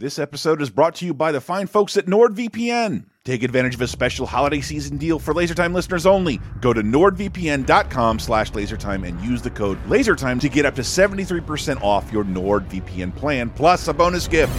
[0.00, 3.06] This episode is brought to you by the fine folks at NordVPN.
[3.24, 6.40] Take advantage of a special holiday season deal for LaserTime listeners only.
[6.60, 11.82] Go to nordvpn.com slash lasertime and use the code LASERTIME to get up to 73%
[11.82, 14.54] off your NordVPN plan, plus a bonus gift.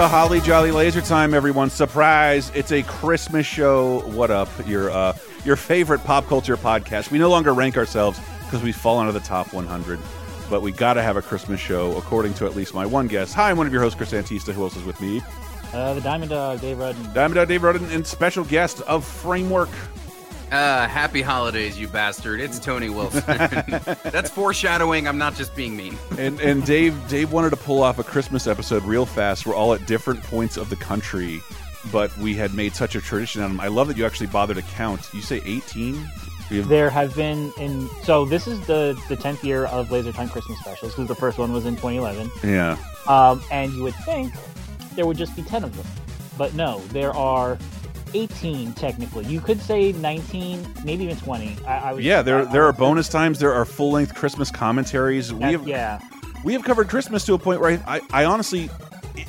[0.00, 1.68] A holly jolly laser time, everyone.
[1.68, 2.50] Surprise!
[2.54, 4.00] It's a Christmas show.
[4.08, 4.48] What up?
[4.66, 5.12] Your uh,
[5.44, 7.10] your favorite pop culture podcast.
[7.10, 9.98] We no longer rank ourselves because we've fallen out of the top 100,
[10.48, 13.34] but we got to have a Christmas show, according to at least my one guest.
[13.34, 14.54] Hi, I'm one of your hosts, Chris Antista.
[14.54, 15.20] Who else is with me?
[15.74, 17.02] Uh, the Diamond Dog, Dave Rudden.
[17.12, 19.68] Diamond Dog Dave Rudden, and special guest of Framework.
[20.50, 22.40] Uh, happy holidays, you bastard!
[22.40, 23.22] It's Tony Wilson.
[24.02, 25.06] That's foreshadowing.
[25.06, 25.96] I'm not just being mean.
[26.18, 29.46] And and Dave Dave wanted to pull off a Christmas episode real fast.
[29.46, 31.40] We're all at different points of the country,
[31.92, 33.60] but we had made such a tradition out them.
[33.60, 35.08] I love that you actually bothered to count.
[35.14, 36.10] You say 18?
[36.50, 40.58] There have been in so this is the the tenth year of Laser Time Christmas
[40.58, 42.28] specials because the first one was in 2011.
[42.42, 42.76] Yeah.
[43.06, 44.34] Um, and you would think
[44.96, 45.86] there would just be ten of them,
[46.36, 47.56] but no, there are
[48.14, 49.24] 18 technically.
[49.26, 51.56] You could say 19, maybe even 20.
[51.66, 53.38] I, I was, Yeah, there I- there are bonus times.
[53.38, 55.32] There are full length Christmas commentaries.
[55.32, 56.00] We have yeah,
[56.44, 58.70] we have covered Christmas to a point where I, I, I honestly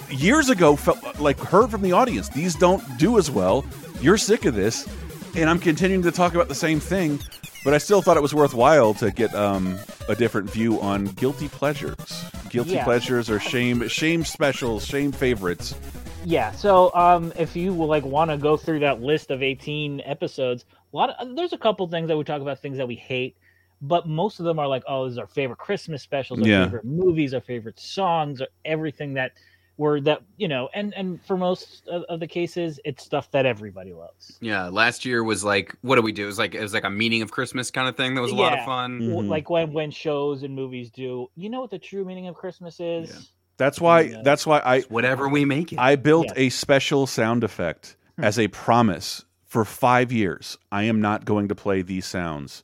[0.09, 3.65] years ago felt like heard from the audience these don't do as well.
[4.01, 4.87] You're sick of this,
[5.35, 7.19] and I'm continuing to talk about the same thing.
[7.63, 9.77] But I still thought it was worthwhile to get um,
[10.09, 12.83] a different view on guilty pleasures, guilty Yeah.
[12.85, 15.75] pleasures, or shame shame specials, shame favorites.
[16.25, 16.51] Yeah.
[16.51, 20.65] So um, if you will like want to go through that list of 18 episodes,
[20.93, 23.37] a lot of there's a couple things that we talk about things that we hate.
[23.83, 26.65] But most of them are like, oh, this is our favorite Christmas specials, our Yeah.
[26.65, 29.31] favorite movies, our favorite songs, or everything that
[29.77, 30.69] were that you know.
[30.75, 34.37] And and for most of, of the cases, it's stuff that everybody loves.
[34.39, 36.23] Yeah, last year was like, what do we do?
[36.23, 38.13] It was like it was like a meaning of Christmas kind of thing.
[38.13, 38.65] That was a lot of Yeah.
[38.65, 39.01] fun.
[39.01, 39.27] Mhm.
[39.27, 42.79] like when when shows and movies do you know what the true meaning of christmas
[42.79, 43.19] is Yeah.
[43.61, 44.01] That's why.
[44.01, 44.21] Yeah.
[44.23, 45.77] That's why I Whatever we make it.
[45.79, 46.45] I built Yeah.
[46.45, 48.23] a special sound effect Hmm.
[48.25, 50.57] as a promise for five years.
[50.71, 52.63] I am not going to play these sounds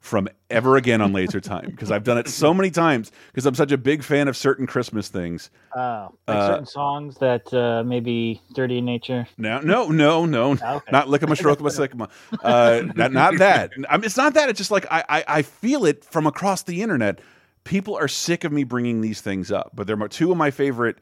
[0.00, 3.54] from ever again on Laser Time because I've done it so many times because I'm
[3.54, 5.48] such a big fan of certain Christmas things.
[5.76, 10.50] oh like Uh, certain songs that uh maybe dirty in nature No, no, no, no,
[10.52, 10.90] Okay.
[10.90, 12.08] not Lickama Strokama Sycama.
[12.42, 13.70] Uh, not, not that.
[13.88, 14.48] I mean, it's not that.
[14.48, 17.20] It's just like I, I, I feel it from across the internet.
[17.64, 20.98] People are sick of me bringing these things up, but they're two of my favorite.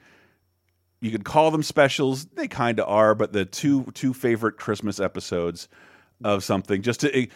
[1.00, 2.26] You could call them specials.
[2.26, 5.68] They kind of are, but the two two favorite Christmas episodes
[6.22, 6.82] of something.
[6.82, 7.26] Just to, eh,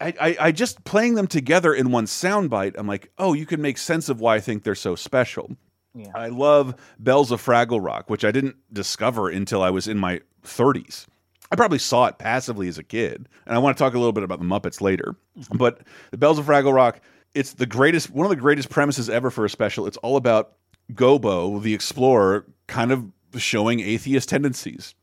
[0.00, 2.74] I, I, I just playing them together in one soundbite.
[2.76, 5.56] I'm like, oh, you can make sense of why I think they're so special.
[5.94, 9.98] yeah I love Bells of Fraggle Rock, which I didn't discover until I was in
[9.98, 11.06] my 30s.
[11.50, 14.12] I probably saw it passively as a kid, and I want to talk a little
[14.12, 15.14] bit about the Muppets later.
[15.38, 15.58] Mm-hmm.
[15.58, 17.00] But the Bells of Fraggle Rock,
[17.34, 19.86] it's the greatest, one of the greatest premises ever for a special.
[19.86, 20.52] It's all about
[20.92, 23.04] Gobo, the explorer, kind of
[23.36, 24.94] showing atheist tendencies.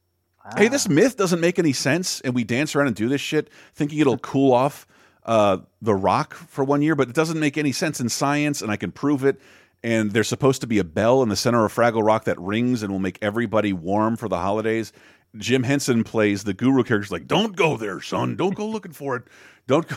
[0.57, 3.49] Hey, this myth doesn't make any sense, and we dance around and do this shit
[3.73, 4.85] thinking it'll cool off
[5.25, 8.69] uh, the rock for one year, but it doesn't make any sense in science, and
[8.69, 9.39] I can prove it.
[9.83, 12.83] And there's supposed to be a bell in the center of Fraggle Rock that rings
[12.83, 14.91] and will make everybody warm for the holidays.
[15.37, 17.01] Jim Henson plays the guru character.
[17.01, 18.35] He's like, "Don't go there, son.
[18.35, 19.23] Don't go looking for it.
[19.67, 19.95] Don't." Go.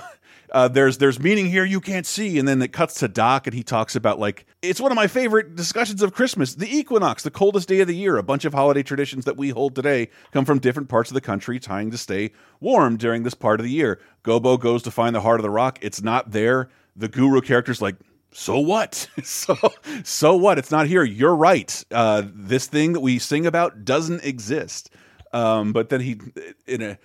[0.53, 3.55] Uh, there's there's meaning here you can't see, and then it cuts to Doc, and
[3.55, 7.31] he talks about like it's one of my favorite discussions of Christmas, the equinox, the
[7.31, 8.17] coldest day of the year.
[8.17, 11.21] A bunch of holiday traditions that we hold today come from different parts of the
[11.21, 14.01] country, trying to stay warm during this part of the year.
[14.25, 15.79] Gobo goes to find the heart of the rock.
[15.83, 16.69] It's not there.
[16.95, 17.97] The guru character's like,
[18.33, 19.09] so what?
[19.25, 19.57] so
[20.05, 20.59] so what?
[20.59, 21.03] It's not here.
[21.03, 21.84] You're right.
[21.91, 24.91] Uh, this thing that we sing about doesn't exist.
[25.33, 26.19] Um, but then he
[26.67, 26.99] in a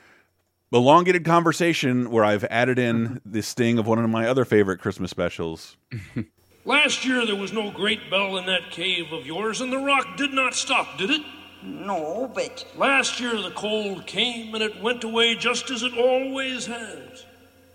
[0.78, 5.12] elongated conversation where I've added in the sting of one of my other favorite Christmas
[5.12, 5.78] specials.
[6.66, 10.16] Last year there was no great bell in that cave of yours, and the rock
[10.16, 11.22] did not stop, did it?
[11.64, 16.66] No, but Last year the cold came and it went away just as it always
[16.66, 17.26] has.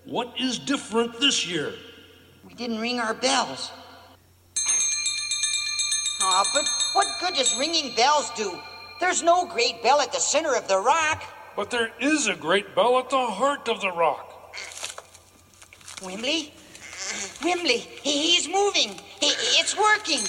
[0.04, 1.72] What is different this year?
[2.46, 3.72] we didn't ring our bells.
[6.22, 6.64] Ah, but
[6.94, 8.58] what good does ringing bells do?
[9.00, 11.22] There's no great bell at the center of the rock.
[11.56, 14.54] But there is a great bell at the heart of the rock.
[16.02, 16.52] Wembley?
[17.42, 19.00] Wembley, he's moving.
[19.22, 20.20] It's working.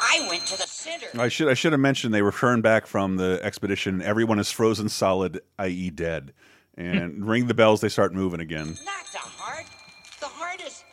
[0.00, 1.06] I went to the center.
[1.20, 4.02] I should I should have mentioned they returned back from the expedition.
[4.02, 6.32] Everyone is frozen solid, i.e., dead.
[6.76, 8.76] And ring the bells, they start moving again.
[8.84, 9.66] Not the heart.
[10.20, 10.84] The heart is.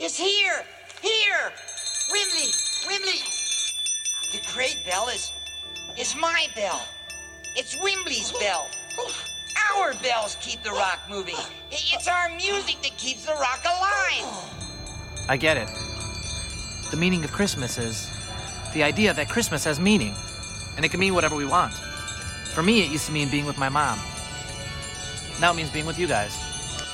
[0.00, 0.64] is here.
[1.00, 1.52] Here.
[2.10, 2.50] Wembley,
[2.88, 3.20] Wembley.
[4.32, 5.30] The great bell is
[5.98, 6.80] is my bell.
[7.56, 8.68] It's Wembley's bell.
[9.74, 11.36] Our bells keep the rock moving.
[11.70, 14.54] It's our music that keeps the rock alive.
[15.28, 15.68] I get it.
[16.90, 18.08] The meaning of Christmas is
[18.72, 20.14] the idea that Christmas has meaning,
[20.76, 21.72] and it can mean whatever we want.
[22.54, 23.98] For me, it used to mean being with my mom.
[25.40, 26.47] Now it means being with you guys.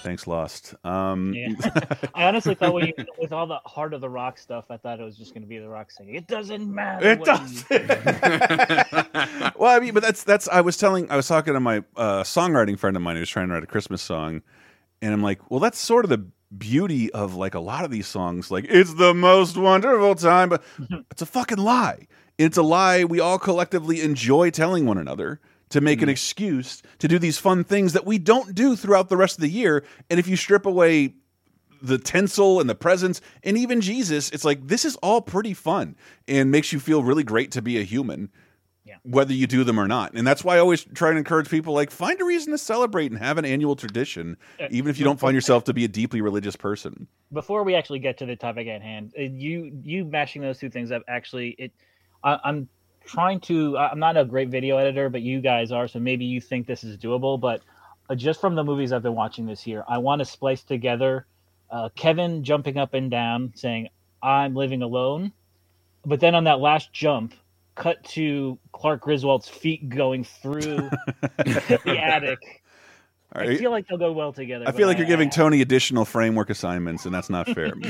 [0.05, 0.75] Thanks, Lost.
[0.85, 1.55] Um, Yeah.
[2.15, 5.01] I honestly thought when you, with all the heart of the rock stuff, I thought
[5.01, 6.15] it was just going to be the rock singing.
[6.15, 7.09] It doesn't matter.
[7.09, 7.65] It does.
[9.57, 10.47] well, I mean, but that's that's.
[10.49, 13.31] I was telling, I was talking to my uh, songwriting friend of mine who was
[13.31, 14.43] trying to write a Christmas song,
[15.01, 16.27] and I'm like, well, that's sort of the
[16.59, 18.51] beauty of like a lot of these songs.
[18.51, 20.63] Like, it's the most wonderful time, but
[21.11, 22.09] it's a fucking lie.
[22.37, 25.41] It's a lie we all collectively enjoy telling one another
[25.75, 29.17] to make an excuse to do these fun things that we don't do throughout the
[29.17, 29.83] rest of the year.
[30.09, 31.15] And if you strip away
[31.83, 35.97] the tinsel and the presents and even Jesus, it's like this is all pretty fun
[36.29, 38.31] and makes you feel really great to be a human.
[38.85, 38.99] Yeah.
[39.03, 40.15] Whether you do them or not.
[40.15, 43.11] And that's why I always try to encourage people like find a reason to celebrate
[43.11, 45.89] and have an annual tradition, Uh, even if you don't find yourself to be a
[45.89, 47.09] deeply religious person.
[47.33, 50.71] Before we actually get to the topic at hand, uh, you you mashing those two
[50.71, 51.73] things up actually it.
[52.23, 52.69] I, I'm
[53.07, 53.77] trying to.
[53.77, 56.67] I- I'm not a great video editor, but you guys are, so maybe you think
[56.67, 57.39] this is doable.
[57.41, 57.63] But
[58.11, 61.27] uh, just from the movies I've been watching this year, I want to splice together
[61.71, 63.89] uh, Kevin jumping up and down saying,
[64.23, 65.33] "I'm living alone,"
[66.05, 67.35] but then on that last jump,
[67.75, 70.61] cut to Clark Griswold's feet going through
[71.39, 72.63] the attic.
[73.35, 73.59] All I right.
[73.59, 74.65] feel like they'll go well together.
[74.69, 77.73] I feel like you're giving I- Tony additional framework assignments, and that's not fair.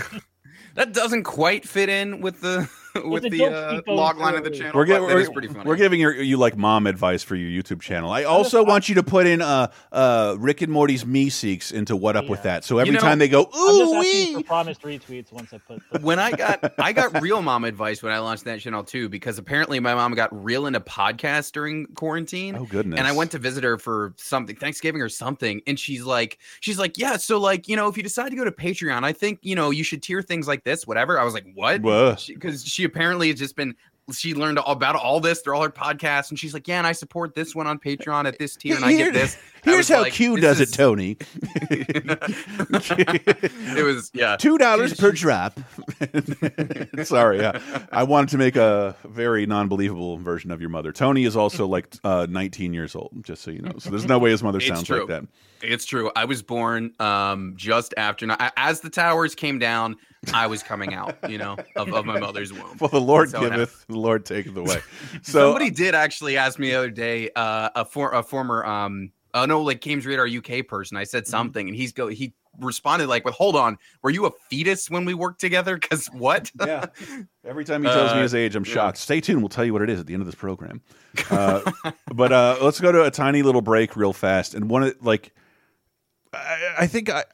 [0.75, 2.69] That doesn't quite fit in with the
[3.05, 4.73] with the joke uh, log line of the channel.
[4.75, 5.65] we're, but gi- that we're, pretty funny.
[5.65, 8.11] we're giving your, you like mom advice for your YouTube channel.
[8.11, 12.17] I also want you to put in uh, uh, Rick and Morty's Meeseeks into what
[12.17, 12.65] up with that.
[12.65, 15.53] So every know, time they go, I'm just ooh asking wee, for promised retweets once
[15.53, 15.83] I put.
[15.91, 19.09] put when I got I got real mom advice when I launched that channel too,
[19.09, 22.57] because apparently my mom got real into podcasts during quarantine.
[22.57, 26.05] oh goodness, And I went to visit her for something, Thanksgiving or something, and she's
[26.05, 29.03] like, she's like, yeah, so like, you know, if you decide to go to Patreon,
[29.03, 31.19] I think you know you should tier things like this, whatever.
[31.19, 31.81] I was like, what?
[31.83, 32.17] Whoa.
[32.29, 33.75] Because she, apparently has just been,
[34.13, 36.87] she learned all about all this through all her podcasts, and she's like, yeah, and
[36.87, 39.37] I support this one on Patreon at this tier, and I get this.
[39.67, 41.17] I Here's how like, Q does is- it, Tony.
[41.71, 44.37] it was yeah.
[44.39, 45.59] Two dollars per drop.
[47.05, 47.59] Sorry, yeah.
[47.93, 50.93] I wanted to make a very non-believable version of your mother.
[50.93, 53.73] Tony is also like uh, 19 years old, just so you know.
[53.79, 55.01] So there's no way his mother It's sounds true.
[55.01, 55.25] like that.
[55.63, 56.11] It's true.
[56.15, 58.27] I was born um, just after
[58.57, 59.97] as the towers came down.
[60.33, 62.77] I was coming out, you know, of, of my mother's womb.
[62.81, 64.81] Well, the Lord That's how it giveth, the Lord taketh away.
[65.23, 69.11] So Somebody did actually ask me the other day, uh, a for a former um,
[69.35, 70.29] uh, no, like GamesRadar
[70.61, 70.97] UK person.
[70.97, 71.09] I Mm-hmm.
[71.09, 74.89] said something, and he's go he responded like, "With hold on, were you a fetus
[74.89, 75.77] when we worked together?
[75.77, 76.53] Because what?
[76.65, 76.87] yeah.
[77.45, 78.73] Every time he tells me Uh, his age, I'm yeah.
[78.73, 78.99] shocked.
[78.99, 79.41] Stay tuned.
[79.43, 80.81] We'll tell you what it is at the end of this program.
[81.31, 81.61] Uh,
[82.13, 84.55] but uh, let's go to a tiny little break real fast.
[84.55, 85.33] And one of like,
[86.33, 87.25] I, I think I.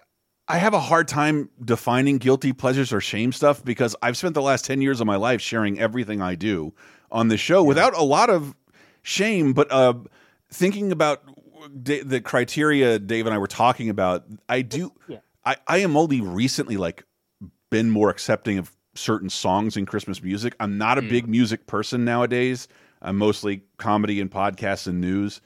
[0.51, 4.43] I have a hard time defining guilty pleasures or shame stuff because I've spent the
[4.43, 6.75] last 10 years of my life sharing everything I do
[7.13, 8.57] on the show without a lot of
[9.03, 9.95] shame, but uh,
[10.51, 11.23] thinking about
[11.73, 14.93] the criteria Dave and I were talking about, I do.
[15.07, 15.19] Yeah.
[15.45, 17.05] I, I am only recently like
[17.71, 20.57] been more accepting of certain songs in Christmas music.
[20.59, 22.67] I'm not a big music person nowadays.
[23.01, 25.41] I'm mostly comedy and podcasts and news.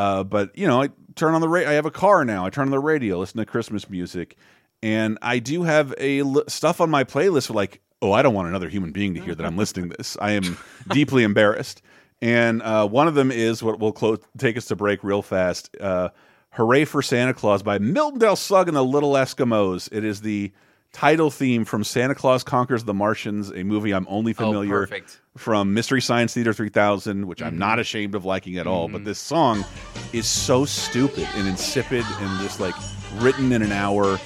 [0.00, 1.68] Uh, but you know, I turn on the radio.
[1.68, 2.46] I have a car now.
[2.46, 4.34] I turn on the radio, listen to Christmas music,
[4.82, 7.48] and I do have a stuff on my playlist.
[7.48, 9.96] For like, oh, I don't want another human being to hear that I'm listening to
[9.98, 10.16] this.
[10.18, 10.56] I am
[10.88, 11.82] deeply embarrassed.
[12.22, 15.76] And uh, one of them is what will close, take us to break real fast.
[15.78, 16.08] Uh,
[16.52, 19.90] "Hooray for Santa Claus" by Milton DeLugg and the Little Eskimos.
[19.92, 20.50] It is the
[20.92, 25.20] title theme from Santa Claus Conquers the Martians, a movie I'm only Oh, familiar perfect.
[25.36, 28.88] from Mystery Science Theater 3000, which I'm not ashamed of liking at all.
[28.88, 29.64] But this song
[30.12, 32.74] is so stupid and insipid and just like
[33.18, 34.18] written in an hour.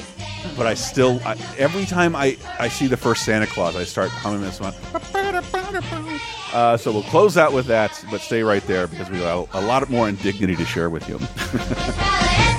[0.59, 4.11] But I still, I, every time I, I see the first Santa Claus, I start
[4.11, 4.75] humming this one.
[6.53, 9.61] Uh, so we'll close out with that, but stay right there because we got a
[9.63, 11.19] lot more indignity to share with you.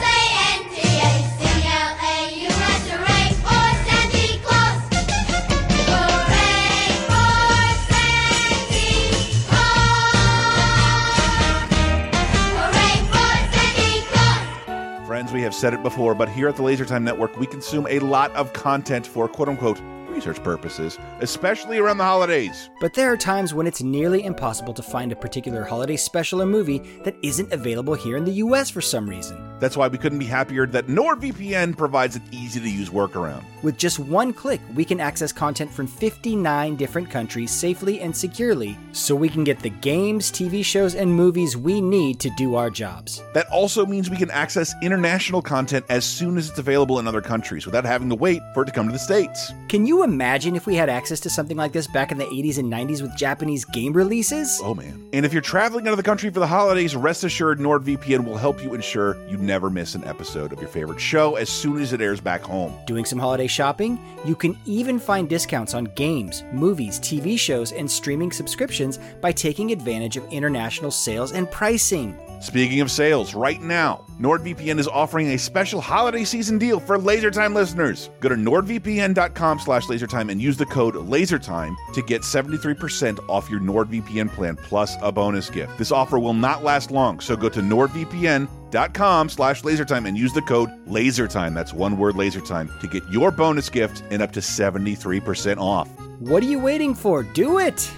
[15.36, 18.00] we have said it before, but here at the Laser Time Network, we consume a
[18.00, 22.70] lot of content for quote unquote research purposes, especially around the holidays.
[22.80, 26.46] But there are times when it's nearly impossible to find a particular holiday special or
[26.46, 29.36] movie that isn't available here in the US for some reason.
[29.60, 33.44] That's why we couldn't be happier that NordVPN provides an easy to use workaround.
[33.64, 38.78] With just one click, we can access content from 59 different countries safely and securely,
[38.92, 42.70] so we can get the games, TV shows, and movies we need to do our
[42.70, 43.24] jobs.
[43.34, 47.22] That also means we can access international content as soon as it's available in other
[47.22, 49.52] countries without having to wait for it to come to the States.
[49.70, 52.58] Can you imagine if we had access to something like this back in the 80s
[52.58, 54.60] and 90s with Japanese game releases?
[54.64, 55.08] Oh man.
[55.14, 58.38] And if you're traveling out of the country for the holidays, rest assured NordVPN will
[58.38, 61.94] help you ensure you never miss an episode of your favorite show as soon as
[61.94, 62.74] it airs back home.
[62.86, 64.00] Doing some holiday shopping?
[64.26, 69.72] You can even find discounts on games, movies, TV shows, and streaming subscriptions by taking
[69.72, 72.18] advantage of international sales and pricing.
[72.42, 77.54] Speaking of sales, right now, NordVPN is offering a special holiday season deal for LaserTime
[77.54, 78.10] listeners.
[78.20, 83.60] Go to nordvpn.com slash lasertime and use the code LASERTIME to get 73% off your
[83.60, 85.78] NordVPN plan plus a bonus gift.
[85.78, 90.42] This offer will not last long, so go to nordvpn.com slash lasertime and use the
[90.44, 95.58] code LASERTIME, that's one word LASERTIME, to get your bonus gift and up to 73%
[95.58, 95.90] off.
[96.20, 97.24] What are you waiting for?
[97.24, 97.92] Do it!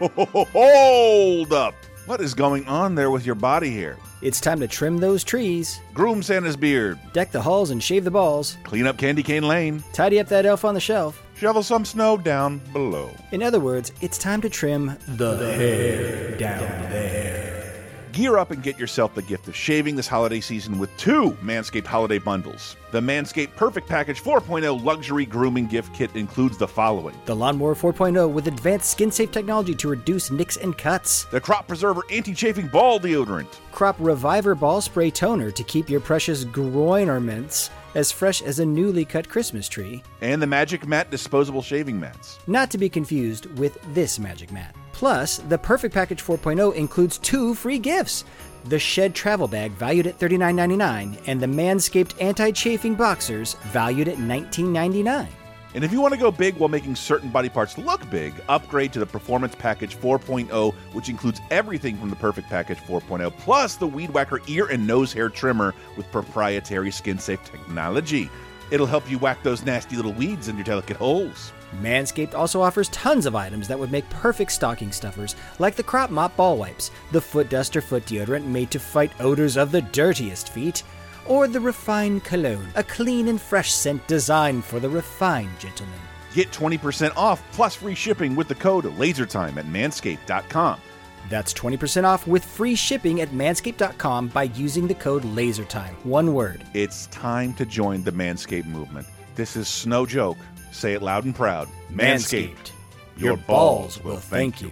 [0.00, 1.74] Hold up!
[2.08, 3.98] What is going on there with your body hair?
[4.22, 8.10] It's time to trim those trees, Groom Santa's beard, deck the halls and shave the
[8.10, 11.22] balls, clean up Candy Cane Lane, tidy up that elf on the shelf.
[11.36, 13.10] shovel some snow down below.
[13.30, 17.67] In other words, it's time to trim the hair down there.
[18.12, 21.86] Gear up and get yourself the gift of shaving this holiday season with two Manscaped
[21.86, 22.76] holiday bundles.
[22.90, 28.30] The Manscaped Perfect Package 4.0 luxury grooming gift kit includes the following The Lawnmower 4.0
[28.30, 31.24] with advanced skin safe technology to reduce nicks and cuts.
[31.24, 36.00] the Crop Preserver anti chafing ball deodorant, Crop Reviver Ball Spray Toner to keep your
[36.00, 40.02] precious groin ornaments as fresh as a newly cut Christmas tree.
[40.20, 42.38] and the Magic Mat disposable shaving mats.
[42.46, 44.74] Not to be confused with this Magic Mat.
[44.92, 48.24] Plus, the Perfect Package 4.0 includes two free gifts
[48.64, 54.18] the Shed Travel Bag, valued at $39.99, and the Manscaped Anti Chafing Boxers, valued at
[54.18, 55.26] $19.99.
[55.74, 58.92] And if you want to go big while making certain body parts look big, upgrade
[58.94, 63.86] to the Performance Package 4.0, which includes everything from the Perfect Package 4.0, plus the
[63.86, 68.30] Weed Whacker ear and nose hair trimmer with proprietary skin safe technology.
[68.70, 71.52] It'll help you whack those nasty little weeds in your delicate holes.
[71.82, 76.10] Manscaped also offers tons of items that would make perfect stocking stuffers, like the Crop
[76.10, 80.50] Mop Ball Wipes, the Foot Duster Foot Deodorant made to fight odors of the dirtiest
[80.50, 80.82] feet,
[81.28, 85.98] or the Refined Cologne, a clean and fresh scent designed for the refined gentleman.
[86.34, 90.80] Get 20% off plus free shipping with the code LASERTIME at manscaped.com.
[91.28, 95.94] That's 20% off with free shipping at manscaped.com by using the code LASERTIME.
[96.04, 96.64] One word.
[96.74, 99.06] It's time to join the Manscaped movement.
[99.34, 100.38] This is no joke.
[100.72, 101.68] Say it loud and proud.
[101.92, 102.72] Manscaped.
[103.16, 104.70] Your balls will thank you.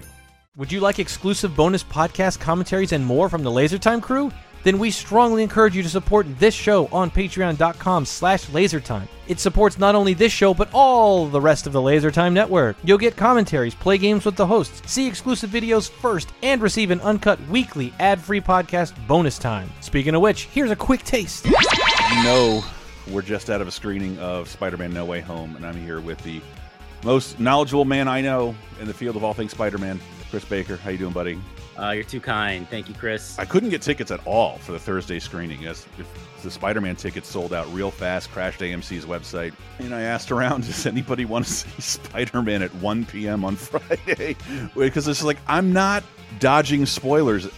[0.57, 4.33] Would you like exclusive bonus podcast commentaries and more from the LaserTime crew?
[4.67, 9.07] Then we strongly encourage you to support this show on patreon.com slash lasertime.
[9.29, 12.77] It supports not only this show, but all the rest of the LaserTime network.
[12.83, 17.01] You'll get commentaries, play games with the hosts, see exclusive videos first, and receive an
[17.03, 19.71] uncut weekly ad-free podcast bonus time.
[19.83, 21.47] Speaking of which, here's a quick taste.
[22.25, 22.65] No,
[23.13, 26.21] we're just out of a screening of Spider-Man: No Way Home, and I'm here with
[26.25, 26.41] the
[27.05, 30.77] most knowledgeable man I know in the field of all things Spider-Man, Chris Baker.
[30.77, 31.39] How you doing, buddy?
[31.79, 32.69] Uh, you're too kind.
[32.69, 33.39] Thank you, Chris.
[33.39, 35.63] I couldn't get tickets at all for the Thursday screening.
[35.63, 35.87] If
[36.47, 38.31] the Spider-Man tickets sold out real fast.
[38.31, 43.05] Crashed AMC's website, and I asked around, does anybody want to see Spider-Man at 1
[43.07, 43.45] p.m.
[43.45, 44.37] on Friday?
[44.75, 46.05] Because it's like I'm not
[46.39, 47.49] dodging spoilers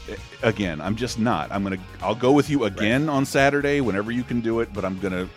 [0.43, 0.81] again.
[0.81, 1.53] I'm just not.
[1.53, 1.79] I'm gonna.
[2.01, 5.29] I'll go with you again on Saturday whenever you can do it, but I'm gonna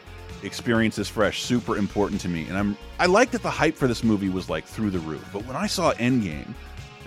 [0.43, 1.43] experience this fresh.
[1.43, 2.77] Super important to me, and I'm.
[2.99, 5.27] I like that the hype for this movie was like through the roof.
[5.33, 6.53] But when I saw Endgame.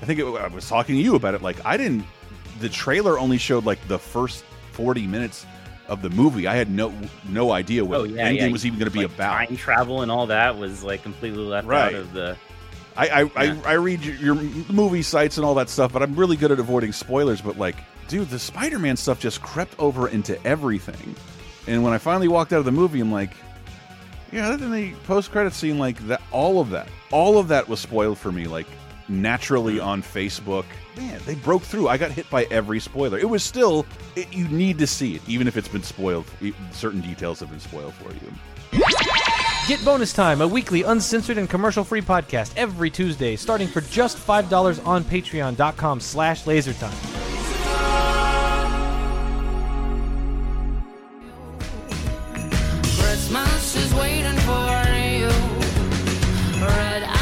[0.02, 1.42] I think it, I was talking to you about it.
[1.42, 2.04] Like I didn't.
[2.60, 5.46] The trailer only showed like the first forty minutes
[5.88, 6.46] of the movie.
[6.46, 6.92] I had no
[7.28, 8.48] no idea what oh yeah, Endgame yeah.
[8.48, 9.48] was even going to be Like, about.
[9.48, 11.94] Time travel and all that was like completely left Right.
[11.94, 12.36] out of the.
[12.96, 13.28] I I, Yeah.
[13.64, 14.34] I I read your, your
[14.72, 17.40] movie sites and all that stuff, but I'm really good at avoiding spoilers.
[17.40, 17.76] But like,
[18.08, 21.14] dude, the Spider-Man stuff just crept over into everything.
[21.66, 23.30] And when I finally walked out of the movie, I'm like,
[24.30, 28.18] yeah, then the post-credit scene, like that, all of that, all of that was spoiled
[28.18, 28.66] for me, like
[29.08, 30.64] naturally on Facebook.
[30.96, 31.88] Man, they broke through.
[31.88, 33.18] I got hit by every spoiler.
[33.18, 36.26] It was still, it, you need to see it, even if it's been spoiled.
[36.72, 38.80] Certain details have been spoiled for you.
[39.66, 44.86] Get Bonus Time, a weekly uncensored and commercial-free podcast every Tuesday, starting for just $5
[44.86, 46.92] on patreon.com slash lasertime.
[53.00, 55.28] Christmas is waiting for you.
[56.60, 57.13] Red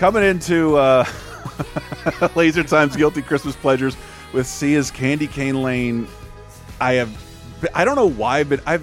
[0.00, 1.04] Coming into uh,
[2.34, 3.98] Laser Time's Guilty Christmas Pleasures
[4.32, 6.08] with Sia's Candy Cane Lane.
[6.80, 8.82] I have, I don't know why, but I've,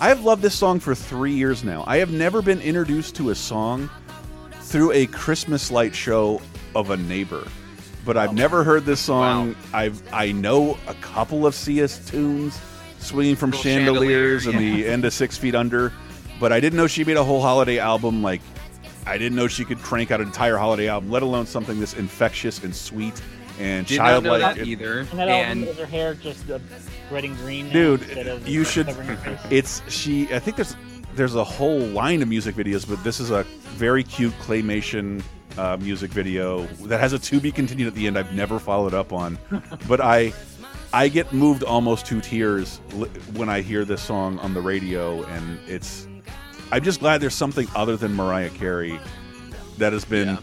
[0.00, 1.82] I've loved this song for three years now.
[1.88, 3.90] I have never been introduced to a song
[4.60, 6.40] through a Christmas light show
[6.76, 7.44] of a neighbor.
[8.04, 9.56] But I've never heard this song.
[9.72, 12.56] I've I know a couple of Sia's tunes,
[13.00, 15.92] swinging from Little chandeliers and chandelier, the end of Six Feet Under,
[16.38, 18.22] but I didn't know she made a whole holiday album.
[18.22, 18.40] Like
[19.06, 21.94] I didn't know she could crank out an entire holiday album, let alone something this
[21.94, 23.20] infectious and sweet
[23.58, 24.56] and Did not know childlike.
[24.56, 25.00] that either.
[25.00, 26.58] And that And album is her hair just uh,
[27.10, 27.68] red and green.
[27.70, 28.86] Dude, instead of you should.
[28.86, 29.46] covering her face?
[29.50, 30.32] It's she.
[30.34, 30.76] I think there's
[31.14, 33.42] there's a whole line of music videos, but this is a
[33.74, 35.22] very cute claymation
[35.58, 38.18] uh, music video that has a to be continued at the end.
[38.18, 39.36] I've never followed up on,
[39.88, 40.32] but I
[40.94, 42.78] I get moved almost to tears
[43.34, 46.06] when I hear this song on the radio, and it's.
[46.72, 48.98] I'm just glad there's something other than Mariah Carey
[49.78, 50.38] that has been Yeah.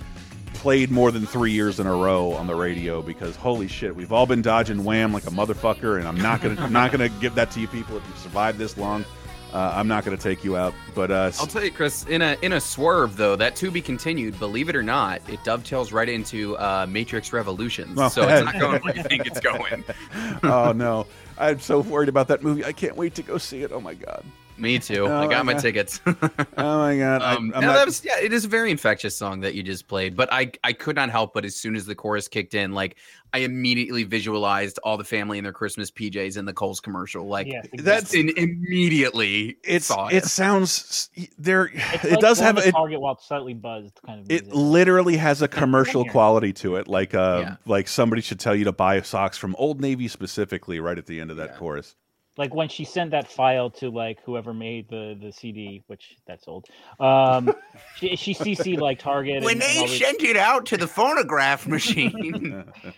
[0.54, 4.12] played more than three years in a row on the radio because holy shit, we've
[4.14, 7.36] all been dodging wham like a motherfucker, and I'm not gonna I'm not gonna give
[7.36, 9.04] that to you people if you've survived this long.
[9.52, 12.06] Uh, I'm not gonna take you out, but uh, I'll tell you, Chris.
[12.06, 14.38] In a in a swerve though, that to be continued.
[14.38, 17.96] Believe it or not, it dovetails right into uh, Matrix Revolutions.
[17.98, 19.84] Well, so it's not going where you think it's going.
[20.44, 21.08] oh no,
[21.40, 22.64] I'm so worried about that movie.
[22.64, 23.72] I can't wait to go see it.
[23.72, 24.24] Oh my god.
[24.60, 25.06] Me too.
[25.08, 25.58] Oh, I got my yeah.
[25.60, 26.02] tickets.
[26.58, 27.22] Oh my god.
[27.22, 28.20] Um, I'm no, not- that was yeah.
[28.20, 31.10] It is a very infectious song that you just played, but I I could not
[31.10, 32.98] help but as soon as the chorus kicked in, like
[33.32, 37.28] I immediately visualized all the family in their Christmas PJs in the Kohl's commercial.
[37.28, 41.70] Like Yes, That's- in, immediately it's saw it sounds there.
[41.74, 42.72] It's It like does have a.
[42.72, 44.30] Target while slightly buzzed kind of.
[44.32, 47.56] It literally has a commercial quality to it, like uh, Yeah.
[47.66, 51.20] like somebody should tell you to buy socks from Old Navy specifically, right at the
[51.22, 51.58] end of that Yeah.
[51.58, 51.96] chorus.
[52.40, 56.48] Like when she sent that file to like whoever made the the CD, which that's
[56.48, 56.66] old.
[57.00, 57.54] Um,
[57.98, 59.44] she she CC like Target.
[59.44, 62.64] and- and all these- it out to the phonograph machine.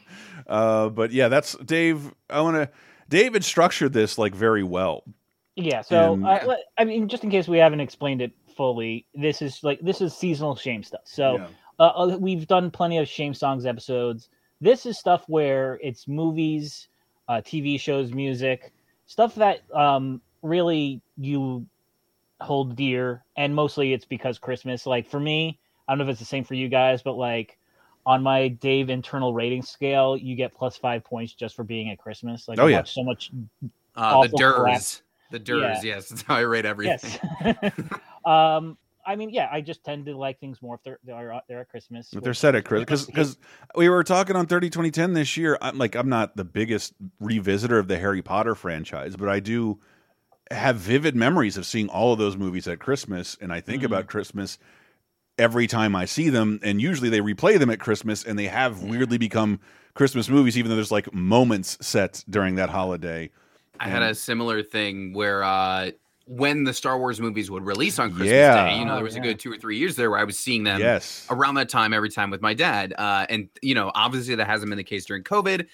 [0.47, 2.11] Uh, but yeah, that's Dave.
[2.29, 2.69] I want to.
[3.09, 5.03] David structured this like very well.
[5.55, 9.05] Yeah, so And- uh, let- I mean, just in case we haven't explained it fully,
[9.13, 11.01] this is like this is seasonal shame stuff.
[11.05, 11.47] So Yeah.
[11.79, 14.29] uh, uh, we've done plenty of shame songs episodes.
[14.61, 16.87] This is stuff where it's movies,
[17.27, 18.71] uh, TV shows, music,
[19.11, 21.67] stuff that um, really you
[22.39, 24.85] hold dear, and mostly it's because Christmas.
[24.85, 27.59] Like for me, I don't know if it's the same for you guys, but like
[28.05, 31.97] on my Dave internal rating scale, you get plus five points just for being at
[31.99, 32.47] Christmas.
[32.47, 32.77] Like Oh, I yeah.
[32.77, 33.31] watch so much
[33.95, 34.79] Uh, the Awful crap.
[34.79, 35.01] Durs.
[35.29, 36.09] The Durs, yes.
[36.09, 37.11] That's how I rate everything.
[37.43, 37.63] Yes.
[38.25, 41.61] um, I mean, yeah, I just tend to like things more if they're they're, they're
[41.61, 42.13] at Christmas.
[42.13, 43.37] If they're set at Christmas, which- because
[43.75, 45.57] we were talking on 30 2010 this year.
[45.61, 49.79] I'm like, I'm not the biggest revisitor of the Harry Potter franchise, but I do
[50.51, 53.93] have vivid memories of seeing all of those movies at Christmas, and I think Mm-hmm.
[53.93, 54.57] about Christmas
[55.37, 56.59] every time I see them.
[56.61, 59.59] And usually they replay them at Christmas, and they have weirdly become
[59.93, 63.29] Christmas movies, even though there's like moments set during that holiday.
[63.79, 65.91] I had a similar thing where uh,
[66.37, 68.63] when the Star Wars movies would release on Christmas Yeah.
[68.69, 69.23] Day, you know, Oh, there was a yeah.
[69.23, 71.27] good two or three years there where I was seeing them Yes.
[71.29, 72.93] around that time every time with my dad.
[72.97, 75.67] Uh, and you know, obviously that hasn't been the case during COVID.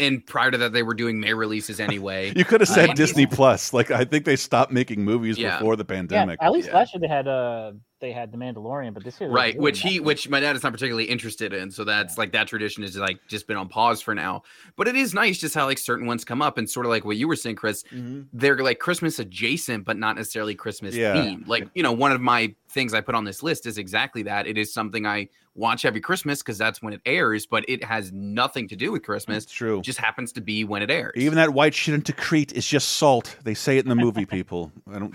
[0.00, 2.32] And prior to that, they were doing May releases anyway.
[2.36, 3.72] You could have said Uh, Disney Plus.
[3.72, 5.56] Like I think they stopped making movies Yeah.
[5.58, 6.38] before the yeah, pandemic.
[6.42, 6.74] at least Yeah.
[6.78, 9.90] last year they had uh they had the Mandalorian, but this year right which he
[9.94, 10.04] nothing.
[10.04, 13.18] which my dad is not particularly interested in so that's like that tradition is like
[13.28, 14.42] just been on pause for now
[14.76, 17.04] but it is nice just how like certain ones come up and sort of like
[17.06, 18.26] what you were saying chris Mhm.
[18.34, 21.14] they're like christmas adjacent but not necessarily christmas Yeah.
[21.14, 24.22] themed like you know one of my things i put on this list is exactly
[24.24, 27.84] that it is something i watch every christmas because that's when it airs but it
[27.84, 29.78] has nothing to do with christmas It's true.
[29.78, 32.66] it just happens to be when it airs Even that white shit into Crait is
[32.66, 33.36] just salt.
[33.44, 34.72] They say it in the movie, people.
[34.92, 35.14] I don't.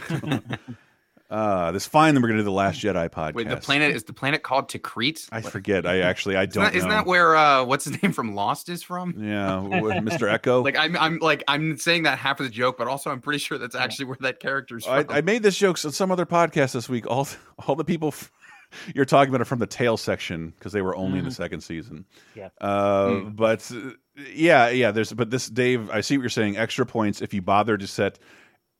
[1.29, 2.13] uh, this fine.
[2.13, 3.33] Then we're gonna do the Last Jedi podcast.
[3.35, 5.27] Wait, the planet is the planet called Tikrit?
[5.31, 5.85] I forget.
[5.85, 8.69] I actually I Isn't don't that, isn't that where uh what's his name from Lost
[8.69, 9.13] is from?
[9.17, 10.33] yeah, Mr.
[10.39, 10.63] Eko.
[10.63, 13.39] Like I'm, I'm like I'm saying that half of the joke, but also I'm pretty
[13.39, 15.15] sure that's actually where that character's I, from.
[15.15, 17.05] I made this joke on some other podcast this week.
[17.07, 17.27] All
[17.67, 18.31] all the people f-
[18.95, 21.61] you're talking about it from the tail section because they were only in the second
[21.61, 22.05] season.
[22.35, 22.49] Yeah.
[22.61, 23.29] Uh, Hmm.
[23.29, 23.91] But uh,
[24.33, 24.91] yeah, yeah.
[24.91, 25.89] There's but this Dave.
[25.89, 26.57] I see what you're saying.
[26.57, 28.19] Extra points if you bother to set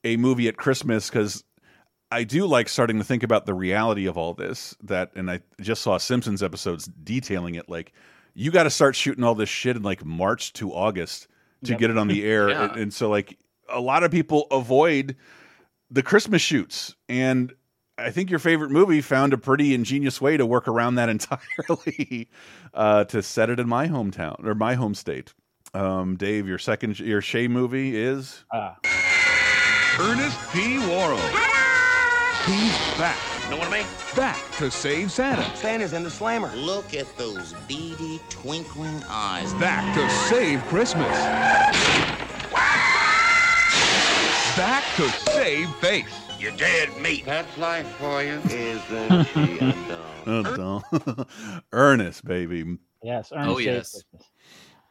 [0.04, 1.44] a movie at Christmas because
[2.12, 4.74] I do like starting to think about the reality of all this.
[4.82, 7.68] That and I just saw Simpsons episodes detailing it.
[7.68, 7.92] Like
[8.34, 11.26] you got to start shooting all this shit in like March to August
[11.64, 11.78] to Yep.
[11.80, 12.64] get it on the air, Yeah.
[12.70, 15.16] and, and so like a lot of people avoid
[15.90, 17.52] the Christmas shoots and.
[18.00, 21.08] I think your favorite movie found a pretty ingenious way to work around that
[21.68, 22.28] entirely
[22.74, 25.34] uh, to set it in my hometown or my home state.
[25.74, 28.76] Um, Dave, your second your Shay movie is Ah.
[30.00, 30.78] Ernest P.
[30.78, 31.18] Worrell.
[32.46, 33.16] He's back.
[33.50, 33.86] Know what I mean?
[34.16, 35.44] Back to save Santa.
[35.56, 36.50] Santa's in the slammer.
[36.56, 39.52] Look at those beady, twinkling eyes.
[39.54, 41.08] Back to save Christmas.
[44.60, 46.20] Back to save face.
[46.38, 47.24] You're dead meat.
[47.24, 49.58] That's life for you, isn't she?
[50.26, 51.24] Uh,
[51.72, 52.76] Ernest, baby.
[53.02, 54.04] Yes, Ernest Oh, yes.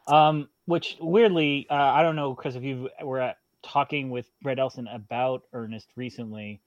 [0.08, 4.58] Um, which weirdly, uh, I don't know, Chris, if you were at, talking with Brett
[4.58, 6.62] Elston about Ernest recently.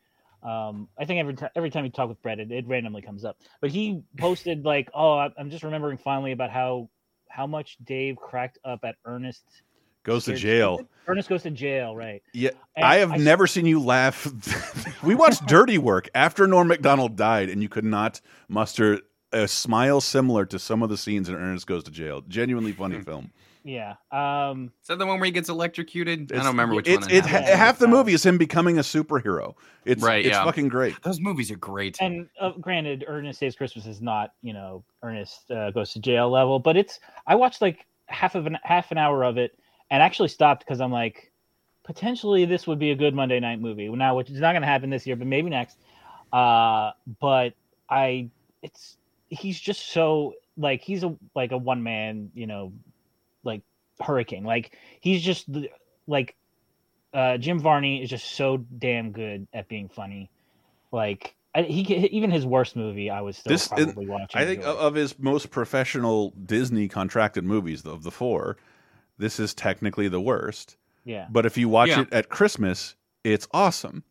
[0.45, 3.25] Um, I think every time every time you talk with Brett, it, it randomly comes
[3.25, 3.37] up.
[3.61, 6.89] But he posted like, "Oh, I- I'm just remembering finally about how
[7.29, 9.43] how much Dave cracked up at Ernest
[10.05, 10.77] Goes to jail.
[10.77, 10.89] Stupid?
[11.09, 12.23] Ernest goes to jail, right?
[12.33, 14.27] Yeah, And I have I- never seen you laugh.
[15.03, 19.01] we watched Dirty Work after Norm Macdonald died, and you could not muster
[19.33, 22.23] a smile similar to some of the scenes in Ernest Goes to Jail.
[22.29, 23.33] Genuinely funny film.
[23.65, 23.95] Yeah.
[24.11, 26.33] Um, Is that the one where he gets electrocuted?
[26.33, 27.15] I don't remember which it's, one.
[27.15, 27.59] It, it ha- happened.
[27.59, 29.55] half the movie is him becoming a superhero.
[29.85, 30.45] It's Right, It's yeah.
[30.45, 31.01] fucking great.
[31.03, 31.97] Those movies are great.
[32.01, 36.29] and uh, granted, Ernest Saves Christmas is not, you know, Ernest uh, goes to jail
[36.31, 36.99] level, but it's.
[37.27, 39.57] I watched like half of an half an hour of it,
[39.93, 41.31] and actually stopped because I'm like,
[41.85, 43.91] potentially this would be a good Monday night movie.
[43.91, 45.77] Now, which is not going to happen this year, but maybe next.
[46.33, 47.53] Uh, but
[47.91, 48.31] I,
[48.63, 48.97] it's
[49.29, 52.73] he's just so like he's a like a one man, you know,
[53.45, 53.61] like
[54.01, 54.45] hurricane.
[54.45, 55.47] Like he's just
[56.07, 56.37] like
[57.13, 60.31] uh, Jim Varney is just so damn good at being funny.
[60.91, 64.41] Like I, he even his worst movie, I was still This, probably watching.
[64.41, 68.57] I think of his most professional Disney contracted movies of the four,
[69.23, 70.77] this is technically the worst.
[71.05, 71.27] Yeah.
[71.31, 72.03] But if you watch Yeah.
[72.03, 74.03] it at Christmas, it's awesome.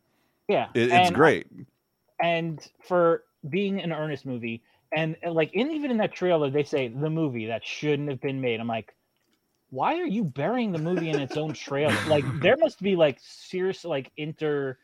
[0.48, 1.46] yeah, It, it's and- great.
[2.20, 6.88] And for being an Ernest movie, and like, in, even in that trailer, they say
[6.88, 8.60] the movie that shouldn't have been made.
[8.60, 8.94] I'm like,
[9.70, 11.96] why are you burying the movie in its own trailer?
[12.08, 14.78] like, there must be like serious like inter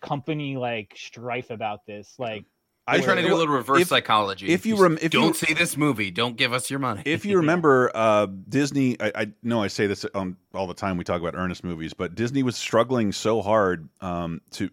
[0.00, 2.14] company like strife about this.
[2.18, 2.44] Like,
[2.88, 4.48] I'm trying to do a little reverse if- psychology.
[4.48, 7.02] if you rem- if you- don't see this movie, don't give us your money.
[7.04, 10.96] if you remember uh, Disney, I, I know I say this um, all the time.
[10.96, 14.70] We talk about Ernest movies, but Disney was struggling so hard um, to.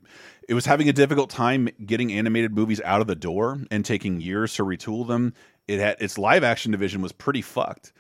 [0.47, 4.21] It was having a difficult time getting animated movies out of the door and taking
[4.21, 5.33] years to retool them.
[5.67, 7.91] It had its live action division was pretty fucked,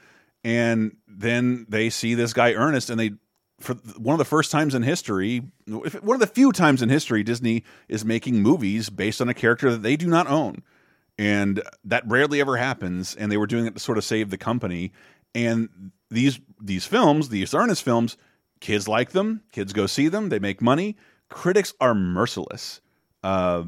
[0.43, 3.11] and then they see this guy Ernest, and they
[3.59, 7.23] for one of the first times in history, one of the few times in history,
[7.23, 10.61] Disney is making movies based on a character that they do not own.
[11.17, 14.37] And that rarely ever happens and they were doing it to sort of save the
[14.37, 14.91] company.
[15.33, 18.17] And these these films these Ernest films
[18.59, 20.97] kids like them kids go see them they make money.
[21.29, 22.81] Critics are merciless
[23.23, 23.63] uh,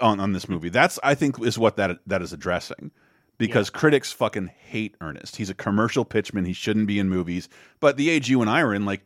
[0.00, 0.70] on on this movie.
[0.70, 2.90] That's i think is what that that is addressing
[3.38, 7.48] because critics fucking hate Ernest he's a commercial pitchman he shouldn't be in movies
[7.80, 9.02] but the age you and I are in like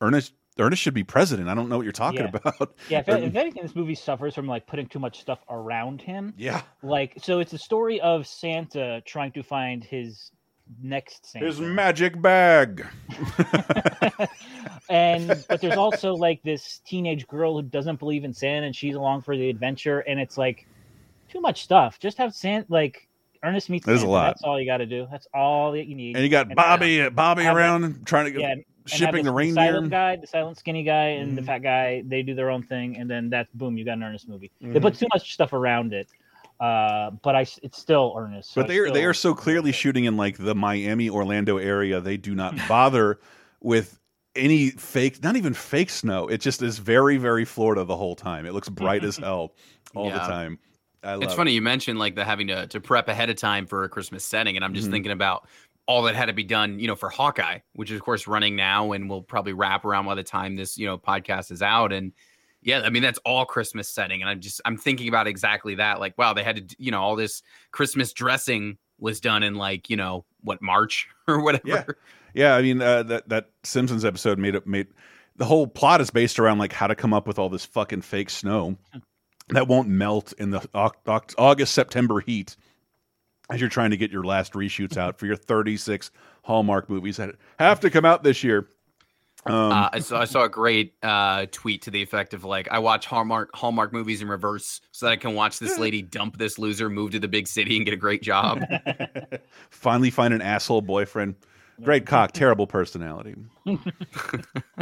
[0.00, 2.30] Ernest Ernest should be president I don't know what you're talking Yeah.
[2.34, 6.02] about yeah, if, if anything, this movie suffers from like putting too much stuff around
[6.02, 6.34] him.
[6.36, 6.62] Yeah.
[6.82, 10.32] Like, so it's a story of Santa trying to find his
[10.82, 11.46] next Santa.
[11.46, 12.86] his magic bag
[14.88, 18.94] and but there's also like this teenage girl who doesn't believe in Santa and she's
[18.94, 20.66] along for the adventure and it's like
[21.28, 21.98] too much stuff.
[21.98, 23.08] Just have Santa like
[23.42, 24.26] Ernest meets There's a lot.
[24.26, 25.06] That's all you got to do.
[25.10, 26.14] That's all that you need.
[26.16, 28.54] And you got Bobby, Bobby have around trying to get yeah,
[28.86, 29.72] shipping the reindeer.
[29.72, 31.36] silent guy, the silent skinny guy, and Mm-hmm.
[31.36, 32.02] the fat guy.
[32.06, 33.78] They do their own thing, and then that's boom.
[33.78, 34.50] You got an Ernest movie.
[34.60, 34.82] They Mhm.
[34.82, 36.08] put too much stuff around it,
[36.60, 38.52] uh, but I it's still Ernest.
[38.52, 42.00] so but they are they are so clearly shooting in like the Miami Orlando area.
[42.00, 43.20] They do not bother
[43.62, 43.98] with
[44.36, 46.28] any fake, not even fake snow.
[46.28, 48.44] It just is very very Florida the whole time.
[48.44, 49.54] It looks bright as hell
[49.94, 50.58] all the time.
[51.02, 51.36] It's it.
[51.36, 54.24] funny you mentioned like the having to, to prep ahead of time for a Christmas
[54.24, 54.92] setting, and I'm just Mhm.
[54.92, 55.48] thinking about
[55.86, 58.54] all that had to be done, you know, for Hawkeye, which is of course running
[58.54, 61.92] now and will probably wrap around by the time this you know podcast is out.
[61.92, 62.12] And
[62.62, 65.98] yeah, I mean that's all Christmas setting, and I'm just I'm thinking about exactly that.
[66.00, 69.88] Like, wow, they had to, you know, all this Christmas dressing was done in like
[69.88, 71.64] you know what March or whatever.
[71.64, 71.84] Yeah,
[72.34, 72.56] yeah.
[72.56, 74.88] I mean uh, that that Simpsons episode made it made
[75.36, 78.02] the whole plot is based around like how to come up with all this fucking
[78.02, 78.76] fake snow
[79.52, 82.56] that won't melt in the Au- Au- August September heat
[83.50, 86.10] as you're trying to get your last reshoots out for your 36
[86.42, 88.68] Hallmark movies that have to come out this year.
[89.46, 92.68] Um, uh, I saw I saw a great uh, tweet to the effect of like
[92.70, 96.36] I watch Hallmark Hallmark movies in reverse so that I can watch this lady dump
[96.36, 98.62] this loser, move to the big city, and get a great job.
[99.70, 101.36] finally find an asshole boyfriend.
[101.82, 103.34] Great cock, terrible personality.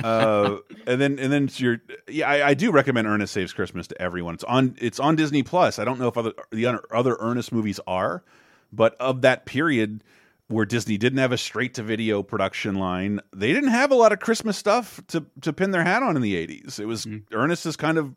[0.02, 0.56] uh,
[0.86, 4.00] and then and then it's your yeah, I, I do recommend Ernest Saves Christmas to
[4.00, 4.34] everyone.
[4.34, 5.78] It's on it's on Disney Plus.
[5.78, 8.24] I don't know if other the other, other Ernest movies are,
[8.72, 10.02] but of that period
[10.48, 14.12] where Disney didn't have a straight to video production line, they didn't have a lot
[14.12, 16.78] of Christmas stuff to to pin their hat on in the eighties.
[16.78, 18.14] It was Ernest is kind of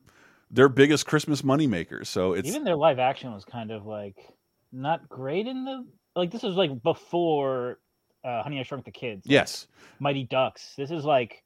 [0.49, 2.05] their biggest Christmas moneymaker.
[2.05, 4.17] So it's even their live action was kind of like
[4.71, 6.31] not great in the like.
[6.31, 7.79] This was like before
[8.23, 9.25] uh, Honey I Shrunk the Kids.
[9.25, 9.67] like yes.
[9.99, 10.73] Mighty Ducks.
[10.77, 11.43] This is like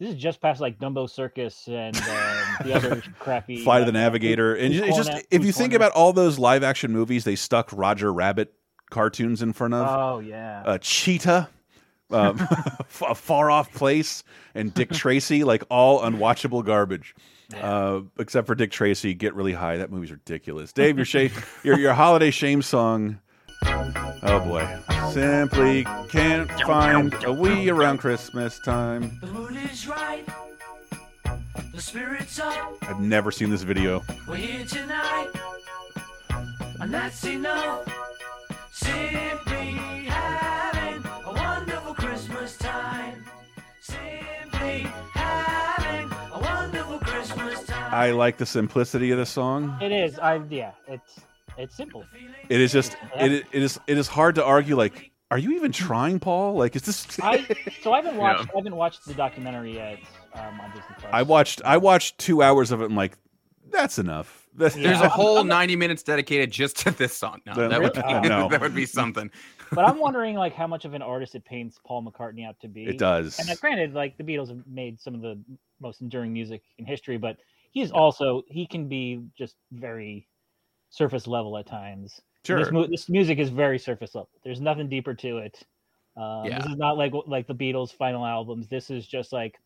[0.00, 3.92] this is just past like Dumbo Circus and um, the other crappy Flight of uh,
[3.92, 5.86] the Navigator, and Who's it's just if you think Corner?
[5.86, 8.52] about all those live action movies, they stuck Roger Rabbit
[8.90, 9.86] cartoons in front of.
[9.88, 10.62] Oh yeah.
[10.66, 11.48] a Cheetah,
[12.10, 12.40] um,
[13.08, 14.24] a far off place,
[14.54, 17.14] and Dick Tracy, like all unwatchable garbage.
[17.54, 19.76] Uh, except for Dick Tracy, get really high.
[19.76, 20.72] That movie's ridiculous.
[20.72, 21.30] Dave, your shame,
[21.62, 23.20] your your holiday shame song.
[24.26, 24.66] Oh boy,
[25.12, 29.18] simply can't find a we around Christmas time.
[29.20, 30.26] The mood is right.
[31.74, 32.72] The spirit's up.
[32.82, 34.02] I've never seen this video.
[34.26, 35.28] We're here tonight.
[36.80, 37.86] And that's enough.
[38.72, 39.72] Simply
[40.06, 43.24] having a wonderful Christmas time.
[43.82, 47.94] Simply having a wonderful Christmas time.
[47.94, 49.76] I like the simplicity of the song.
[49.82, 50.18] It is.
[50.18, 50.72] I yeah.
[50.88, 51.20] It's
[51.58, 52.04] it's simple.
[52.48, 54.76] It is just it is- it is it is hard to argue.
[54.76, 56.54] Like, are you even trying, Paul?
[56.54, 57.18] Like, is this?
[57.22, 57.46] I
[57.82, 58.50] so I haven't watched Yeah.
[58.54, 59.98] I haven't watched the documentary yet
[60.34, 61.10] um, on Disney Plus.
[61.12, 62.86] I watched I watched two hours of it.
[62.86, 63.16] and like,
[63.70, 64.46] that's enough.
[64.56, 67.40] That's, There's a whole 90 minutes dedicated just to this song.
[67.44, 68.28] No, Then- that would be, Really?
[68.28, 68.48] No.
[68.50, 69.30] that would be something.
[69.72, 72.68] but I'm wondering like how much of an artist it paints Paul McCartney out to
[72.68, 72.84] be.
[72.84, 73.38] It does.
[73.40, 75.40] And uh, granted, like the Beatles have made some of the
[75.80, 77.36] most enduring music in history, but
[77.72, 80.28] he's also he can be just very
[80.94, 82.20] surface level at times.
[82.48, 82.72] And This, Sure.
[82.72, 84.28] mu- this music is very surface level.
[84.44, 85.60] There's nothing deeper to it.
[86.16, 86.58] Uh, Yeah.
[86.60, 88.68] This is not like like the Beatles' final albums.
[88.68, 89.58] This is just like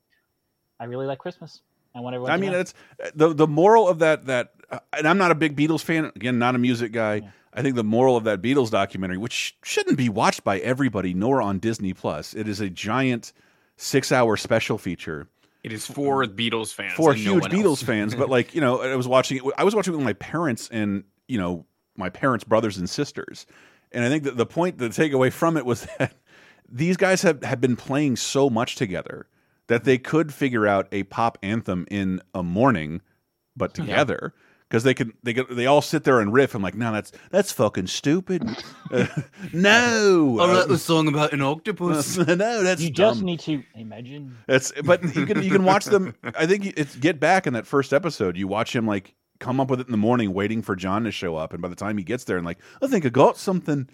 [0.80, 1.60] I really like Christmas.
[1.94, 2.30] I want everyone.
[2.32, 2.58] I to mean, know.
[2.60, 2.74] it's
[3.14, 6.06] the the moral of that that, uh, and I'm not a big Beatles fan.
[6.16, 7.22] Again, not a music guy.
[7.52, 11.42] I think the moral of that Beatles documentary, which shouldn't be watched by everybody, nor
[11.42, 13.32] on Disney Plus, it is a giant
[13.76, 15.26] six hour special feature
[15.64, 16.92] It is for Beatles fans.
[16.92, 18.14] for and no huge Beatles fans.
[18.14, 19.42] But like you know, I was watching it.
[19.58, 21.64] I was watching it with my parents and you know
[21.96, 23.46] my parents' brothers and sisters.
[23.92, 26.14] And I think that the point, the takeaway from it was that
[26.68, 29.26] these guys have, have been playing so much together
[29.68, 33.00] that they could figure out a pop anthem in a morning,
[33.56, 34.34] but together.
[34.68, 36.54] Because they could, they could, they all sit there and riff.
[36.54, 38.46] I'm like, no, that's that's fucking stupid.
[38.92, 39.06] Uh,
[39.54, 42.18] no, I wrote Uh, a song about an octopus.
[42.18, 43.14] no, that's you dumb.
[43.14, 44.36] just need to imagine.
[44.46, 46.14] That's but you can you can watch them.
[46.22, 48.36] I think it's get back in that first episode.
[48.36, 51.10] You watch him like come up with it in the morning, waiting for John to
[51.10, 53.36] show up, and by the time he gets there, and like I think I got
[53.36, 53.88] something.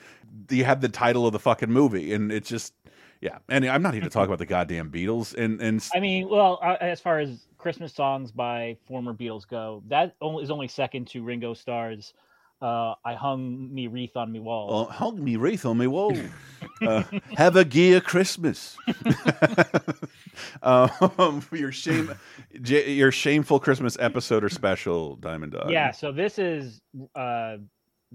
[0.50, 2.74] You have the title of the fucking movie, and it's just
[3.20, 3.38] yeah.
[3.48, 6.58] And I'm not here to talk about the goddamn Beatles, and and I mean, well,
[6.62, 11.22] uh, as far as Christmas songs by former Beatles go, that is only, second to
[11.22, 12.14] Ringo Starr's
[12.60, 16.16] uh, "I Hung Me Wreath on Me Wall." uh, hung me wreath on me wall.
[16.82, 17.02] uh,
[17.36, 18.76] have a gear Christmas.
[20.62, 22.12] um, your shame,
[22.52, 25.70] your shameful Christmas episode or special, Diamond Dog.
[25.70, 26.80] yeah, so this is
[27.14, 27.56] uh,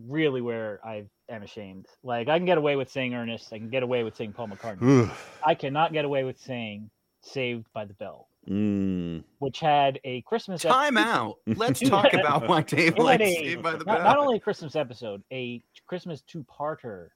[0.07, 1.87] really where I am ashamed.
[2.03, 4.49] Like, I can get away with saying Ernest, I can get away with saying Paul
[4.49, 5.09] McCartney.
[5.45, 6.89] I cannot get away with saying
[7.21, 9.23] "Saved by the Bell," Mm.
[9.39, 11.37] which had a Christmas ep- Time out.
[11.45, 14.03] Let's talk about why Dave likes a- Saved by the not, Bell.
[14.03, 17.09] not only a Christmas episode, a Christmas two-parter,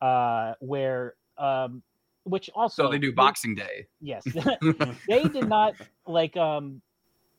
[0.00, 1.82] uh, where um,
[2.24, 3.86] which also so they do Boxing Day.
[4.00, 4.24] Yes,
[5.08, 5.74] they did not
[6.06, 6.80] like um,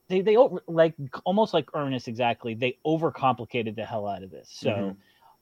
[0.07, 2.53] they they like almost like Ernest exactly.
[2.53, 4.49] They overcomplicated the hell out of this.
[4.51, 4.95] So,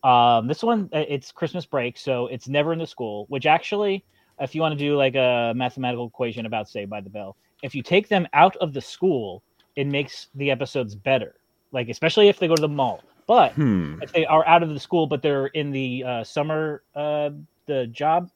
[0.08, 3.26] um, this one uh, it's Christmas break, so it's never in the school.
[3.30, 4.06] Which actually,
[4.40, 7.76] if you want to do like a mathematical equation about Saved by the Bell, if
[7.76, 9.44] you take them out of the school,
[9.76, 11.36] it makes the episodes better.
[11.72, 13.04] Like especially if they go to the mall.
[13.28, 13.96] But Hmm.
[14.02, 17.30] if they are out of the school, but they're in the uh, summer uh,
[17.68, 18.30] the job,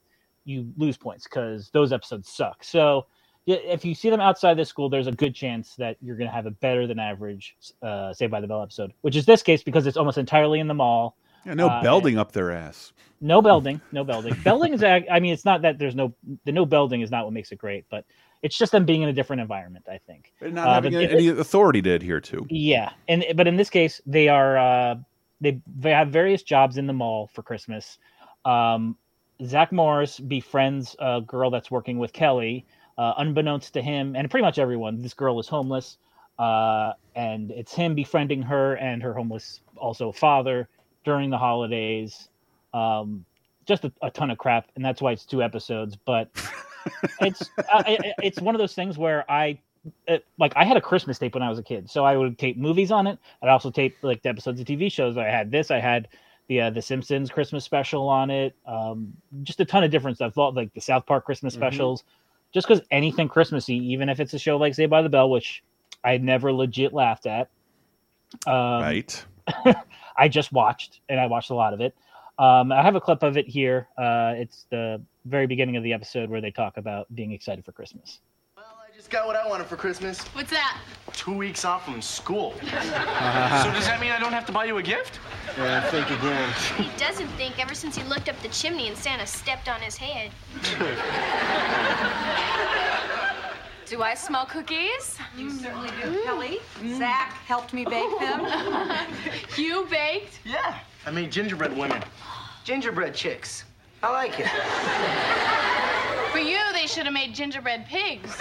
[0.45, 2.63] you lose points because those episodes suck.
[2.63, 3.07] So
[3.47, 6.33] if you see them outside the school, there's a good chance that you're going to
[6.35, 9.63] have a better than average uh, Saved by the Bell episode, which is this case
[9.63, 11.15] because it's almost entirely in the mall.
[11.45, 12.91] Yeah, no Uh, belding up their ass.
[13.21, 14.35] No belding, no belding.
[14.43, 16.13] belding is, I mean, it's not that there's no
[16.45, 18.05] the no belding is not what makes it great, but
[18.41, 19.85] it's just them being in a different environment.
[19.89, 20.33] I think.
[20.41, 22.45] Not Uh, having but any, it- authority did here too.
[22.49, 24.95] yeah, and but in this case, they are uh,
[25.41, 27.97] they they have various jobs in the mall for Christmas.
[28.45, 28.97] Um,
[29.43, 32.65] Zach Morris befriends a girl that's working with Kelly,
[32.97, 35.01] uh, unbeknownst to him and pretty much everyone.
[35.01, 35.97] This girl is homeless,
[36.39, 40.69] uh, and it's him befriending her and her homeless also father
[41.03, 42.29] during the holidays.
[42.73, 43.25] Um,
[43.65, 45.97] just a, a ton of crap, and that's why it's two episodes.
[45.97, 46.29] But
[47.19, 49.59] it's uh, it- it's one of those things where I
[50.07, 52.37] it, like I had a Christmas tape when I was a kid, so I would
[52.39, 53.19] tape movies on it.
[53.41, 55.17] I'd also tape like the episodes of TV shows.
[55.17, 55.69] I had this.
[55.71, 56.07] I had
[56.47, 58.55] the uh, the Simpsons Christmas special on it.
[58.65, 61.57] Um, just a ton of different stuff, like the South Park Christmas Mhm.
[61.57, 62.03] specials.
[62.53, 65.63] Just because anything Christmassy, even if it's a show like Say by the Bell, which
[66.03, 67.49] I never legit laughed at,
[68.47, 69.25] Um, right.
[70.17, 71.93] I just watched, and I watched a lot of it.
[72.37, 73.87] Um, I have a clip of it here.
[73.97, 77.71] Uh, it's the very beginning of the episode where they talk about being excited for
[77.71, 78.19] Christmas.
[78.57, 80.19] Well, I just got what I wanted for Christmas.
[80.33, 80.77] What's that?
[81.13, 82.53] Two weeks off from school.
[82.59, 85.19] so does that mean I don't have to buy you a gift?
[85.57, 86.53] Yeah, think again.
[86.77, 89.95] He doesn't think ever since he looked up the chimney and Santa stepped on his
[89.95, 90.31] head.
[93.85, 95.15] Do I smell cookies?
[95.37, 96.57] You certainly do, Kelly.
[96.97, 98.45] Zach helped me bake them.
[99.57, 100.39] you baked?
[100.43, 100.79] Yeah.
[101.05, 102.01] I made gingerbread women.
[102.63, 103.63] Gingerbread chicks.
[104.01, 104.47] I like it.
[106.31, 108.35] For you, they should have made gingerbread pigs.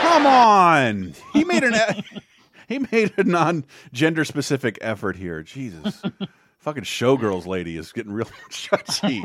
[0.00, 1.14] Come on.
[1.32, 2.18] He made an e-
[2.68, 5.42] he made a non-gender specific effort here.
[5.42, 6.00] Jesus.
[6.60, 9.22] Fucking showgirls lady is getting real touchy.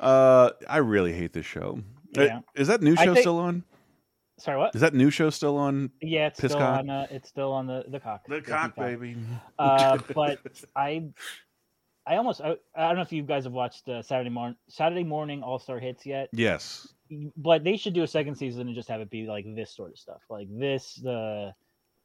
[0.00, 1.80] uh, I really hate this show.
[2.16, 2.40] Uh, Yeah.
[2.54, 3.62] Is that new show think- still on?
[4.38, 4.74] Sorry, what?
[4.74, 5.90] Is that new show still on?
[6.02, 6.90] Yeah, it's still on.
[6.90, 8.26] Uh, it's still on the the cock.
[8.28, 9.16] The cock, baby.
[9.58, 10.40] Uh, but
[10.76, 11.04] I,
[12.06, 15.04] I almost I, I don't know if you guys have watched uh, Saturday morning Saturday
[15.04, 16.28] morning All Star Hits yet.
[16.32, 16.88] Yes.
[17.36, 19.92] But they should do a second season and just have it be like this sort
[19.92, 21.52] of stuff, like this the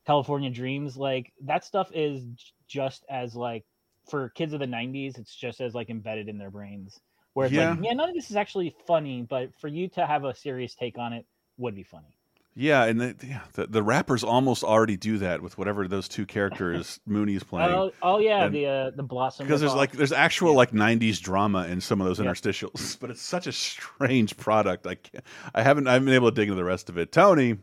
[0.06, 2.24] California Dreams, like that stuff is
[2.68, 3.64] just as like
[4.10, 7.00] for kids of the '90s, it's just as like embedded in their brains.
[7.34, 7.90] Where it's like, Yeah.
[7.90, 10.98] yeah, none of this is actually funny, but for you to have a serious take
[10.98, 11.26] on it
[11.58, 12.14] would be funny.
[12.54, 16.26] Yeah, and the, yeah, the, the rappers almost already do that with whatever those two
[16.26, 17.72] characters Mooney's playing.
[17.72, 19.46] Oh, oh yeah, And- the uh, the blossom.
[19.46, 19.78] because there's ripoff.
[19.78, 22.28] like there's actual like 90s drama in some of those Yep.
[22.28, 25.24] interstitials but it's such a strange product i can't
[25.56, 27.58] i haven't i haven't been able to dig into the rest of it tony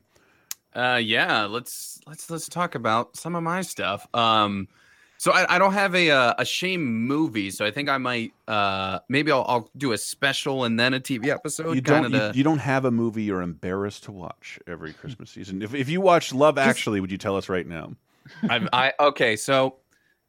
[0.75, 4.07] Uh, yeah, let's let's let's talk about some of my stuff.
[4.15, 4.69] Um,
[5.19, 8.33] so I, I don't have a uh, a shame movie, so I think I might
[8.49, 11.75] uh maybe I'll, I'll do a special and then a TV episode.
[11.75, 15.31] you don't you, to, you don't have a movie you're embarrassed to watch every christmas
[15.31, 17.93] season if, if you watch love actually would you tell us right now
[18.49, 19.77] I've, I okay, so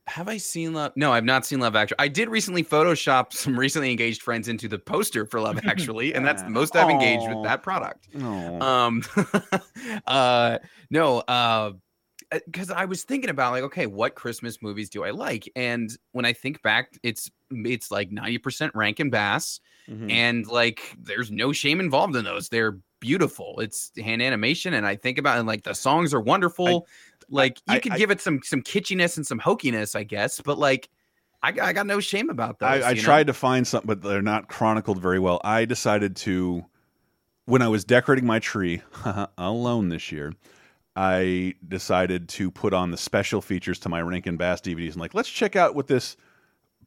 [0.09, 0.93] have I seen Love?
[0.95, 1.97] No, I've not seen Love Actually.
[1.99, 6.25] I did recently Photoshop some recently engaged friends into the poster for Love Actually, and
[6.25, 8.07] that's the most I've engaged with that product.
[8.19, 8.59] Oh.
[8.59, 9.03] Um,
[10.07, 10.57] uh,
[10.89, 11.73] no, uh,
[12.45, 15.49] because I was thinking about like, okay, what Christmas movies do I like?
[15.55, 20.11] And when I think back, it's it's like ninety percent Rankin Bass, Mhm.
[20.11, 22.49] and like there's no shame involved in those.
[22.49, 23.59] They're beautiful.
[23.59, 26.87] It's hand animation, and I think about and like the songs are wonderful.
[27.31, 30.41] like you I- could I- give it some some kitschiness and some hokiness, I guess,
[30.41, 30.89] but like
[31.43, 32.83] I, got- I got no shame about those.
[32.83, 33.01] I, I know?
[33.01, 35.39] tried to find something, but they're not chronicled very well.
[35.43, 36.65] I decided to,
[37.45, 38.81] when I was decorating my tree
[39.37, 40.33] alone this year,
[40.99, 45.13] I decided to put on the special features to my Rankin Bass DVDs and like,
[45.13, 46.17] let's check out what this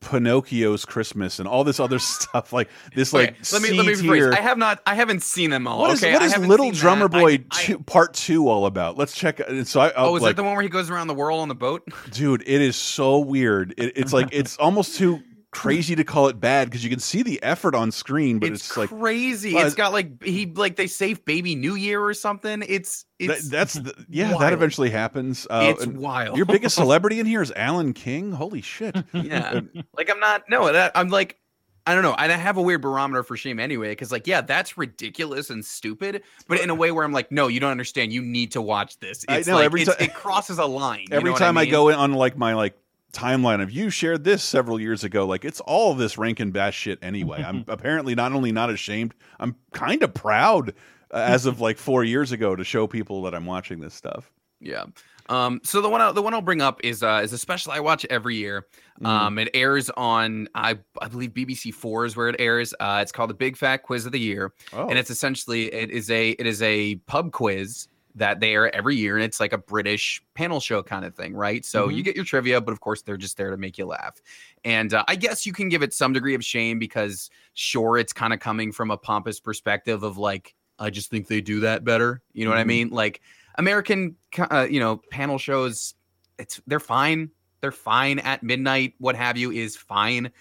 [0.01, 4.37] Pinocchio's Christmas and all this other stuff like this like let me let me rephrase.
[4.37, 5.79] I have not I haven't seen them all.
[5.81, 7.16] What is, okay, what I Little Drummer that.
[7.16, 8.98] I- Boy two, Part Two all about?
[8.98, 9.40] Let's check.
[9.40, 11.14] And so I uh, Oh, is like, that the one where he goes around the
[11.14, 11.83] world on the boat?
[12.11, 16.40] dude it is so weird it, it's like it's almost too crazy to call it
[16.40, 19.54] bad because you can see the effort on screen but it's, It's, like crazy.
[19.54, 22.64] Well, it's got like he like they save baby New Year or something.
[22.66, 26.36] It's that, it's that's the, yeah that eventually happens uh, It's wild.
[26.36, 29.60] your biggest celebrity in here is alan king holy shit yeah.
[29.96, 31.38] like I'm not no that I'm like
[31.84, 32.14] I don't know.
[32.14, 35.64] And I have a weird barometer for shame anyway, because like, yeah, that's ridiculous and
[35.64, 38.12] stupid, but in a way where I'm like, no, you don't understand.
[38.12, 39.24] You need to watch this.
[39.28, 41.08] I know, like every it's- ti- it crosses a line.
[41.10, 41.72] every time I, mean?
[41.72, 42.76] go in on like my like
[43.12, 46.98] timeline of you shared this several years ago like it's all this rankin bass shit
[47.03, 50.70] anyway i'm apparently not only not ashamed i'm kind of proud
[51.12, 54.31] uh, as of like four years ago to show people that i'm watching this stuff
[54.61, 54.85] Yeah.
[55.29, 57.70] Um, so the one I'll, the one I'll bring up is uh, is a special
[57.70, 58.66] I watch every year.
[59.01, 59.07] Mm.
[59.07, 62.75] Um, it airs on I I believe BBC Four is where it airs.
[62.81, 64.89] Uh, it's called the Big Fat Quiz of the Year, Oh.
[64.89, 68.96] and it's essentially it is a it is a pub quiz that they air every
[68.96, 71.64] year, and it's like a British panel show kind of thing, right?
[71.64, 72.04] So you Mhm.
[72.04, 74.20] get your trivia, but of course they're just there to make you laugh.
[74.64, 78.12] And uh, I guess you can give it some degree of shame because sure, it's
[78.12, 81.84] kind of coming from a pompous perspective of like I just think they do that
[81.84, 82.22] better.
[82.32, 82.66] You know what I Mhm.
[82.66, 82.88] mean?
[82.90, 83.20] Like
[83.56, 85.94] American, uh, you know, panel shows,
[86.38, 87.30] it's they're fine.
[87.60, 88.94] They're fine at midnight.
[88.98, 90.32] What have you is fine,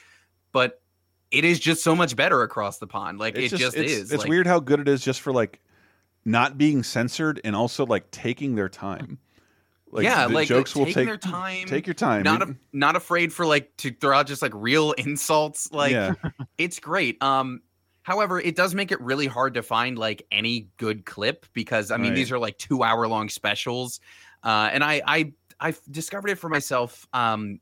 [0.51, 0.81] but
[1.29, 3.19] it is just so much better across the pond.
[3.19, 4.11] Like It's it just, it's, is.
[4.11, 5.61] It's like, weird how good it is just for like
[6.25, 9.19] not being censored and also like taking their time.
[9.91, 11.67] Like yeah, the like jokes will taking take their time.
[11.67, 12.23] Take your time.
[12.23, 15.71] Not a, not afraid for like to throw out just like real insults.
[15.71, 16.13] Like Yeah.
[16.57, 17.21] it's great.
[17.21, 17.61] Um,
[18.03, 21.97] however, it does make it really hard to find like any good clip because I
[21.97, 22.15] mean Right.
[22.15, 23.99] these are like two hour long specials,
[24.43, 27.05] uh, and I I I discovered it for myself.
[27.11, 27.59] Um,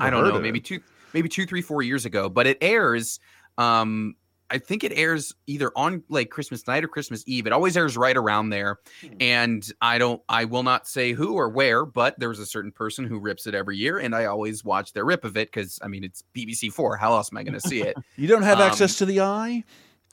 [0.00, 0.80] I don't know, maybe two,
[1.12, 2.28] maybe two, three, four years ago.
[2.30, 3.20] But it airs
[3.58, 4.14] um
[4.50, 7.46] I think it airs either on like Christmas night or Christmas Eve.
[7.46, 8.78] It always airs right around there.
[9.20, 13.04] And I don't, I will not say who or where, but there's a certain person
[13.04, 15.88] who rips it every year, and I always watch their rip of it because I
[15.88, 16.96] mean it's BBC Four.
[16.96, 17.96] How else am I going to see it?
[18.16, 19.64] You don't have Um, access to the eye,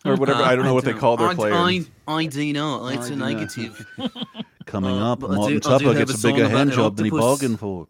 [0.04, 0.42] or whatever.
[0.44, 1.00] uh, I don't know what they don't.
[1.00, 1.54] call their I- player.
[1.54, 2.90] I, I do not.
[2.94, 3.86] It's I a negative.
[4.66, 6.96] Coming Uh, up, but I do- Martin do Tupper gets a a bigger hand job
[6.98, 7.88] than he bargained for.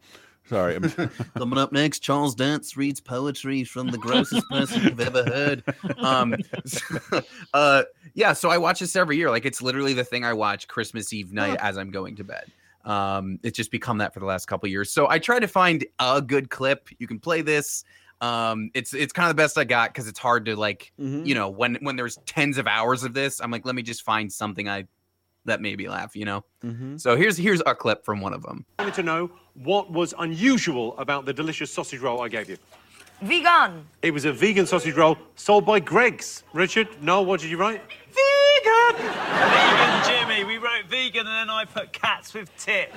[0.48, 0.90] Sorry, I'm,
[1.38, 5.64] Coming up next, Charles Dance reads poetry from the grossest person you've ever heard.
[5.98, 6.36] Um,
[7.54, 7.84] uh,
[8.14, 9.30] yeah, so I watch this every year.
[9.30, 12.52] Like it's literally the thing I watch Christmas Eve night as I'm going to bed.
[12.84, 14.92] Um, it's just become that for the last couple years.
[14.92, 16.90] So I try to find a good clip.
[17.00, 17.84] You can play this.
[18.22, 21.26] Um, it's it's kind of the best I got because it's hard to like, Mm-hmm.
[21.26, 24.04] you know, when when there's tens of hours of this, I'm like, let me just
[24.04, 24.86] find something I
[25.46, 26.46] that made me laugh, you know.
[26.64, 26.98] Mm-hmm.
[26.98, 28.66] So here's here's a clip from one of them.
[28.80, 32.58] I wanted to know what was unusual about the delicious sausage roll I gave you.
[33.22, 33.88] Vegan.
[34.02, 36.44] It was a vegan sausage roll sold by Greggs.
[36.54, 37.82] Richard, no, what did you write?
[38.12, 39.02] Vegan.
[39.02, 42.92] Vegan Jimmy, we wrote vegan and then I put cats with tits.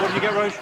[0.00, 0.58] What did you get, Roche?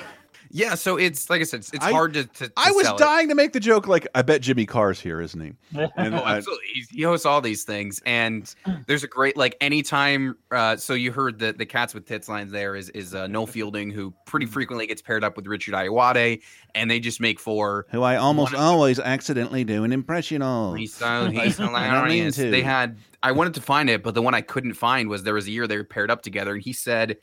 [0.50, 2.24] Yeah, so it's like I said, it's, it's I- hard to.
[2.24, 2.98] to, to I was sell it.
[2.98, 3.86] dying to make the joke.
[3.86, 5.52] Like, I bet Jimmy Carr's here, isn't he?
[5.96, 6.64] And oh, I- absolutely.
[6.74, 8.52] He's- He hosts all these things, and
[8.86, 10.36] there's a great like anytime.
[10.50, 12.52] Uh, so you heard the the cats with tits lines.
[12.52, 16.42] There is is uh, Noel Fielding, who pretty frequently gets paired up with Richard Ayoade,
[16.74, 20.76] and they just make for who I almost always accidentally do an impression of.
[20.76, 22.36] He's so he's I don't mean hilarious.
[22.36, 25.34] They had I wanted to find it, but the one I couldn't find was there
[25.34, 27.16] was a year they were paired up together, and he said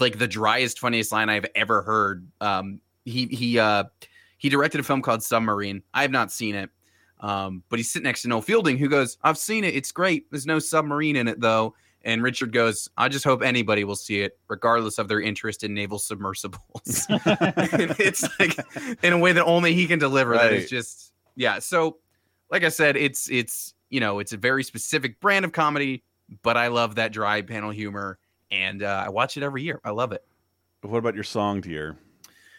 [0.00, 2.26] like the driest, funniest line I've ever heard.
[2.40, 3.84] Um, he he uh
[4.38, 5.82] he directed a film called Submarine.
[5.92, 6.70] I have not seen it.
[7.20, 9.74] Um, but he's sitting next to Noel Fielding, who goes, "I've seen it.
[9.74, 10.30] It's great.
[10.30, 14.20] There's no submarine in it, though." And Richard goes, "I just hope anybody will see
[14.20, 16.60] it, regardless of their interest in naval submersibles."
[17.08, 18.58] It's like
[19.02, 20.34] in a way that only he can deliver.
[20.34, 21.60] That is just yeah.
[21.60, 21.98] So,
[22.50, 26.04] like I said, it's it's you know it's a very specific brand of comedy,
[26.42, 28.18] but I love that dry panel humor,
[28.54, 29.80] and uh, I watch it every year.
[29.84, 30.24] I love it.
[30.82, 31.96] What about your song dear?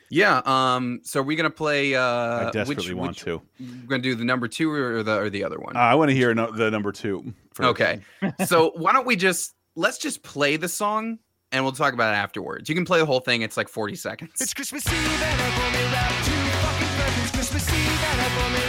[0.10, 0.42] Yeah.
[0.46, 1.02] Um.
[1.04, 1.96] So we're gonna play.
[1.96, 2.02] Uh,
[2.48, 3.42] I desperately which, want which- to.
[3.60, 5.76] We're gonna do the number two or the or the other one.
[5.76, 7.34] Uh, I want to hear no, the number two.
[7.54, 7.70] first.
[7.70, 8.02] Okay.
[8.46, 11.20] so why don't we just let's just play the song
[11.52, 12.70] and we'll talk about it afterwards.
[12.70, 13.42] You can play the whole thing.
[13.42, 14.34] It's like forty seconds.
[14.40, 17.32] It's Christmas Eve and I've only wrapped two fucking presents.
[17.32, 18.65] Christmas Eve and I've only wrapped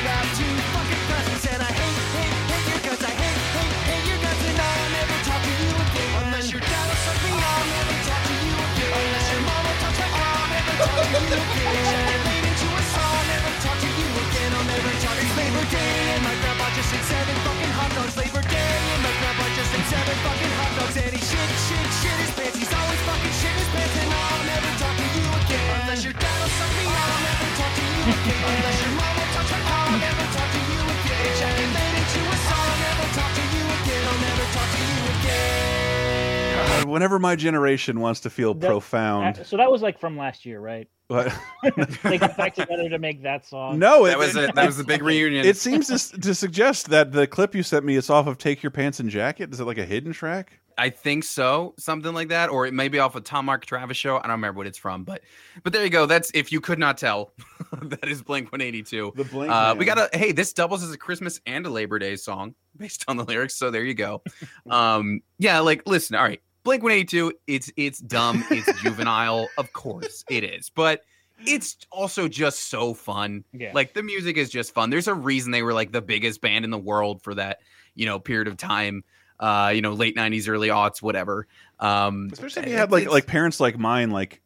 [36.57, 40.17] God, whenever my generation wants to feel That- profound, Uh, so that was like from
[40.17, 40.89] last year, right?
[41.09, 41.33] What?
[42.03, 43.79] they got back together to make that song.
[43.79, 44.55] no, That was it.
[44.57, 45.47] That was the big reunion.
[45.47, 48.63] It seems to, to suggest that the clip you sent me is off of "Take
[48.63, 50.59] Your Pants and Jacket." Is it like a hidden track?
[50.79, 53.97] I think so, something like that, or it may be off a Tom Mark Travis
[53.97, 54.19] show.
[54.19, 55.23] I don't remember what it's from, but
[55.63, 56.07] but there you go.
[56.07, 57.33] That's if you could not tell,
[57.83, 59.13] that is Blink One Eighty Two.
[59.17, 61.99] The Blink Uh, we got a hey, this doubles as a Christmas and a Labor
[61.99, 63.55] Day song based on the lyrics.
[63.57, 64.23] So there you go.
[64.71, 67.33] um, yeah, like listen, all right, Blink One Eighty Two.
[67.47, 71.03] It's it's dumb, it's juvenile, of course it is, but
[71.47, 73.45] it's also just so fun.
[73.53, 73.73] Yeah.
[73.75, 74.91] Like the music is just fun.
[74.91, 77.61] There's a reason they were like the biggest band in the world for that
[77.95, 79.05] you know period of time.
[79.39, 81.47] Uh, you know, late '90s, early aughts, whatever.
[81.79, 84.41] Um, Especially if you had like like parents like mine, like,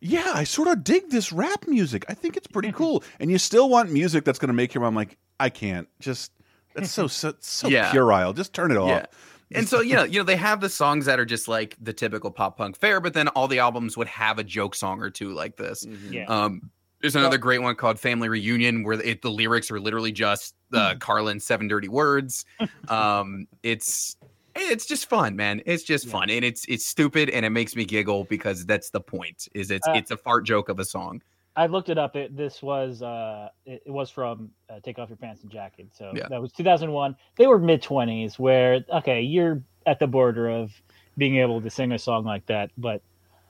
[0.00, 2.04] yeah, I sort of dig this rap music.
[2.08, 4.82] I think it's pretty cool, and you still want music that's going to make your
[4.82, 6.32] mom like, I can't just.
[6.74, 7.90] That's so so, so Yeah.
[7.90, 8.32] puerile.
[8.32, 8.88] Just turn it off.
[8.88, 9.06] Yeah.
[9.50, 11.92] And so, you know, you know, they have the songs that are just like the
[11.94, 15.08] typical pop punk fare, but then all the albums would have a joke song or
[15.08, 15.86] two like this.
[16.10, 16.26] Yeah.
[16.26, 16.70] Um,
[17.00, 20.96] there's another great one called Family Reunion where it, the lyrics are literally just uh,
[20.98, 22.44] Carlin's seven dirty words.
[22.88, 24.16] Um, it's
[24.58, 25.62] it's just fun, man.
[25.66, 29.00] It's just fun, and it's it's stupid, and it makes me giggle because that's the
[29.00, 29.48] point.
[29.54, 31.22] Is it's Uh, it's a fart joke of a song.
[31.56, 32.14] I looked it up.
[32.14, 35.88] It this was uh it, it was from uh, Take Off Your Pants and Jacket.
[35.92, 36.28] So Yeah.
[36.28, 37.16] that was 2001.
[37.36, 40.72] They were mid 20s where okay, you're at the border of
[41.16, 43.02] being able to sing a song like that, but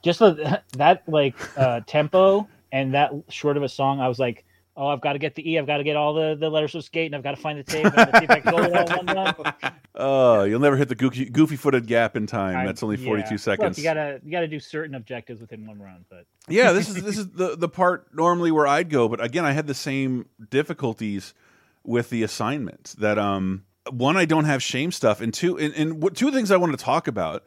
[0.03, 4.45] just the, that like uh tempo and that short of a song, I was like,
[4.79, 5.59] "Oh, I've got to get the E.
[5.59, 7.59] I've got to get all the the letters of skate and I've got to find
[7.59, 9.55] the tape and see if I can go it all in one run."
[10.01, 12.57] Oh, you'll never hit the goofy, goofy footed gap in time.
[12.59, 13.07] I- That's only yeah.
[13.07, 13.77] 42 Look, seconds.
[13.79, 17.19] you gotta you gotta do certain objectives within one round, but yeah, this is this
[17.19, 21.35] is the the part normally where I'd go, but again, I had the same difficulties
[21.83, 26.17] with the assignment that um one I don't have shame stuff and two and, and
[26.17, 27.43] two things I wanted to talk about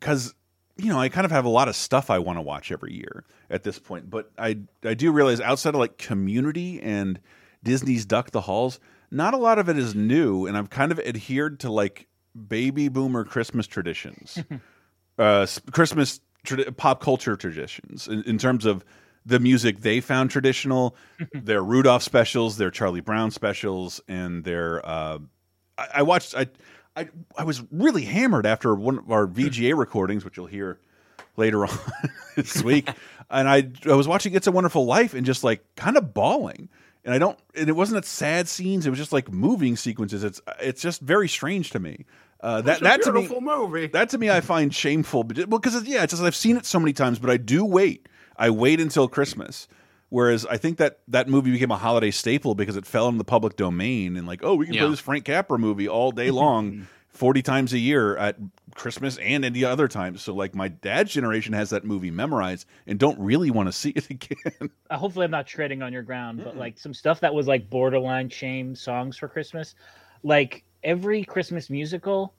[0.00, 0.34] because
[0.76, 2.94] you know I kind of have a lot of stuff I want to watch every
[2.94, 7.20] year at this point but I I do realize outside of like Community and
[7.62, 10.98] Disney's Duck the Halls not a lot of it is new and I've kind of
[11.00, 12.08] adhered to like
[12.48, 14.38] baby boomer Christmas traditions
[15.18, 18.84] uh Christmas trad pop culture traditions in, in terms of
[19.24, 20.96] the music they found traditional,
[21.32, 24.84] their Rudolph specials, their Charlie Brown specials, and their.
[24.84, 25.18] Uh,
[25.78, 26.34] I, I watched.
[26.34, 26.46] I,
[26.96, 30.78] I I was really hammered after one of our VGA recordings, which you'll hear
[31.36, 31.78] later on
[32.36, 32.88] this week,
[33.30, 36.68] and I I was watching It's a Wonderful Life and just like kind of bawling.
[37.04, 38.86] And I don't, and it wasn't at sad scenes.
[38.86, 40.22] It was just like moving sequences.
[40.22, 42.04] It's it's just very strange to me.
[42.40, 43.86] Uh, that that to me, beautiful movie.
[43.88, 45.24] that to me I find shameful.
[45.24, 47.64] But well, because yeah, it's just I've seen it so many times, but I do
[47.64, 48.08] wait.
[48.36, 49.66] I wait until Christmas.
[50.12, 53.24] Whereas I think that that movie became a holiday staple because it fell in the
[53.24, 54.82] public domain and like, oh, we can Yeah.
[54.82, 58.36] play this Frank Capra movie all day long, forty times a year at
[58.74, 60.20] Christmas and any other times.
[60.20, 63.88] So like my dad's generation has that movie memorized and don't really want to see
[63.88, 64.68] it again.
[64.90, 67.70] uh, hopefully I'm not treading on your ground, but like some stuff that was like
[67.70, 69.74] borderline shame songs for Christmas,
[70.22, 72.34] like every Christmas musical,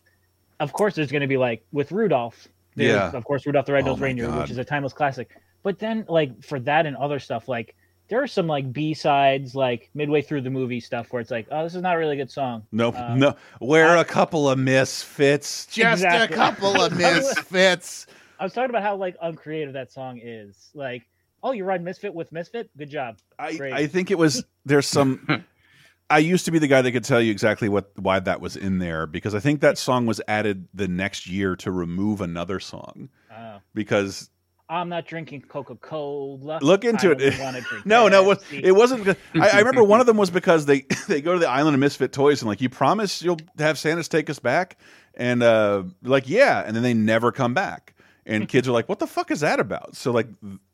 [0.59, 3.09] of course there's going to be like with Rudolph, Yeah.
[3.15, 4.41] of course Rudolph the Oh Red-Nosed my Reindeer, God.
[4.41, 5.31] which is a timeless classic.
[5.63, 7.75] But then like for that and other stuff, like
[8.09, 11.47] there are some like B sides, like midway through the movie stuff where it's like,
[11.51, 12.63] oh, this is not a really good song.
[12.71, 16.35] No, Uh, no, we're a couple of misfits, just Exactly.
[16.35, 18.07] a couple of misfits.
[18.39, 20.69] I was talking about how like uncreative that song is.
[20.73, 21.03] Like,
[21.43, 22.69] oh, you ride Misfit with Misfit?
[22.77, 23.17] Good job.
[23.39, 23.73] I, Great.
[23.73, 25.45] I think it was there's some
[26.09, 28.57] I used to be the guy that could tell you exactly what why that was
[28.57, 32.59] in there because I think that song was added the next year to remove another
[32.59, 33.59] song Oh.
[33.73, 34.29] because
[34.73, 36.59] I'm not drinking Coca Cola.
[36.61, 37.39] look into it.
[37.39, 39.07] Want to drink no, no, it, was, it wasn't.
[39.35, 41.79] I, I remember one of them was because they they go to the island of
[41.79, 44.77] misfit toys and like you promise you'll have Santa's take us back
[45.13, 47.93] and uh like yeah, and then they never come back
[48.25, 49.95] and kids are like, what the fuck is that about?
[49.95, 50.27] So like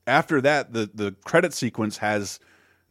[0.08, 2.40] after that, the the credit sequence has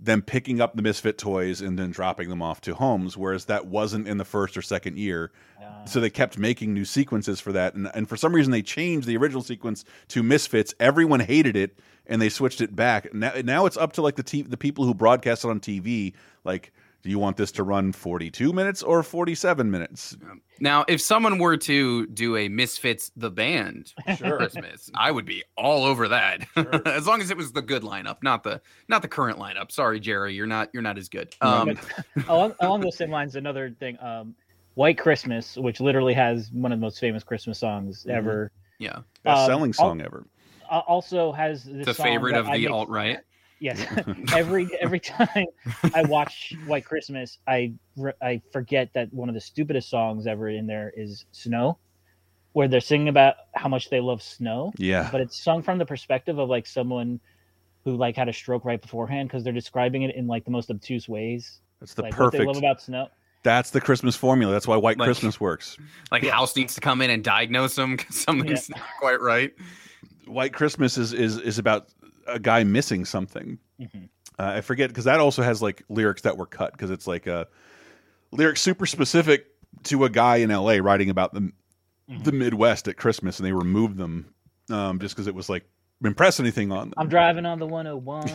[0.00, 3.66] them picking up the misfit toys and then dropping them off to homes, whereas that
[3.66, 5.32] wasn't in the first or second year.
[5.86, 9.06] So they kept making new sequences for that, and and for some reason they changed
[9.06, 10.74] the original sequence to Misfits.
[10.78, 13.12] Everyone hated it, and they switched it back.
[13.14, 16.12] Now, now it's up to like the t the people who broadcast it on TV.
[16.44, 16.72] Like,
[17.08, 20.14] do you want this to run forty two minutes or forty seven minutes?
[20.60, 25.42] Now, if someone were to do a Misfits the band for Christmas, I would be
[25.56, 26.46] all over that.
[26.84, 29.72] as long as it was the good lineup, not the not the current lineup.
[29.72, 31.34] Sorry, Jerry, you're not you're not as good.
[31.40, 31.78] Um,
[32.28, 34.34] along, along those same lines, another thing, um,
[34.74, 38.12] White Christmas, which literally has one of the most famous Christmas songs Mhm.
[38.16, 38.52] ever.
[38.78, 40.26] yeah, Best Um, selling al- song ever.
[40.70, 43.20] uh, also has this the song favorite of I the alt right.
[43.60, 43.84] Yes,
[44.34, 45.46] every every time
[45.94, 47.72] I watch White Christmas, I
[48.22, 51.78] I forget that one of the stupidest songs ever in there is "Snow,"
[52.52, 54.72] where they're singing about how much they love snow.
[54.78, 55.08] Yeah.
[55.10, 57.20] but it's sung from the perspective of like someone
[57.84, 60.70] who like had a stroke right beforehand because they're describing it in like the most
[60.70, 61.60] obtuse ways.
[61.80, 62.46] That's the like, What they perfect.
[62.48, 63.08] love about snow.
[63.44, 64.52] That's the Christmas formula.
[64.52, 65.76] That's why White Like- Christmas works.
[66.12, 69.52] Like House needs to come in and diagnose them because something's not quite right.
[70.26, 71.88] White Christmas is is is about
[72.28, 73.58] a guy missing something.
[73.80, 74.08] Mhm.
[74.38, 77.26] Uh, I forget because that also has like lyrics that were cut because it's like
[77.26, 77.48] a
[78.30, 79.46] lyrics super specific
[79.84, 80.80] to a guy in L.A.
[80.80, 81.52] writing about the
[82.22, 84.32] the Midwest at Christmas, and they removed them
[84.70, 85.64] um, just because it was like
[86.04, 86.94] impress anything on them.
[86.96, 88.26] I'm driving on the 101,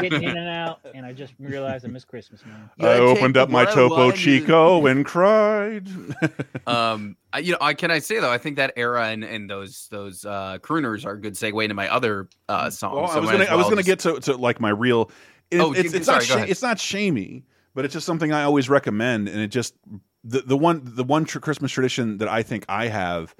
[0.00, 2.70] getting in and out, and I just realized I missed Christmas, man.
[2.80, 5.88] I opened up my Topo Chico and cried.
[6.66, 9.48] um I, you know i can i say though i think that era and and
[9.50, 13.18] those those uh crooners are a good segue into my other uh songs Well, So
[13.18, 15.10] I was gonna as I was well gonna just- get to, to like my real.
[15.50, 16.50] It, Oh, it's, it's sorry, not go sha- ahead.
[16.50, 17.44] it's not shamey,
[17.74, 19.74] but it's just something I always recommend, and it just
[20.24, 23.34] the the one the one tr Christmas tradition that I think I have f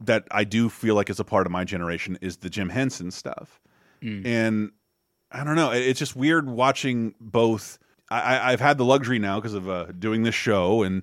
[0.00, 3.10] that I do feel like is a part of my generation is the Jim Henson
[3.10, 3.60] stuff,
[4.02, 4.26] Mm.
[4.26, 4.70] and
[5.32, 7.78] I don't know, it's just weird watching both.
[8.10, 11.02] I, I- I've had the luxury now because of uh, doing this show and.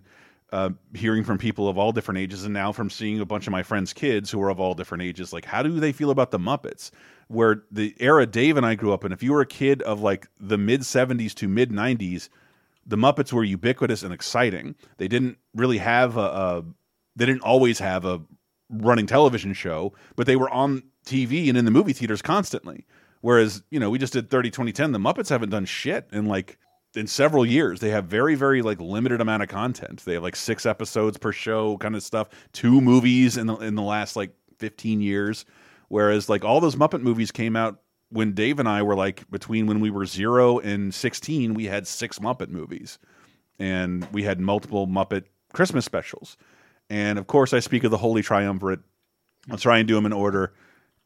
[0.52, 3.52] Uh, hearing from people of all different ages, and now from seeing a bunch of
[3.52, 6.30] my friends' kids who are of all different ages, like how do they feel about
[6.30, 6.92] the Muppets?
[7.28, 10.02] Where the era Dave and I grew up in, if you were a kid of
[10.02, 12.30] like the mid '70s to mid '90s,
[12.86, 14.76] the Muppets were ubiquitous and exciting.
[14.98, 16.64] They didn't really have a, a
[17.16, 18.22] they didn't always have a
[18.70, 22.86] running television show, but they were on TV and in the movie theaters constantly.
[23.22, 24.92] Whereas, you know, we just did 30 2010.
[24.92, 26.58] The Muppets haven't done shit in like
[26.96, 27.80] in several years.
[27.80, 30.04] They have very, very like limited amount of content.
[30.06, 33.76] They have like six episodes per show kind of stuff, two movies in the in
[33.76, 35.46] the last like 15 years.
[35.88, 39.66] Whereas like all those Muppet movies came out when Dave and I were like between
[39.66, 43.00] when we were zero and sixteen, we had six Muppet movies,
[43.58, 46.38] and we had multiple Muppet Christmas specials.
[46.90, 48.82] And of course, I speak of the Holy Triumvirate.
[49.50, 50.54] I'll try and do them in order.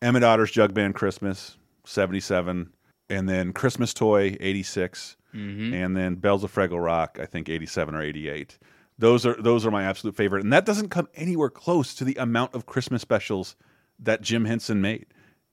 [0.01, 2.71] Emmett Otter's Jug Band Christmas, 77.
[3.09, 5.15] And then Christmas Toy, 86.
[5.33, 5.73] Mhm.
[5.73, 8.57] And then Bells of Fraggle Rock, I think 87 or 88.
[8.99, 10.43] Those are those are my absolute favorite.
[10.43, 13.55] And that doesn't come anywhere close to the amount of Christmas specials
[13.99, 15.05] that Jim Henson made.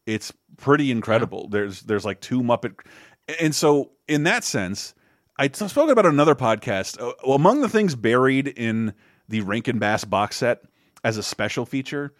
[0.07, 1.49] It's pretty incredible.
[1.49, 2.75] There's there's like two Muppet
[3.41, 4.95] and so in that sense,
[5.39, 7.01] I spoke about another podcast.
[7.01, 8.95] Uh, among the things buried in
[9.29, 10.63] the Rankin Bass box set
[11.03, 12.15] as a special feature,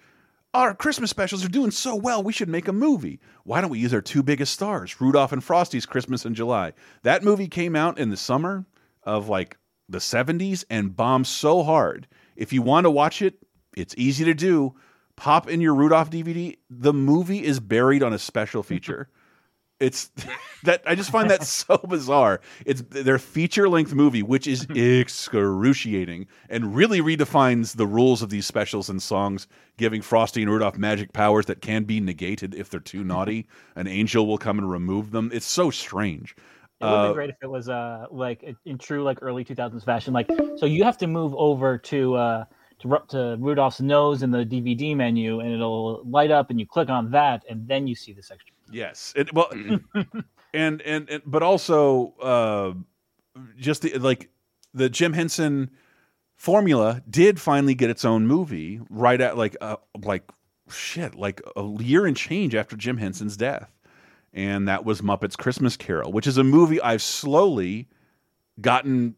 [0.53, 2.23] our Christmas specials are doing so well.
[2.23, 3.21] We should make a movie.
[3.43, 6.75] Why don't we use our two biggest stars, Rudolph and Frosty's Christmas in July?
[7.03, 8.65] That movie came out in the summer
[9.03, 9.57] of like
[9.89, 12.07] the 70s and bombed so hard.
[12.37, 13.39] If you want to watch it,
[13.77, 14.75] it's easy to do.
[15.17, 16.57] Pop in your Rudolph DVD.
[16.71, 19.09] The movie is buried on a special feature.
[19.85, 20.11] It's
[20.65, 22.41] that I just find that so bizarre.
[22.65, 28.47] It's their feature length movie, which is excruciating and really redefines the rules of these
[28.47, 32.81] specials and songs, giving Frosty and Rudolph magic powers that can be negated if they're
[32.81, 33.47] too naughty.
[33.77, 35.31] An angel will come and remove them.
[35.33, 36.35] It's so strange.
[36.81, 39.85] It would have Uh, great if it was uh like in true like early 2000s
[39.85, 40.13] fashion.
[40.13, 42.45] Like so, you have to move over to uh
[42.81, 46.91] to, to Rudolph's nose in the DVD menu, and it'll light up, and you click
[46.91, 48.54] on that, and then you see this extra.
[48.71, 49.13] Yes.
[49.17, 49.51] It, well,
[50.55, 52.73] and, and and but also uh,
[53.59, 54.31] just the, like
[54.73, 55.71] the Jim Henson
[56.37, 60.29] formula did finally get its own movie right at like uh, like
[60.69, 63.71] shit like a year and change after Jim Henson's death,
[64.33, 67.89] and that was Muppets Christmas Carol, which is a movie I've slowly
[68.61, 69.17] gotten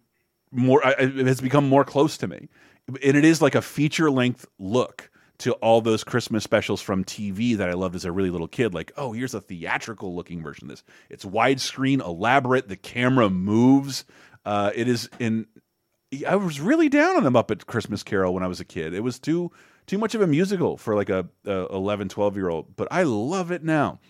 [0.50, 0.82] more.
[0.98, 2.48] It has become more close to me,
[2.88, 7.56] and it is like a feature length look to all those Christmas specials from TV
[7.56, 8.74] that I loved as a really little kid.
[8.74, 10.84] Like, oh, here's a theatrical looking version of this.
[11.10, 12.68] It's widescreen, elaborate.
[12.68, 14.04] The camera moves.
[14.44, 15.46] Uh, it is in.
[16.26, 18.94] I was really down on the Muppet Christmas Carol when I was a kid.
[18.94, 19.50] It was too
[19.86, 22.76] too much of a musical for like a, a 11, 12 year old.
[22.76, 24.00] But I love it now.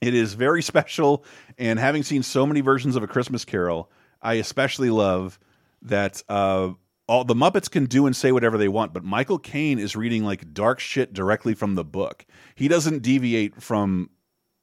[0.00, 1.24] It is very special,
[1.56, 3.90] and having seen so many versions of a Christmas Carol,
[4.20, 5.38] I especially love
[5.82, 6.70] that uh,
[7.06, 10.24] all the Muppets can do and say whatever they want, but Michael Caine is reading
[10.24, 12.24] like dark shit directly from the book.
[12.54, 14.10] He doesn't deviate from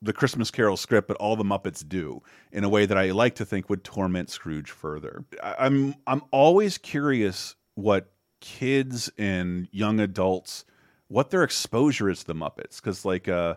[0.02, 3.36] the Christmas Carol script, but all the Muppets do in a way that I like
[3.36, 5.24] to think would torment Scrooge further.
[5.44, 10.66] I'm I'm always curious what kids and young adults
[11.08, 13.56] what their exposure is to the Muppets because like uh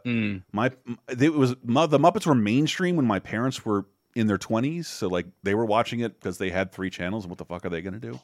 [0.52, 0.70] my
[1.18, 5.26] it was the Muppets were mainstream when my parents were in their 20s so like
[5.42, 7.80] they were watching it because they had three channels and what the fuck are they
[7.80, 8.20] going to do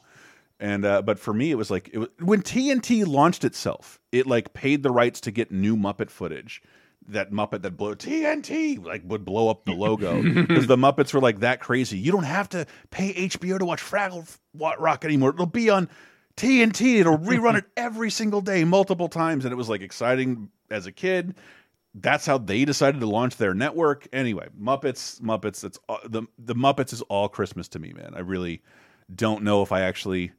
[0.61, 4.25] and uh, but for me it was like it was, when TNT launched itself it
[4.25, 6.61] like paid the rights to get new Muppet footage
[7.07, 11.19] that Muppet that blew TNT like would blow up the logo because the Muppets were
[11.19, 15.45] like that crazy you don't have to pay HBO to watch Fraggle Rock anymore it'll
[15.45, 15.89] be on
[16.37, 16.99] TNT.
[16.99, 20.91] It'll rerun it every single day, multiple times, and it was like exciting as a
[20.91, 21.35] kid.
[21.93, 24.07] That's how they decided to launch their network.
[24.13, 25.61] Anyway, Muppets, Muppets.
[25.61, 28.13] That's all, the the Muppets is all Christmas to me, man.
[28.15, 28.61] I really
[29.13, 30.31] don't know if I actually,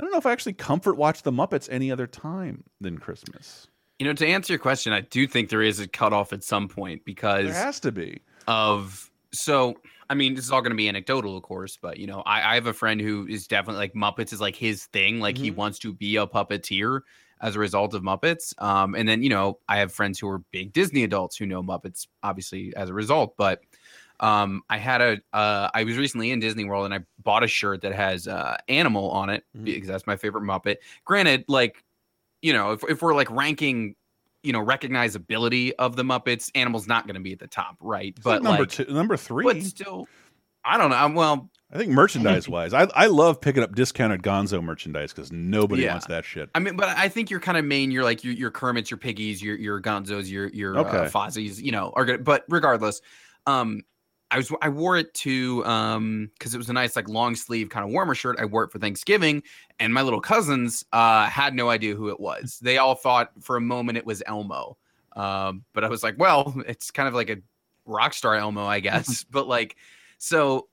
[0.00, 3.68] I don't know if I actually comfort watch the Muppets any other time than Christmas.
[3.98, 6.68] You know, to answer your question, I do think there is a cutoff at some
[6.68, 8.22] point because There has to be.
[8.48, 9.74] of so
[10.08, 12.52] I mean, this is all going to be anecdotal, of course, but you know, I,
[12.52, 15.20] I have a friend who is definitely like Muppets is like his thing.
[15.20, 15.56] Like he Mhm.
[15.56, 17.02] wants to be a puppeteer
[17.42, 18.54] as a result of Muppets.
[18.62, 21.62] Um, and then you know, I have friends who are big Disney adults who know
[21.62, 23.36] Muppets, obviously as a result.
[23.36, 23.60] But
[24.20, 27.48] um, I had a uh, I was recently in Disney World and I bought a
[27.48, 30.76] shirt that has uh, animal on it because that's my favorite Muppet.
[31.04, 31.82] Granted, like
[32.42, 33.96] you know, if if we're like ranking.
[34.42, 36.50] You know, recognizability of the Muppets.
[36.54, 38.14] Animal's not going to be at the top, right?
[38.16, 39.44] It's like but number like, two, number three.
[39.44, 40.08] but still,
[40.64, 40.96] I don't know.
[40.96, 45.30] I'm- Well, I think merchandise wise, I I love picking up discounted Gonzo merchandise because
[45.30, 45.90] nobody Yeah.
[45.92, 46.48] wants that shit.
[46.54, 47.90] I mean, but I think you're kind of main.
[47.90, 50.96] You're like your your Kermits, your Piggies, your your Gonzos, your your Okay.
[50.96, 51.62] uh, Fozzies.
[51.62, 52.24] You know, are good.
[52.24, 53.02] But regardless,
[53.46, 53.82] um,
[54.30, 57.68] I was I wore it to um because it was a nice like long sleeve
[57.68, 58.36] kind of warmer shirt.
[58.38, 59.42] I wore it for Thanksgiving,
[59.78, 62.58] and my little cousins uh had no idea who it was.
[62.62, 64.76] They all thought for a moment it was Elmo.
[65.16, 67.38] Um, but I was like, well, it's kind of like a
[67.84, 69.24] rock star Elmo, I guess.
[69.24, 69.76] but like,
[70.18, 70.68] so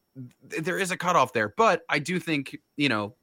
[0.50, 1.54] th- there is a cutoff there.
[1.58, 3.16] But I do think you know,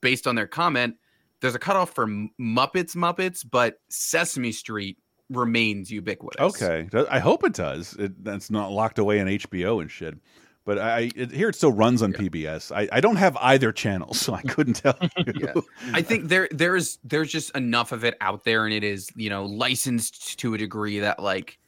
[0.00, 0.96] based on their comment,
[1.40, 4.96] there's a cutoff for M- Muppets, Muppets, but Sesame Street
[5.32, 6.40] remains ubiquitous.
[6.56, 7.94] Okay, I hope it does.
[7.98, 10.16] It, that's not locked away in HBO and shit.
[10.64, 12.70] But I it, here it still runs on PBS.
[12.70, 15.32] I, I don't have either channel, so I couldn't tell you.
[15.40, 15.54] Yeah.
[15.92, 19.28] I think there there's there's just enough of it out there, and it is you
[19.28, 21.58] know licensed to a degree that like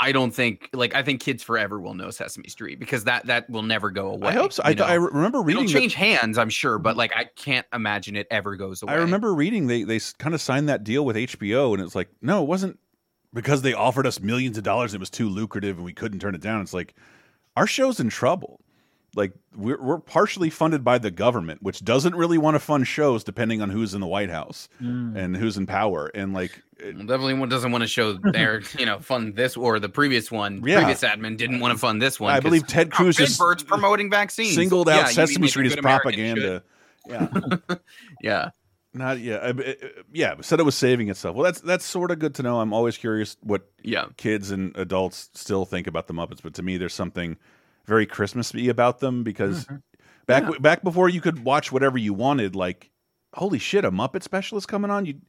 [0.00, 3.48] I don't think like I think kids forever will know Sesame Street because that that
[3.48, 4.30] will never go away.
[4.30, 4.64] I hope so.
[4.64, 5.66] I, I remember It'll reading.
[5.66, 8.94] that- change hands, I'm sure, but like I can't imagine it ever goes away.
[8.94, 12.08] I remember reading they they kind of signed that deal with HBO, and it's like,
[12.20, 12.80] no, it wasn't
[13.34, 14.92] because they offered us millions of dollars.
[14.94, 16.62] And it was too lucrative, and we couldn't turn it down.
[16.62, 16.94] It's like
[17.56, 18.60] our show's in trouble.
[19.16, 23.22] Like we're we're partially funded by the government, which doesn't really want to fund shows
[23.22, 25.14] depending on who's in the White House Mm.
[25.16, 26.10] and who's in power.
[26.16, 29.56] And like, it- Well, definitely one doesn't want to show their, you know, fund this
[29.56, 30.64] or the previous one.
[30.66, 30.78] Yeah.
[30.78, 32.32] Previous admin didn't want to fund this one.
[32.34, 34.56] I believe Ted Cruz Big just Bird's promoting vaccines.
[34.56, 36.64] singled out you- you Sesame Street as propaganda.
[37.06, 37.12] should.
[37.12, 37.76] Yeah,
[38.20, 38.50] yeah.
[38.94, 39.76] Not yeah, I- I-
[40.12, 40.34] yeah.
[40.40, 41.34] Said it was saving itself.
[41.34, 42.60] Well, that's that's sort of good to know.
[42.60, 46.40] I'm always curious what yeah kids and adults still think about the Muppets.
[46.40, 47.36] But to me, there's something
[47.86, 49.76] very Christmassy about them because mm-hmm.
[50.26, 52.90] back back before you could watch whatever you wanted, like
[53.34, 55.06] holy shit, a Muppet special is coming on.
[55.06, 55.20] You,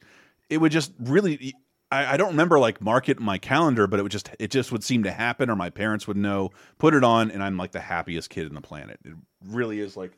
[0.50, 1.54] it would just really.
[1.92, 4.52] I, I don't remember like mark it in my calendar, but it would just it
[4.52, 7.58] just would seem to happen, or my parents would know, put it on, and I'm
[7.58, 9.00] like the happiest kid in the planet.
[9.04, 9.14] It
[9.48, 10.18] really is like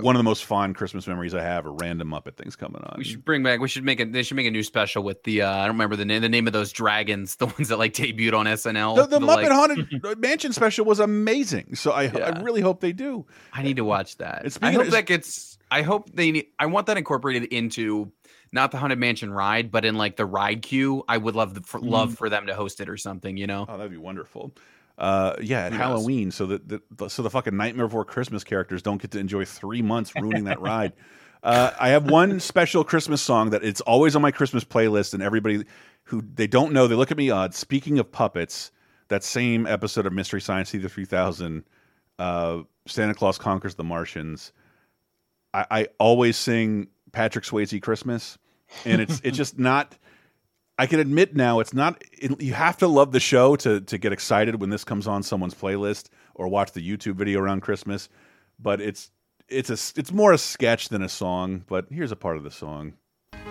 [0.00, 1.64] one of the most fond Christmas memories I have.
[1.66, 2.96] Are random Muppet things coming on.
[2.98, 3.60] We should bring back.
[3.60, 4.04] We should make a.
[4.04, 5.42] They should make a new special with the.
[5.42, 6.22] Uh, I don't remember the name.
[6.22, 8.96] The name of those dragons, the ones that like debuted on SNL.
[8.96, 12.92] The, the, Muppet like- Haunted Mansion special was amazing, so I I really hope they
[12.92, 13.26] do.
[13.52, 14.42] I need to watch that.
[14.44, 15.58] It's I hope of- that gets.
[15.70, 16.30] I hope they.
[16.30, 18.12] need- I want that incorporated into
[18.52, 21.04] not the Haunted Mansion ride, but in like the ride queue.
[21.08, 22.16] I would love the, for, love Mm.
[22.18, 23.36] for them to host it or something.
[23.36, 23.66] You know.
[23.68, 24.52] Oh, that'd be wonderful.
[25.00, 25.80] Uh, yeah, at knows?
[25.80, 29.18] Halloween, so that the, the so the fucking Nightmare Before Christmas characters don't get to
[29.18, 30.92] enjoy three months ruining that ride.
[31.42, 35.22] Uh, I have one special Christmas song that it's always on my Christmas playlist, and
[35.22, 35.64] everybody
[36.04, 37.54] who they don't know, they look at me odd.
[37.54, 38.70] Speaking of puppets,
[39.08, 41.64] that same episode of Mystery Science Theater 3000,
[42.18, 44.52] uh, Santa Claus Conquers the Martians.
[45.54, 48.36] I, I always sing Patrick Swayze Christmas,
[48.84, 49.96] and it's it's just not.
[50.80, 52.02] I can admit now it's not.
[52.10, 55.22] It, you have to love the show to to get excited when this comes on
[55.22, 58.08] someone's playlist or watch the YouTube video around Christmas.
[58.58, 59.10] But it's
[59.46, 61.64] it's a it's more a sketch than a song.
[61.68, 62.94] But here's a part of the song.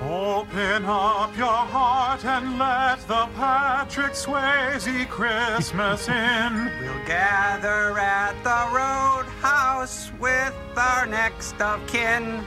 [0.02, 6.72] Open up your heart and let the Patrick Swayze Christmas in.
[6.82, 12.44] We'll gather at the roadhouse with our next of kin.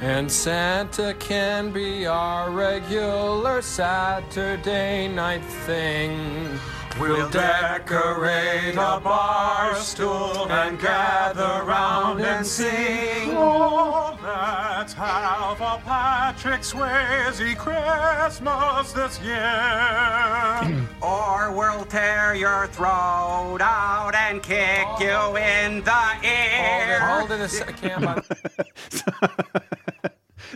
[0.00, 6.58] And Santa can be our regular Saturday night thing.
[7.00, 13.30] We'll decorate a bar stool and gather round and sing.
[13.32, 20.86] Oh, let's have a Patrick Swayze Christmas this year.
[21.02, 25.00] or we'll tear your throat out and kick oh.
[25.00, 27.00] you in the ear.
[27.00, 28.04] Hold it a second.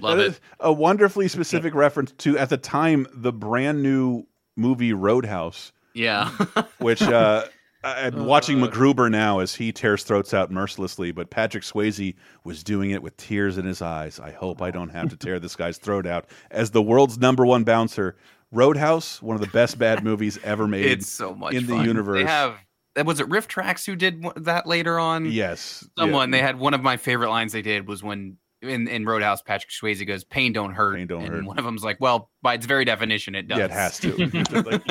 [0.01, 0.27] Love That it.
[0.27, 4.25] is A wonderfully specific reference to at the time the brand new
[4.57, 5.73] movie Roadhouse.
[5.99, 6.31] Yeah.
[6.79, 7.45] which uh,
[7.83, 12.91] I'm watching MacGruber now as he tears throats out mercilessly, but Patrick Swayze was doing
[12.91, 14.19] it with tears in his eyes.
[14.21, 16.27] I hope I don't have to tear this guy's throat out.
[16.51, 18.17] As the world's number one bouncer,
[18.51, 20.87] Roadhouse, one of the best bad movies ever made.
[20.87, 21.79] It's so much in fun.
[21.79, 22.19] the universe.
[22.25, 22.57] They have.
[23.05, 25.27] Was it RiffTrax who did that later on?
[25.27, 26.31] Yes, Someone.
[26.33, 26.39] yeah.
[26.39, 29.71] They had one of my favorite lines they did was when in, in Roadhouse, Patrick
[29.71, 31.45] Swayze goes, "Pain don't hurt," Pain don't and hurt.
[31.45, 34.09] one of them's like, "Well, by its very definition, it does." Yeah, it has to.
[34.69, 34.83] Like,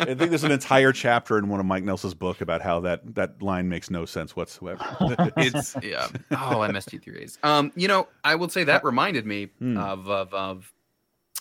[0.00, 3.14] I think there's an entire chapter in one of Mike Nelson's book about how that
[3.14, 4.84] that line makes no sense whatsoever.
[5.36, 6.06] it's yeah.
[6.30, 7.38] Oh, MST3As.
[7.44, 9.76] Um, you know, I will say that reminded me Hmm.
[9.76, 10.72] of of of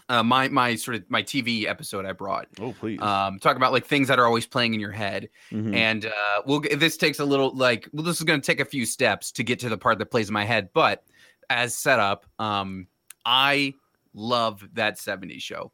[0.09, 2.47] uh, my my sort of my TV episode I brought.
[2.59, 3.01] Oh, please.
[3.01, 5.75] Um, talk about like things that are always playing in your head, Mhm.
[5.75, 8.65] and uh, we'll this takes a little like well, this is going to take a
[8.65, 11.03] few steps to get to the part that plays in my head, but
[11.49, 12.87] as set up, um,
[13.25, 13.73] I
[14.13, 15.71] love that '70s show.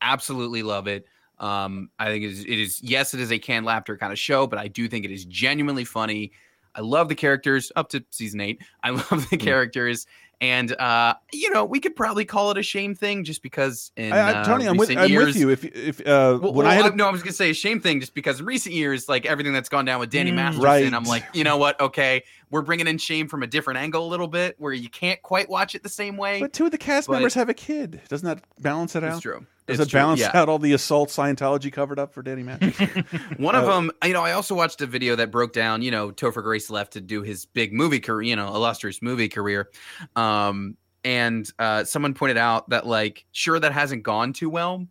[0.00, 1.06] Absolutely love it.
[1.38, 4.18] Um, I think it is, it is yes, it is a canned laughter kind of
[4.18, 6.32] show, but I do think it is genuinely funny.
[6.74, 8.62] I love the characters up to season eight.
[8.82, 10.06] I love the characters,
[10.40, 14.12] and uh, you know we could probably call it a shame thing just because in
[14.12, 15.50] I, I, uh, Tony, I'm with recent I'm years, with you.
[15.50, 17.50] If if uh, well, when well, I had I a- no, I was gonna say
[17.50, 20.30] a shame thing just because in recent years, like everything that's gone down with Danny
[20.30, 20.36] Mm.
[20.36, 20.92] Masterson, Right.
[20.94, 21.80] I'm like, you know what?
[21.80, 25.20] Okay, we're bringing in shame from a different angle a little bit, where you can't
[25.22, 26.40] quite watch it the same way.
[26.40, 28.00] But two of the cast But- members have a kid.
[28.08, 29.12] Doesn't that balance it out?
[29.12, 29.46] It's true.
[29.66, 30.30] Does It's it balance yeah.
[30.34, 33.04] out all the assault Scientology covered up for Danny Masterson?
[33.38, 35.90] One of Uh, them, you know, I also watched a video that broke down, you
[35.90, 39.70] know, Topher Grace left to do his big movie career, you know, illustrious movie career.
[40.16, 44.86] Um, and uh, someone pointed out that, like, sure, that hasn't gone too well,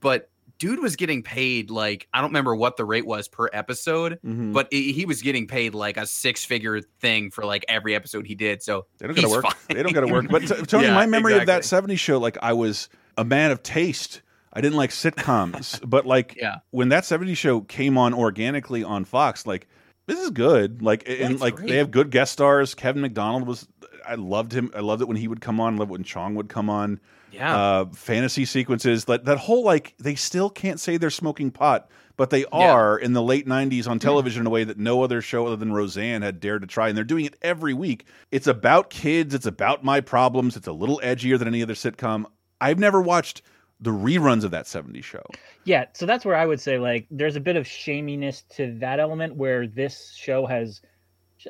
[0.00, 4.18] but dude was getting paid, like, I don't remember what the rate was per episode,
[4.26, 4.52] Mhm.
[4.52, 8.26] but he he was getting paid like a six figure thing for like every episode
[8.26, 8.62] he did.
[8.62, 9.44] So They don't got to work.
[9.44, 9.54] fine.
[9.76, 10.26] They don't got to work.
[10.30, 11.94] But t- Tony, Yeah, my memory of that exactly.
[11.94, 14.22] '70s show, like I was a man of taste.
[14.52, 16.56] I didn't like sitcoms, but like Yeah.
[16.70, 19.68] when that 70s show came on organically on Fox, like
[20.06, 20.80] this is good.
[20.80, 21.68] Like and like great.
[21.68, 22.74] they have good guest stars.
[22.74, 23.68] Kevin McDonald was
[24.06, 24.70] I loved him.
[24.74, 25.74] I loved it when he would come on.
[25.74, 26.98] I loved it when Chong would come on.
[27.30, 27.54] Yeah.
[27.54, 29.04] Uh, fantasy sequences.
[29.04, 32.72] That that whole like they still can't say they're smoking pot, but they Yeah.
[32.72, 35.56] are in the late 90s on television in a way that no other show other
[35.56, 36.88] than Roseanne had dared to try.
[36.88, 38.06] And they're doing it every week.
[38.32, 39.34] It's about kids.
[39.34, 40.56] It's about my problems.
[40.56, 42.24] It's a little edgier than any other sitcom.
[42.60, 43.42] I've never watched
[43.80, 45.24] the reruns of that 70s show.
[45.64, 48.98] Yeah, so that's where I would say like there's a bit of shaminess to that
[48.98, 50.80] element where this show has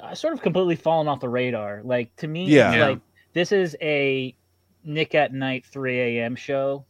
[0.03, 1.81] uh, sort of completely fallen off the radar.
[1.85, 2.89] Like to me, Yeah.
[2.89, 3.01] like
[3.33, 4.35] this is a
[4.85, 6.37] Nick at Night 3 a.m.
[6.37, 6.85] show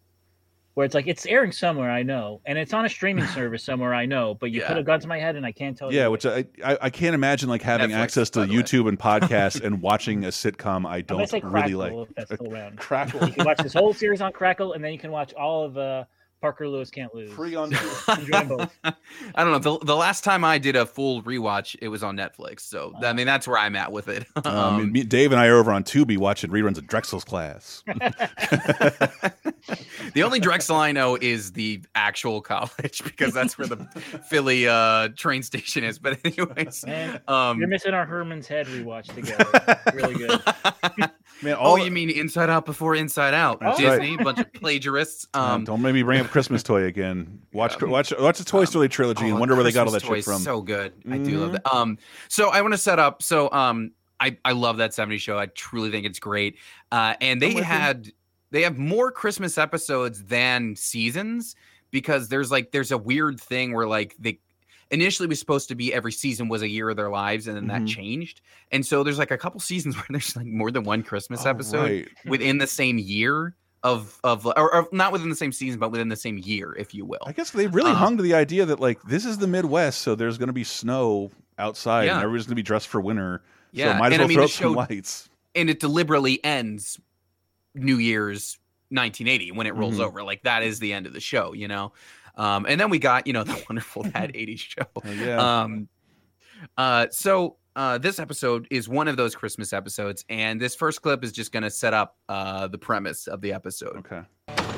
[0.78, 3.92] where it's like it's airing somewhere I know, and it's on a streaming service somewhere
[3.92, 4.68] I know, but you Yeah.
[4.68, 5.98] put a gun to my head and I can't tell you.
[5.98, 8.62] Yeah, which I, I I can't imagine like having Netflix, access to by the way.
[8.62, 12.08] YouTube and podcasts and watching a sitcom I I'm don't say really Crackle like.
[12.10, 12.78] if that's still around.
[12.86, 13.26] Crackle.
[13.26, 15.76] You can watch this whole series on Crackle, and then you can watch all of
[15.76, 16.04] uh,
[16.40, 17.32] Parker Lewis Can't Lose.
[17.32, 17.72] Free on
[18.18, 18.78] Enjoy both.
[18.84, 19.58] I don't know.
[19.58, 22.60] The, the last time I did a full rewatch, it was on Netflix.
[22.60, 24.26] So I mean, that's where I'm at with it.
[24.44, 27.82] Um, Um, me- Dave and I are over on Tubi watching reruns of Drexell's Class.
[30.14, 33.76] the only Drexel I know is the actual college because that's where the
[34.28, 35.98] Philly uh, train station is.
[35.98, 39.80] But anyways, Man, um, You're missing our Herman's Head rewatch together.
[39.94, 41.10] really good.
[41.42, 43.60] Man, oh, you mean Inside Out before Inside Out?
[43.60, 44.24] That's Disney, right.
[44.24, 45.26] bunch of plagiarists.
[45.34, 47.40] Um, Um, don't make me bring up Christmas Toy again.
[47.52, 50.02] Watch watch watch the Toy Story trilogy and Oh, wonder where they got all that
[50.02, 50.40] Toy shit from.
[50.40, 50.92] So good.
[51.10, 51.72] I do love that.
[51.74, 53.22] Um, so I want to set up.
[53.22, 55.38] So um, I I love that '70s show.
[55.38, 56.56] I truly think it's great.
[56.92, 57.62] Uh, and they with you.
[57.64, 58.12] had
[58.50, 61.54] they have more Christmas episodes than seasons
[61.90, 64.40] because there's like there's a weird thing where like they
[64.90, 67.64] initially was supposed to be every season was a year of their lives and then
[67.64, 67.68] Mhm.
[67.86, 68.40] that changed
[68.72, 71.50] and so there's like a couple seasons where there's like more than one christmas Oh,
[71.50, 72.08] episode right.
[72.26, 76.08] within the same year of of or, or not within the same season but within
[76.08, 78.64] the same year if you will I guess they really Uh, hung to the idea
[78.66, 82.14] that like this is the Midwest, so there's going to be snow outside, Yeah.
[82.14, 83.42] and everybody's going to be dressed for winter.
[83.72, 85.28] Yeah, so might as and I well mean, throw the up some lights.
[85.54, 86.98] and it deliberately ends
[87.74, 88.58] New Year's
[88.90, 90.04] 1980 when it rolls Mhm.
[90.06, 90.22] over.
[90.24, 91.92] Like that is the end of the show, you know.
[92.38, 94.86] Um, and then we got you know the wonderful that 80s show.
[95.04, 95.62] yeah.
[95.62, 95.88] Um,
[96.76, 101.22] uh, so uh, this episode is one of those Christmas episodes, and this first clip
[101.22, 103.96] is just going to set up uh, the premise of the episode.
[103.98, 104.22] Okay.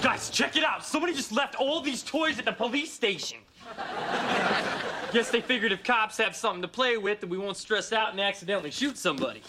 [0.02, 0.84] Guys, check it out.
[0.84, 3.38] Somebody just left all these toys at the police station.
[5.12, 8.12] Guess they figured if cops have something to play with, that we won't stress out
[8.12, 9.42] and accidentally shoot somebody.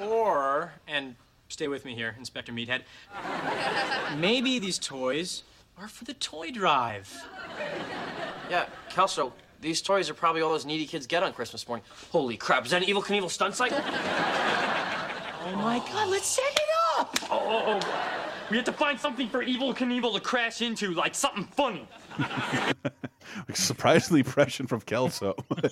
[0.00, 1.14] Or, and
[1.48, 2.82] stay with me here, Inspector Meathead,
[4.18, 5.44] maybe these toys
[5.78, 7.12] are for the toy drive.
[8.50, 11.82] Yeah, Kelso, these toys are probably all those needy kids get on Christmas morning.
[12.12, 13.78] Holy crap, is that an Evel Knievel stunt cycle?
[13.80, 17.16] Oh my god, let's set it up!
[17.30, 18.20] Oh, oh, oh, oh.
[18.50, 21.88] We have to find something for Evel Knievel to crash into, like something funny.
[23.48, 25.34] Like, surprisingly prescient from Kelso.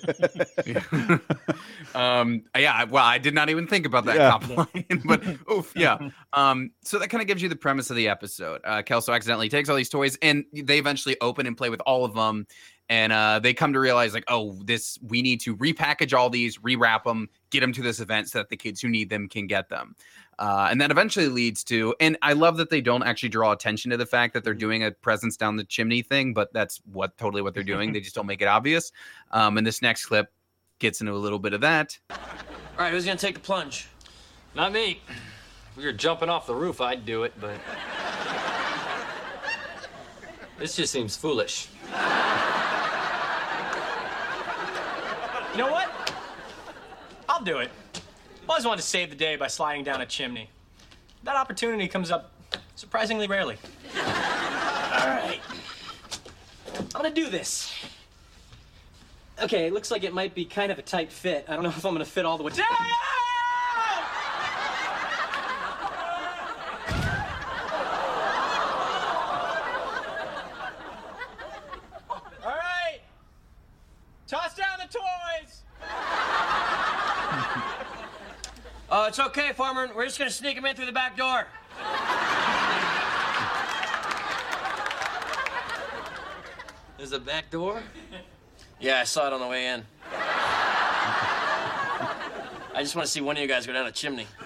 [1.95, 4.29] um yeah well i did not even think about that Yeah.
[4.31, 5.97] cop line but oof yeah
[6.33, 9.49] um so that kind of gives you the premise of the episode uh kelso accidentally
[9.49, 12.47] takes all these toys and they eventually open and play with all of them
[12.89, 16.57] and uh they come to realize like oh this we need to repackage all these
[16.59, 19.47] rewrap them get them to this event so that the kids who need them can
[19.47, 19.95] get them
[20.39, 23.91] uh, and that eventually leads to, and I love that they don't actually draw attention
[23.91, 27.15] to the fact that they're doing a presence down the chimney thing, but that's what
[27.17, 27.93] totally what they're doing.
[27.93, 28.91] they just don't make it obvious.
[29.31, 30.31] Um, and this next clip
[30.79, 31.97] gets into a little bit of that.
[32.09, 32.17] All
[32.79, 33.87] right, who's gonna take the plunge?
[34.55, 35.01] Not me.
[35.71, 37.55] If we were jumping off the roof, I'd do it, but.
[40.59, 41.67] This just seems foolish.
[45.53, 46.11] You know what?
[47.29, 47.69] I'll do it.
[47.95, 47.99] I
[48.49, 50.49] always wanted to save the day by sliding down a chimney.
[51.23, 52.31] That opportunity comes up
[52.75, 53.57] surprisingly rarely.
[53.95, 54.01] All
[55.07, 55.39] right.
[56.75, 57.71] I'm gonna do this.
[59.41, 61.45] Okay, it looks like it might be kind of a tight fit.
[61.47, 62.51] I don't know if I'm gonna fit all the way.
[72.43, 73.01] All right.
[74.27, 75.61] Toss down the toys.
[78.89, 79.17] Uh, it's
[79.83, 79.95] okay, Farmer.
[79.95, 81.45] We're just gonna sneak him in through the back door.
[86.97, 87.81] There's a back door.
[88.79, 89.85] Yeah, I saw it on the way in.
[92.75, 94.27] I just want to see one of you guys go down a chimney.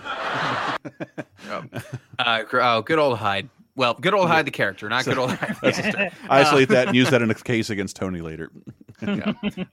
[2.20, 3.50] Uh, oh, good old Hyde.
[3.76, 5.56] Well, good old Hyde, the character, not good old Hyde.
[5.64, 8.52] the That's- isolate Uh, that and use that in a case against Tony later.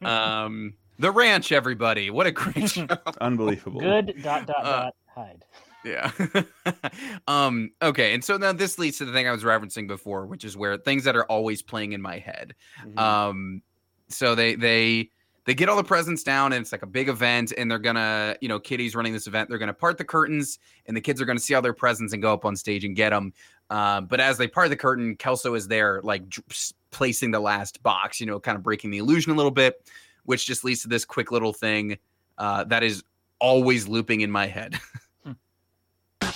[0.02, 2.08] um, the ranch, everybody.
[2.10, 2.86] What a great show.
[3.20, 3.80] Unbelievable.
[3.82, 5.44] Good dot dot Uh, dot Hyde.
[5.84, 6.10] Yeah.
[7.28, 7.70] um.
[7.82, 8.14] Okay.
[8.14, 10.76] And so now this leads to the thing I was referencing before, which is where
[10.76, 12.54] things that are always playing in my head.
[12.96, 13.62] Um.
[14.08, 15.10] So they they
[15.44, 18.36] they get all the presents down, and it's like a big event, and they're gonna,
[18.40, 19.48] you know, Kitty's running this event.
[19.48, 22.22] They're gonna part the curtains, and the kids are gonna see all their presents and
[22.22, 23.32] go up on stage and get them.
[23.70, 27.82] Um, but as they part the curtain, Kelso is there, like s- placing the last
[27.82, 29.86] box, you know, kind of breaking the illusion a little bit,
[30.24, 31.98] which just leads to this quick little thing
[32.38, 33.02] uh, that is
[33.38, 34.78] always looping in my head.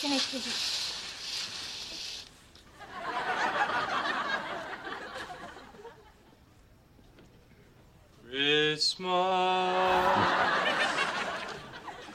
[0.00, 0.78] Christmas.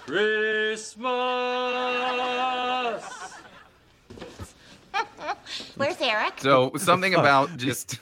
[0.06, 1.04] Christmas.
[5.76, 6.34] Where's Eric?
[6.38, 8.00] So something about just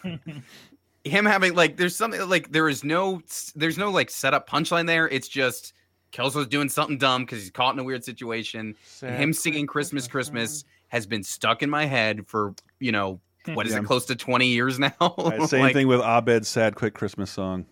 [1.04, 3.22] him having like there's something like there is no
[3.56, 5.10] there's no like setup punchline there.
[5.10, 5.74] It's just
[6.12, 8.76] Kelso's doing something dumb because he's caught in a weird situation.
[9.02, 13.20] and him singing Christmas Christmas has been stuck in my head for you know
[13.54, 13.80] what is Yeah.
[13.80, 14.94] it close to 20 years now.
[15.00, 17.66] Uh, Same Like, thing with Abed's sad quick Christmas song.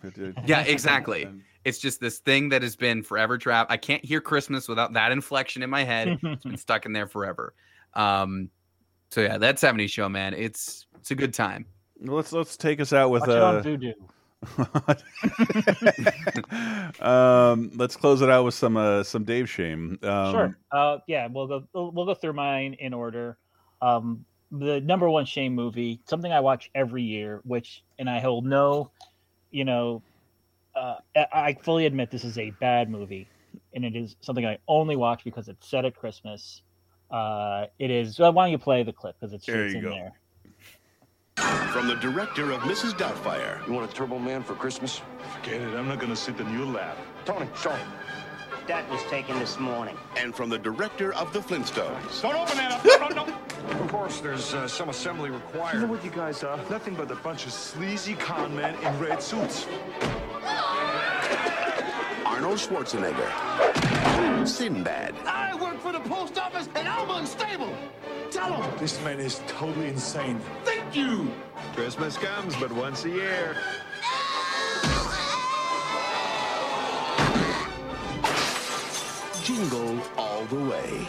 [0.46, 1.28] Yeah, exactly.
[1.62, 3.70] It's just this thing that has been forever trapped.
[3.70, 6.18] I can't hear Christmas without that inflection in my head.
[6.22, 7.52] it's been stuck in there forever.
[7.92, 8.48] Um,
[9.10, 10.32] so yeah, that 70s show, man.
[10.32, 11.66] It's it's a good time.
[12.00, 13.92] Let's let's take us out with Watch it on uh, Vudu.
[17.00, 19.98] um, let's close it out with some uh, some Dave shame.
[20.02, 20.58] Um, sure.
[20.72, 21.64] Uh, yeah, we'll go.
[21.74, 23.36] We'll go through mine in order.
[23.82, 28.44] Um, the number one shame movie, something I watch every year, which, and I hold
[28.44, 28.90] no,
[29.50, 30.02] you know,
[30.74, 30.96] uh,
[31.32, 33.28] I fully admit this is a bad movie,
[33.74, 36.62] and it is something I only watch because it's set at Christmas.
[37.10, 38.18] Uh, it is.
[38.18, 39.90] Well, why don't you play the clip because it's, There it's you in go.
[39.90, 40.12] there.
[41.36, 42.92] From the director of Mrs.
[42.92, 43.66] Doubtfire.
[43.66, 45.00] You want a Turbo Man for Christmas?
[45.36, 45.74] Forget it.
[45.76, 46.98] I'm not gonna sit in your lap.
[47.24, 47.88] Tony, show him.
[48.66, 49.96] That was taken this morning.
[50.16, 52.22] And from the director of The Flintstones.
[52.22, 52.84] Don't open that up.
[52.84, 53.80] No, no, no.
[53.82, 55.74] Of course, there's uh, some assembly required.
[55.74, 56.56] You know what you guys are?
[56.68, 59.66] Nothing but a bunch of sleazy con men in red suits.
[62.24, 64.46] Arnold Schwarzenegger.
[64.46, 65.14] Sinbad.
[65.26, 67.74] I work for the post office and I'm unstable.
[68.30, 68.78] Tell him.
[68.78, 70.40] This man is totally insane.
[70.92, 71.30] Thank you.
[71.74, 73.56] Christmas comes but once a year.
[79.44, 81.06] Jingle all the way.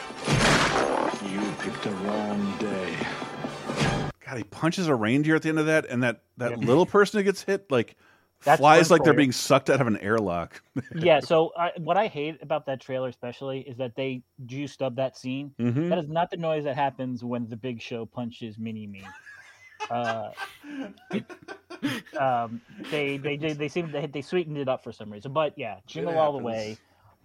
[1.33, 2.95] You picked the wrong day.
[4.23, 7.19] God, he punches a reindeer at the end of that, and that that little person
[7.19, 7.95] who gets hit like
[8.43, 9.17] That's flies like they're you.
[9.17, 10.61] being sucked out of an airlock.
[10.95, 11.21] yeah.
[11.21, 15.17] So I, what I hate about that trailer, especially, is that they juiced up that
[15.17, 15.55] scene.
[15.59, 15.89] Mhm.
[15.89, 19.01] That is not the noise that happens when the Big Show punches Mini Me.
[19.89, 20.29] Uh,
[21.11, 21.25] it-
[22.19, 22.61] um,
[22.91, 25.77] they they did they seem they, they sweetened it up for some reason, but yeah,
[25.87, 26.77] Jingle All the Way.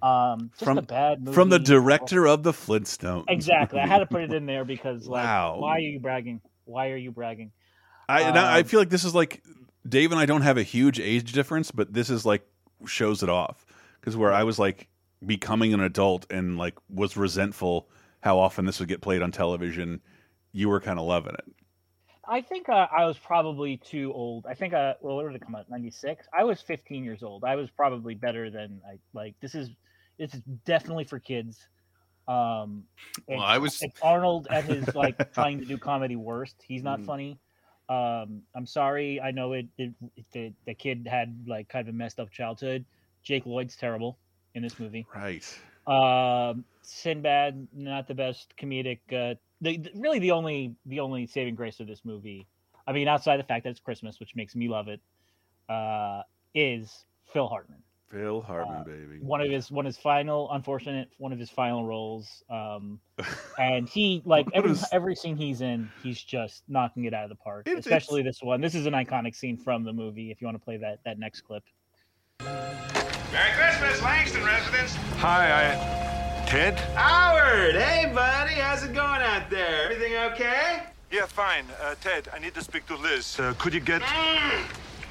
[0.02, 1.34] Um, just from a bad movie.
[1.34, 3.24] from the director of the Flintstones.
[3.28, 5.56] Exactly, I had to put it in there because like, Wow.
[5.58, 6.40] why are you bragging?
[6.64, 7.52] Why are you bragging?
[8.08, 9.42] I and I I Um, feel like this is like
[9.88, 12.46] Dave and I don't have a huge age difference, but this is like
[12.86, 13.64] shows it off
[14.00, 14.88] because where I was like
[15.24, 17.88] becoming an adult and like was resentful
[18.20, 20.00] how often this would get played on television,
[20.52, 21.44] you were kind of loving it.
[22.28, 24.46] I think uh, I was probably too old.
[24.46, 25.68] I think uh, well, what did it come out?
[25.70, 26.26] Ninety six.
[26.36, 27.44] I was fifteen years old.
[27.44, 29.34] I was probably better than I like.
[29.40, 29.70] This is
[30.18, 31.58] this is definitely for kids.
[32.28, 32.84] Um,
[33.28, 36.56] Well, I was- it's Arnold at his like trying to do comedy worst.
[36.66, 37.06] He's not Mm.
[37.06, 37.38] funny.
[37.88, 39.20] Um, I'm sorry.
[39.20, 39.92] I know it, it,
[40.32, 42.84] the the kid had like kind of a messed up childhood.
[43.22, 44.18] Jake Lloyd's terrible
[44.54, 45.06] in this movie.
[45.14, 45.44] Right.
[45.86, 48.98] Um, Sinbad, not the best comedic.
[49.12, 52.46] Uh, the, the- really the only the only saving grace of this movie,
[52.86, 55.00] I mean, outside the fact that it's Christmas, which makes me love it,
[55.68, 56.22] uh,
[56.54, 57.78] is Phil Hartman.
[58.10, 59.18] Phil Hartman, baby.
[59.20, 62.44] One of his one of his final, unfortunate, one of his final roles.
[62.48, 63.00] Um,
[63.58, 67.30] and he like every is- every scene he's in, he's just knocking it out of
[67.30, 67.66] the park.
[67.66, 68.60] It's- Especially this one.
[68.60, 70.30] This is an iconic scene from the movie.
[70.30, 71.64] If you want to play that that next clip.
[72.40, 74.94] Merry Christmas, Langston residents.
[75.18, 76.05] Hi, I.
[76.46, 76.78] Ted?
[76.94, 79.82] Howard, hey buddy, how's it going out there?
[79.90, 80.84] Everything okay?
[81.10, 81.64] Yeah, fine.
[81.82, 83.40] Uh, Ted, I need to speak to Liz.
[83.40, 84.00] Uh, could you get.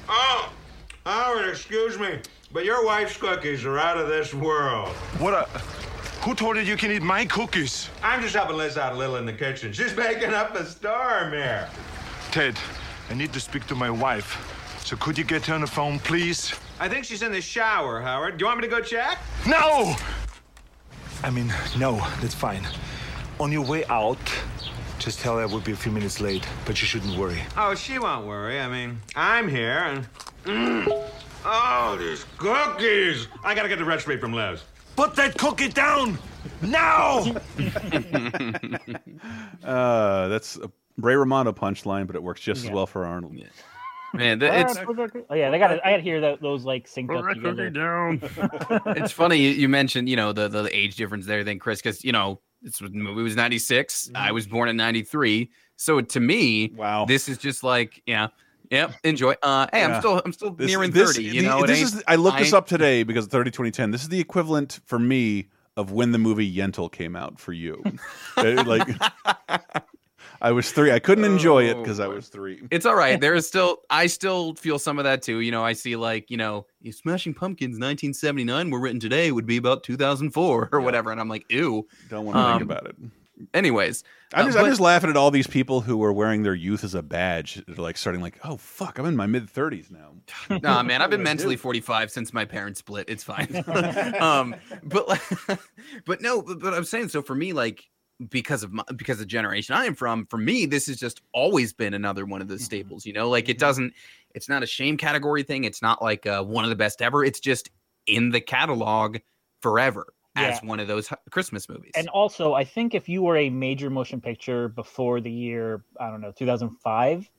[0.07, 0.49] Oh,
[1.05, 2.19] Howard, excuse me,
[2.53, 4.88] but your wife's cookies are out of this world.
[5.19, 5.43] What a.
[6.23, 7.89] Who told you you can eat my cookies?
[8.01, 9.73] I'm just helping Liz out a little in the kitchen.
[9.73, 11.67] She's making up a storm here.
[12.31, 12.57] Ted,
[13.09, 14.53] I need to speak to my wife.
[14.86, 16.55] So could you get her on the phone, please?
[16.79, 18.38] I think she's in the shower, Howard.
[18.38, 19.19] Do you want me to go check?
[19.45, 19.95] No!
[21.26, 22.61] I mean, no, that's fine.
[23.39, 24.19] On your way out,
[24.99, 27.41] just tell her I will be a few minutes late, but you shouldn't worry.
[27.57, 28.59] Oh, she won't worry.
[28.59, 30.07] I mean, I'm here and.
[30.43, 31.09] Mm.
[31.43, 33.28] Oh, these cookies!
[33.43, 34.63] I gotta get the recipe from Les.
[34.95, 36.19] Put that cookie down!
[36.61, 37.26] Now!
[39.63, 42.69] uh, that's a Ray Romano punchline, but it works just Yeah.
[42.69, 43.36] as well for Arnold.
[44.16, 44.78] Man, th- it's
[45.30, 45.72] oh yeah, they got.
[45.86, 47.70] I got to hear that, those like synced up together.
[47.70, 48.20] Down.
[48.95, 52.03] it's funny you, you mentioned you know the the age difference there then Chris because
[52.03, 56.20] you know this was, the movie was 96 I was born in 93 so to
[56.20, 58.28] me wow this is just like yeah
[58.72, 61.66] yep enjoy uh hey I'm still I'm still This- nearing this- 30 you the- know
[61.66, 63.91] this is I looked this up today because 30 2010.
[63.91, 67.84] This is the equivalent for me of when the movie Yentl came out for you.
[68.38, 68.88] Like
[70.41, 70.91] I was three.
[70.91, 72.61] I couldn't enjoy it because I was three.
[72.71, 73.19] It's all right.
[73.19, 75.39] There is still, I still feel some of that too.
[75.39, 79.45] You know, I see like, you know, "You Smashing Pumpkins 1979 were written today would
[79.45, 81.11] be about 2004 or whatever.
[81.11, 81.88] And I'm like, ew.
[82.09, 82.95] Don't want to think Um, about it.
[83.53, 86.55] Anyways, I'm uh, just, I'm just laughing at all these people who are wearing their
[86.55, 87.61] youth as a badge.
[87.67, 90.13] They're like starting like, oh fuck, I'm in my mid 30s now.
[90.61, 93.09] nah, man, I've been What do I mentally 45 since my parents split.
[93.09, 93.63] It's fine.
[94.19, 95.21] um, but like,
[96.05, 97.83] but no, but, but I'm saying so for me, like
[98.30, 101.22] because of my, because of the generation I am from, for me, this has just
[101.34, 102.57] always been another one of Mm-hmm.
[102.57, 103.05] the staples.
[103.05, 103.93] You know, like it doesn't,
[104.34, 105.63] it's not a shame category thing.
[105.63, 107.24] It's not like uh, one of the best ever.
[107.26, 107.70] It's just
[108.07, 109.18] in the catalog
[109.61, 110.68] forever as Yeah.
[110.68, 111.91] one of those Christmas movies.
[111.95, 116.09] And also, I think if you were a major motion picture before the year, I
[116.09, 117.30] don't know, 2005,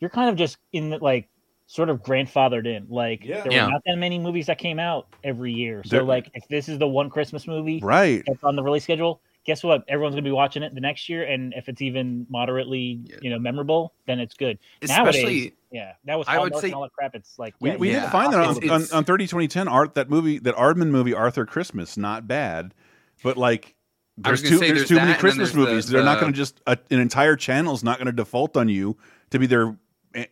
[0.00, 1.28] you're kind of just in the, like
[1.66, 2.86] sort of grandfathered in.
[2.88, 3.66] Like there Yeah.
[3.66, 5.82] were not that many movies that came out every year.
[5.84, 8.22] So There- like if this is the one Christmas movie Right.
[8.26, 9.84] that's on the release schedule, guess what?
[9.88, 13.38] Everyone's gonna be watching it the next year, and if it's even moderately, you know,
[13.38, 14.58] memorable, then it's good.
[14.82, 17.14] Nowadays, yeah, that was I would say- and all that crap.
[17.14, 18.92] It's like We, yeah, we you did have find that on, Oscars.
[18.92, 22.74] on, on 30 2010 art that movie that Aardman movie Arthur Christmas not bad,
[23.22, 23.74] but like
[24.16, 25.88] there's too say there's there's too many Christmas there's the- movies.
[25.88, 28.68] They're not going to just uh, an entire channel is not going to default on
[28.68, 28.96] you
[29.30, 29.76] to be their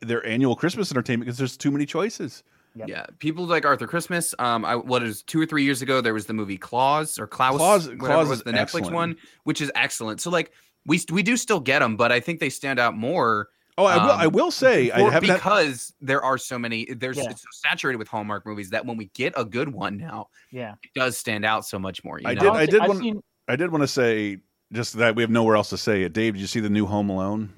[0.00, 2.44] their annual Christmas entertainment because there's too many choices.
[2.74, 4.34] Yeah, people like Arthur Christmas.
[4.38, 7.26] Um, I what is two or three years ago there was the movie Claus or
[7.26, 10.20] Klaus, Claus- whatever Claus was is the Netflix one, which is excellent.
[10.20, 10.52] So like
[10.86, 13.48] we we do still get them, but I think they stand out more.
[13.78, 16.84] Oh, I will- I will say, I for- haven't had- because there are so many.
[16.86, 17.30] There's Yeah.
[17.30, 20.74] it's so saturated with Hallmark movies that when we get a good one now, yeah.
[20.82, 22.18] it does stand out so much more.
[22.20, 22.40] You I know?
[22.40, 24.38] did I did I've want seen- I did want to say
[24.72, 26.12] just that we have nowhere else to say it.
[26.12, 27.52] Dave, did you see the new Home Alone?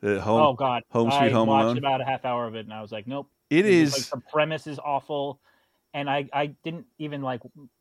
[0.00, 1.78] The home, oh God, Home Sweet I Home watched Alone.
[1.78, 3.30] about a half hour of it, and I was like, nope.
[3.58, 5.40] It It's is- like the premise is awful,
[5.92, 7.40] and I I didn't even like.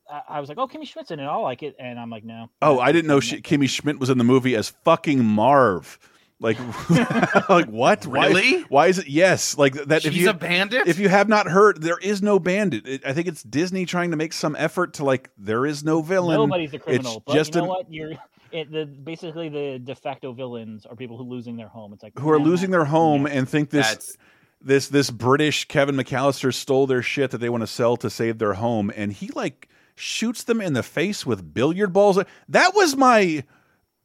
[0.10, 1.26] I, I was like, oh, Kimmy Schmidt's in it.
[1.26, 2.50] I'll like it, and I'm like, no.
[2.62, 5.98] Oh, I didn't know she, Kimmy Schmidt was in the movie as fucking Marv.
[6.40, 6.58] Like,
[7.50, 8.06] like what?
[8.06, 8.64] Really?
[8.64, 9.08] Why, is it?
[9.08, 10.04] Yes, like that.
[10.06, 10.88] if She's you, a bandit?
[10.88, 12.86] If you have not heard, there is no bandit.
[12.88, 15.30] It, I think it's Disney trying to make some effort to like.
[15.38, 16.36] There is no villain.
[16.36, 17.94] Nobody's a criminal, It's but just you know an- what?
[17.94, 18.12] You're
[18.52, 21.94] it, the basically the de facto villains are people who are losing their home.
[21.94, 24.18] It's like who are losing their home and think this That's-
[24.64, 28.38] this this British Kevin McAllister stole their shit that they want to sell to save
[28.40, 32.18] their home, and he like shoots them in the face with billiard balls.
[32.50, 33.44] That was my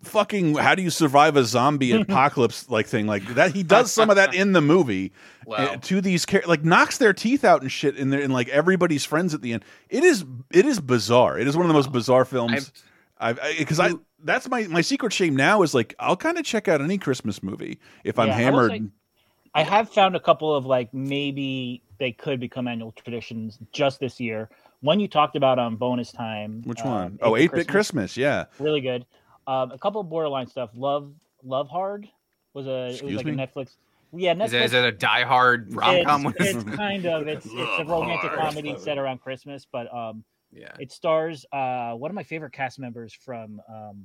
[0.03, 4.11] fucking how do you survive a zombie apocalypse like thing like that he does some
[4.11, 5.11] of that in the movie
[5.47, 5.57] Wow.
[5.57, 9.35] uh, to these like knocks their teeth out and shit and, and like everybody's friends
[9.35, 12.25] at the end it is it is bizarre it is one of the most bizarre
[12.25, 12.71] films
[13.19, 16.69] i've because I, that's my my secret shame now is like i'll kind of check
[16.69, 18.91] out any christmas movie if i'm Yeah, I hammered
[19.55, 24.20] I have found a couple of like maybe they could become annual traditions just this
[24.20, 24.49] year.
[24.81, 26.62] One you talked about on bonus time.
[26.65, 27.19] Which um, one?
[27.23, 28.16] Oh, 8 bit Christmas.
[28.16, 28.45] Yeah.
[28.59, 29.05] really good.
[29.47, 30.70] Um, a couple of borderline stuff.
[30.75, 31.12] Love,
[31.43, 32.09] Love Hard
[32.55, 33.33] was a it was Excuse like me?
[33.33, 33.77] a Netflix.
[34.12, 34.47] Yeah, Netflix.
[34.47, 36.27] Is it, is it a Die Hard rom com?
[36.39, 40.73] It's, it's kind of it's it's a romantic comedy set around Christmas, but um, yeah,
[40.79, 44.05] it stars uh one of my favorite cast members from um,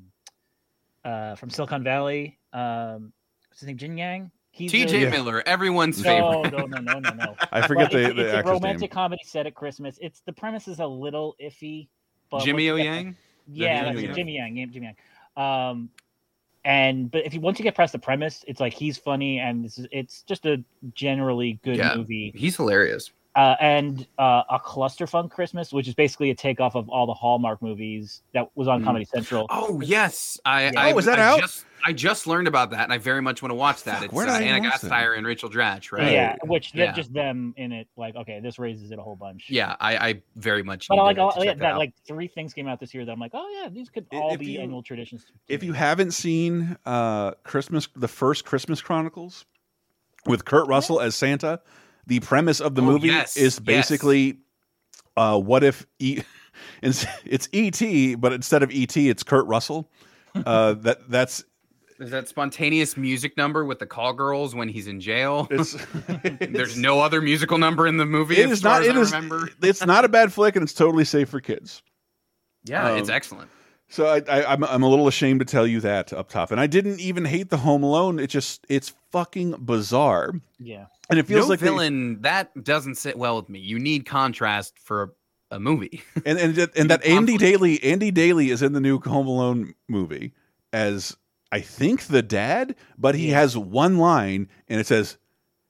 [1.06, 2.38] uh from Silicon Valley.
[2.52, 3.14] Um,
[3.49, 3.78] what's his name?
[3.78, 4.32] Jin Yang.
[4.55, 5.05] He's T.J.
[5.05, 6.03] a- Miller, everyone's no,
[6.43, 6.51] favorite.
[6.53, 7.35] No, no, no, no, no.
[7.51, 8.61] I forget But the- it's, the it's a actor's name.
[8.61, 9.97] romantic comedy set at Christmas.
[9.99, 11.88] It's the premise is a little iffy.
[12.30, 13.15] But Jimmy once O Yang?
[13.51, 14.15] Yeah, Jimmy that's O Yang?
[14.15, 14.71] Jimmy Yang.
[14.71, 14.95] Jimmy Yang.
[15.71, 15.89] Um,
[16.65, 19.65] and but if you once you get past the premise, it's like he's funny and
[19.65, 20.63] it's it's just a
[20.93, 22.31] generally good Yeah, movie.
[22.35, 23.11] he's hilarious.
[23.35, 27.64] Uh, and uh, a clusterfunk Christmas, which is basically a takeoff of all the Hallmark
[27.64, 28.85] movies that was on Mm.
[28.85, 29.47] Comedy Central.
[29.49, 30.65] Oh yes, I.
[30.65, 30.72] Yeah.
[30.77, 31.39] I Oh, is that I out?
[31.39, 34.03] Just, I just learned about that, and I very much want to watch that.
[34.03, 34.81] it's where uh, I Ana watch?
[34.81, 36.11] Gasteyer and Rachel Dratch, right?
[36.11, 36.91] Yeah, which Yeah.
[36.93, 37.88] just them in it.
[37.97, 39.45] Like, okay, this raises it a whole bunch.
[39.49, 40.88] Yeah, I, I very much.
[40.88, 41.77] But like to, all, yeah, check that, out.
[41.80, 44.35] like three things came out this year that I'm like, oh yeah, these could all
[44.35, 45.26] if be you- annual traditions.
[45.47, 49.45] if you haven't seen uh christmas the first christmas chronicles
[50.27, 51.60] with kurt russell as santa
[52.07, 53.59] the premise of the Oh, movie yes, is yes.
[53.59, 54.38] basically
[55.17, 56.21] uh what if e
[56.81, 59.89] it's, it's et but instead of et it's kurt russell
[60.45, 61.43] uh that that's
[61.99, 65.47] There's that spontaneous music number with the call girls when he's in jail.
[65.51, 65.77] It's,
[66.49, 68.38] There's no other musical number in the movie.
[68.38, 69.49] it as far not as it I is remember.
[69.61, 71.84] it's not a bad flick and it's totally safe for kids
[72.65, 73.49] Yeah, it's Um, excellent.
[73.94, 76.60] So I, I, I'm I'm a little ashamed to tell you that up top, and
[76.60, 78.18] I didn't even hate the Home Alone.
[78.18, 80.34] It just it's fucking bizarre.
[80.57, 80.86] Yeah.
[81.11, 83.60] And it feels no like they- villain that doesn't sit well with me.
[83.60, 85.15] You need contrast for
[85.52, 86.02] a, a movie.
[86.26, 90.34] and and and that Andy Daly Andy Daly is in the new Home Alone movie
[90.72, 91.15] as
[91.52, 95.18] I think the dad, but he has one line and it says,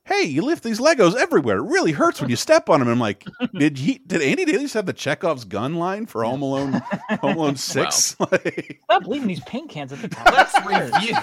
[0.05, 1.57] "Hey, you lift these Legos everywhere.
[1.57, 3.99] It really hurts when you step on them." And I'm like, did he?
[4.05, 6.73] Did Andy Daly just have the Chekhov's gun line for Home Alone?
[7.21, 8.15] Home Alone Six?
[8.19, 10.31] Like, Stop leaving these paint cans at the top.
[10.31, 11.15] Let's review.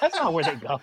[0.00, 0.80] That's not where they go.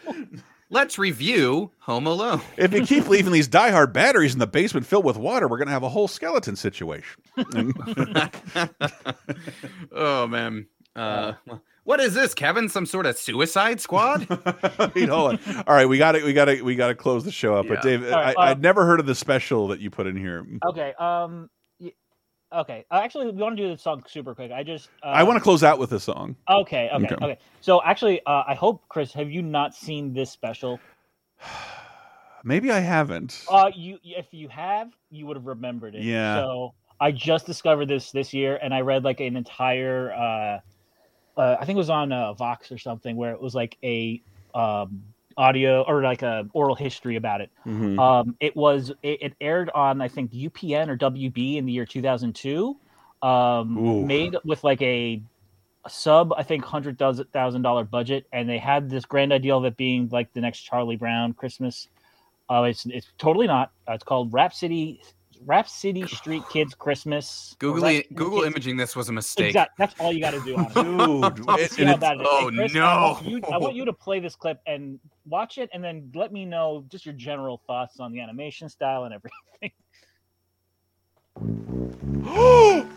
[0.69, 2.41] Let's review Home Alone.
[2.57, 5.71] if you keep leaving these diehard batteries in the basement filled with water, we're gonna
[5.71, 7.21] have a whole skeleton situation.
[9.91, 10.67] oh man.
[10.95, 11.33] Uh,
[11.83, 12.69] what is this, Kevin?
[12.69, 14.27] Some sort of Suicide Squad?
[14.95, 15.63] Wait, hold on.
[15.67, 17.67] All right, we got to we got to we got to close the show up.
[17.67, 20.07] But Dave, All right, I, uh, I'd never heard of the special that you put
[20.07, 20.45] in here.
[20.65, 20.93] Okay.
[20.99, 21.49] Um.
[22.53, 22.85] Okay.
[22.91, 24.51] Uh, actually, we want to do this song super quick.
[24.51, 24.89] I just.
[25.03, 26.35] Uh, I want to close out with a song.
[26.49, 26.89] Okay.
[26.93, 27.05] Okay.
[27.05, 27.15] Okay.
[27.15, 27.37] Okay.
[27.61, 30.79] So actually, uh, I hope Chris, have you not seen this special?
[32.43, 33.43] Maybe I haven't.
[33.49, 36.03] Uh, you if you have, you would have remembered it.
[36.03, 36.37] Yeah.
[36.37, 40.11] So I just discovered this this year, and I read like an entire.
[40.11, 40.59] Uh,
[41.41, 44.21] uh, I think it was on uh, Vox or something, where it was like a
[44.53, 45.01] um,
[45.35, 47.49] audio or like a oral history about it.
[47.65, 47.99] Mhm.
[47.99, 51.87] Um, it was it, it aired on I think UPN or WB in the year
[51.87, 52.77] 2002.
[53.23, 55.21] Um, made with like a,
[55.83, 59.65] a sub I think hundred thousand dollar budget, and they had this grand idea of
[59.65, 61.87] it being like the next Charlie Brown Christmas.
[62.51, 63.71] Uh, it's it's totally not.
[63.89, 64.53] Uh, it's called Rap
[65.67, 67.53] City Rapsittie Street Kids Christmas.
[67.53, 69.47] or Google Rap Google Kids- imaging this was a mistake.
[69.47, 70.55] Exact- That's all you got to do.
[70.55, 70.73] On it.
[71.35, 72.27] Dude, it- see and how it's- bad it is.
[72.29, 72.85] oh, Hey, Chris, no.
[72.85, 76.11] I want, you, I want you to play this clip and watch it, and then
[76.15, 79.71] let me know just your general thoughts on the animation style and everything.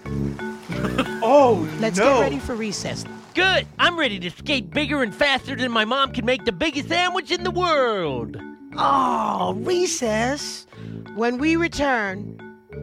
[1.23, 2.15] oh, Let's no.
[2.15, 3.05] get ready for recess.
[3.35, 3.66] Good.
[3.79, 7.31] I'm ready to skate bigger and faster than my mom can make the biggest sandwich
[7.31, 8.37] in the world.
[8.77, 10.66] Oh, recess.
[11.15, 12.36] When we return,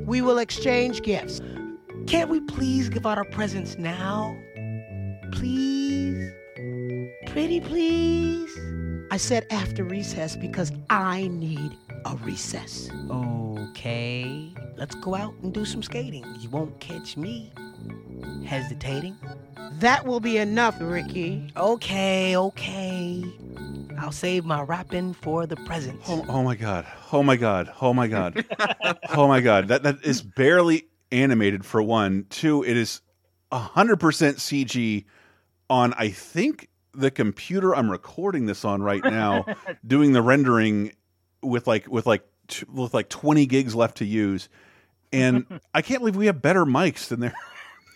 [0.05, 1.41] we will exchange gifts.
[2.07, 4.37] Can't we please give out our presents now?
[5.33, 6.31] Please?
[7.27, 8.57] Pretty please?
[9.11, 12.89] I said after recess because I need a recess.
[13.09, 16.25] Okay, let's go out and do some skating.
[16.39, 17.51] You won't catch me
[18.45, 19.17] hesitating.
[19.73, 21.51] That will be enough, Ricky.
[21.55, 23.23] Okay, okay.
[23.97, 26.05] I'll save my rapping for the presents.
[26.09, 26.85] Oh, oh my god!
[27.11, 27.71] Oh my god!
[27.81, 28.45] Oh my god!
[29.15, 29.67] oh my god!
[29.67, 32.25] That that is barely animated for one.
[32.29, 33.01] Two, it is
[33.51, 35.05] hundred percent CG
[35.69, 35.93] on.
[35.93, 39.45] I think the computer I'm recording this on right now,
[39.87, 40.93] doing the rendering
[41.41, 44.49] with like with like t- with like twenty gigs left to use,
[45.13, 47.33] and I can't believe we have better mics than there.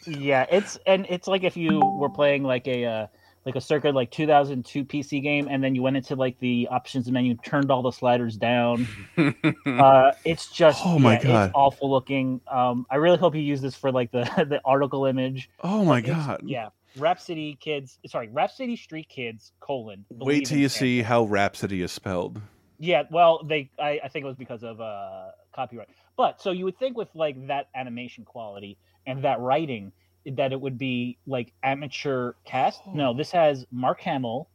[0.08, 3.08] yeah, it's and it's like if you were playing like a uh,
[3.46, 7.10] like a circa like 2002 PC game, and then you went into like the options
[7.12, 8.88] menu, turned all the sliders down.
[9.66, 11.46] uh, it's just Oh my yeah, God.
[11.46, 12.42] it's awful looking.
[12.48, 15.50] Um, I really hope you use this for like the the article image.
[15.64, 16.42] Oh my It's- God.
[16.44, 18.00] Yeah, Rapsittie Kids.
[18.08, 20.06] Sorry, Rapsittie Street Kids colon.
[20.10, 22.42] Wait till you see how Rapsittie is spelled.
[22.80, 25.90] Yeah, well, they I, I think it was because of uh copyright.
[26.18, 29.92] But so you would think with like that animation quality and that writing
[30.26, 32.82] that it would be like amateur cast.
[32.88, 34.50] No, this has Mark Hamill,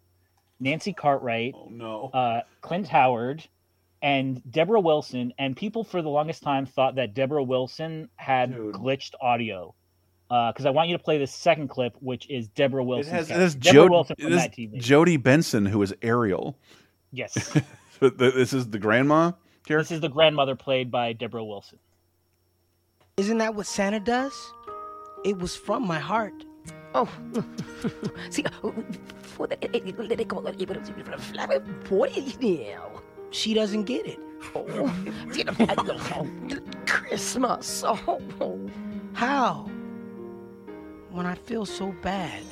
[0.58, 2.10] Nancy Cartwright, oh, no.
[2.12, 3.46] uh Clint Howard,
[4.02, 5.32] and Deborah Wilson.
[5.38, 9.74] And people for the longest time thought that Deborah Wilson had glitched audio.
[10.28, 13.12] Because I want you to play the second clip, which is Deborah It Wilson.
[13.12, 14.84] has, it has Deborah Jod- Wilson it has.
[14.84, 16.56] Jodi Benson, who is Ariel.
[17.12, 17.56] Yes.
[18.00, 19.32] So th- this is the grandma
[19.66, 19.84] character.
[19.84, 21.78] This is the grandmother played by Deborah Wilson.
[23.18, 24.32] Isn't that what Santa does?
[25.24, 26.32] It was from my heart.
[26.94, 27.08] Oh,
[28.30, 28.44] see,
[29.22, 29.56] for the
[31.90, 32.90] what is now?
[33.30, 34.18] She doesn't get it.
[36.86, 37.84] Christmas.
[37.86, 38.70] Oh,
[39.12, 39.68] How?
[41.10, 42.42] When I feel so bad.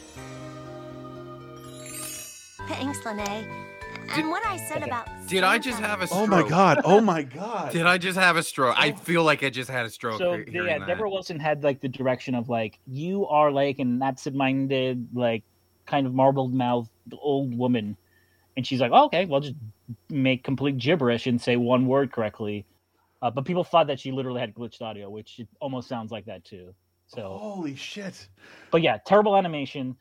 [2.68, 3.67] Thanks, Lene.
[4.10, 6.22] And what I said about Did I just have a stroke?
[6.22, 6.80] Oh my god!
[6.84, 7.72] Oh my god!
[7.72, 8.74] Did I just have a stroke?
[8.78, 10.18] I feel like I just had a stroke.
[10.18, 10.86] So he- yeah, that.
[10.86, 15.42] Deborah Wilson had like the direction of like you are like an absent-minded, like
[15.86, 16.90] kind of marbled-mouthed
[17.20, 17.96] old woman,
[18.56, 19.54] and she's like, oh, okay, well, just
[20.10, 22.64] make complete gibberish and say one word correctly.
[23.20, 26.24] Uh, but people thought that she literally had glitched audio, which it almost sounds like
[26.26, 26.72] that too.
[27.08, 28.28] So holy shit!
[28.70, 29.96] But yeah, terrible animation.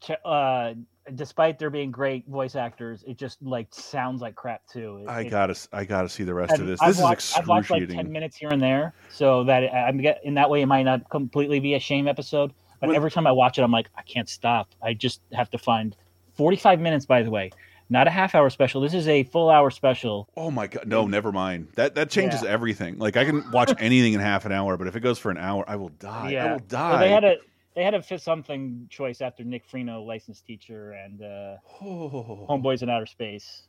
[0.00, 0.74] Te- Uh,
[1.14, 4.98] despite there being great voice actors, it just like sounds like crap too.
[5.02, 6.80] It- I it- gotta, I gotta see the rest of this.
[6.80, 8.04] I've This watched, is I've watched like excruciating.
[8.06, 11.08] ten minutes here and there, so that I'm get in that way it might not
[11.10, 12.52] completely be a shame episode.
[12.80, 14.68] But every time I watch it, I'm like, I can't stop.
[14.82, 15.96] I just have to find
[16.34, 17.06] 45 minutes.
[17.06, 17.50] By the way,
[17.88, 18.80] not a half hour special.
[18.82, 20.28] This is a full hour special.
[20.36, 21.68] Oh my god, no, never mind.
[21.76, 22.50] That that changes Yeah.
[22.50, 22.98] everything.
[22.98, 25.38] Like I can watch anything in half an hour, but if it goes for an
[25.38, 26.34] hour, I will die.
[26.36, 26.92] I will die.
[26.92, 27.36] So they had a
[27.76, 32.90] they had a fit something choice after Nick Freno, licensed teacher, and uh, Homeboys in
[32.90, 33.68] Outer Space.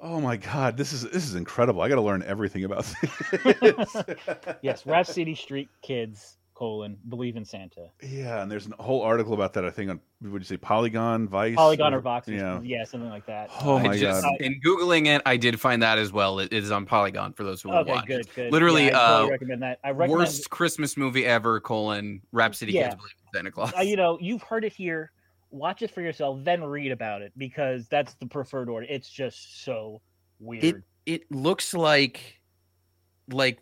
[0.00, 1.82] Oh my god, this is this is incredible.
[1.82, 2.84] I got to learn everything about
[3.42, 3.96] this.
[4.62, 7.88] yes, Rapsittie Street Kids colon believe in Santa.
[8.02, 9.64] yeah, and there's a whole article about that.
[9.64, 12.60] I think on would you say Polygon, Vice, Polygon or Vox, Yeah.
[12.62, 13.50] yeah, something like that.
[13.62, 14.32] Oh I my just, God.
[14.40, 16.38] In googling it, I did find that as well.
[16.38, 18.06] It is on Polygon for those who want Okay, watch.
[18.06, 18.52] good, good.
[18.52, 19.78] Literally, Yeah, I totally uh, recommend that.
[19.84, 22.84] I recommend- worst Christmas movie ever: colon Rapsittie Yeah.
[22.90, 23.72] Kids Believe in Santa Claus.
[23.76, 25.12] Uh, you know, you've heard it here.
[25.50, 28.86] Watch it for yourself, then read about it because that's the preferred order.
[28.88, 30.00] It's just so
[30.38, 30.64] weird.
[30.64, 30.76] It
[31.06, 32.40] it looks like
[33.32, 33.58] like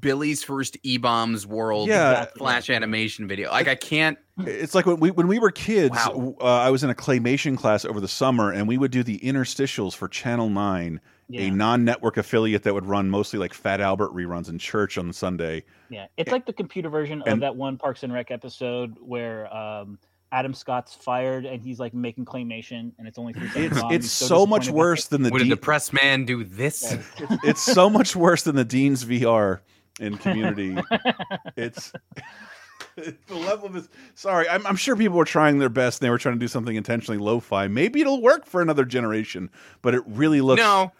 [0.00, 2.26] Billy's first E Bombs World Yeah.
[2.36, 3.50] Flash animation video.
[3.50, 4.18] Like I can't.
[4.38, 5.96] It's like when we when we were kids.
[5.96, 9.18] Uh, I was in a claymation class over the summer, and we would do the
[9.18, 11.00] interstitials for Channel Nine,
[11.32, 15.64] a non-network affiliate that would run mostly like Fat Albert reruns in church on Sunday.
[15.90, 19.98] Yeah, it's like the computer version of that one Parks and Rec episode where um,
[20.32, 23.92] Adam Scott's fired and he's like making claymation, and it's only three seconds It's long.
[23.92, 26.96] it's He's so much worse than the Would a Dean- depressed man do this?
[27.44, 29.60] it's so much worse than the Dean's VR
[30.00, 30.76] in Community.
[31.56, 31.92] it's
[32.96, 33.88] the level of this.
[34.14, 36.00] Sorry, I'm, I'm sure people were trying their best.
[36.00, 37.68] and They were trying to do something intentionally lo-fi.
[37.68, 39.50] Maybe it'll work for another generation,
[39.82, 40.60] but it really looks.
[40.60, 40.92] No.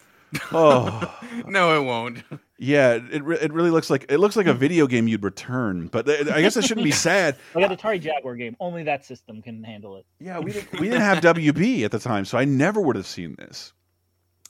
[0.51, 1.19] Oh.
[1.47, 2.23] no, it won't.
[2.57, 5.87] Yeah, it re- it really looks like it looks like a video game you'd return.
[5.87, 7.37] But th- I guess I shouldn't be sad.
[7.55, 8.55] I got the Atari Jaguar game.
[8.59, 10.05] Only that system can handle it.
[10.19, 13.07] Yeah, we didn't we didn't have WB at the time, so I never would have
[13.07, 13.73] seen this.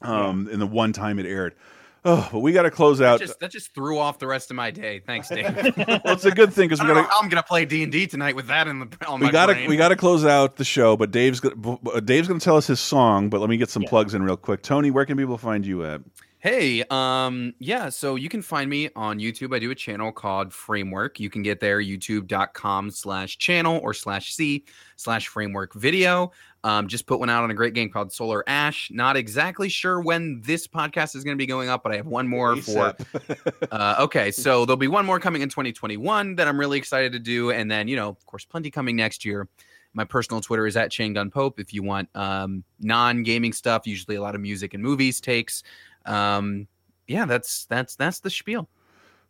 [0.02, 1.56] Um, in the one time it aired.
[2.06, 3.20] Oh, but we got to close out.
[3.20, 5.00] That just, that just threw off the rest of my day.
[5.00, 5.46] Thanks, Dave.
[5.78, 7.10] well, it's a good thing because we got.
[7.20, 9.68] I'm gonna play D and D tonight with that in the on we got to
[9.68, 10.96] we got to close out the show.
[10.96, 13.30] But Dave's gonna, Dave's going to tell us his song.
[13.30, 14.62] But let me get some plugs in real quick.
[14.62, 16.02] Tony, where can people find you at?
[16.42, 19.54] Hey, um, yeah, so you can find me on YouTube.
[19.54, 21.20] I do a channel called Framework.
[21.20, 24.64] You can get there, youtube.com slash channel or slash C
[24.96, 26.32] slash framework video.
[26.64, 28.92] Um, just put one out on a great game called Solar Ash.
[28.92, 32.08] Not exactly sure when this podcast is going to be going up, but I have
[32.08, 32.96] one more for.
[33.72, 37.20] uh, okay, so there'll be one more coming in 2021 that I'm really excited to
[37.20, 37.52] do.
[37.52, 39.48] And then, you know, of course, plenty coming next year.
[39.94, 41.60] My personal Twitter is at Chain Gun Pope.
[41.60, 45.64] If you want um, non gaming stuff, usually a lot of music and movies takes.
[46.06, 46.68] Um,
[47.08, 48.70] yeah, that's that's that's the spiel.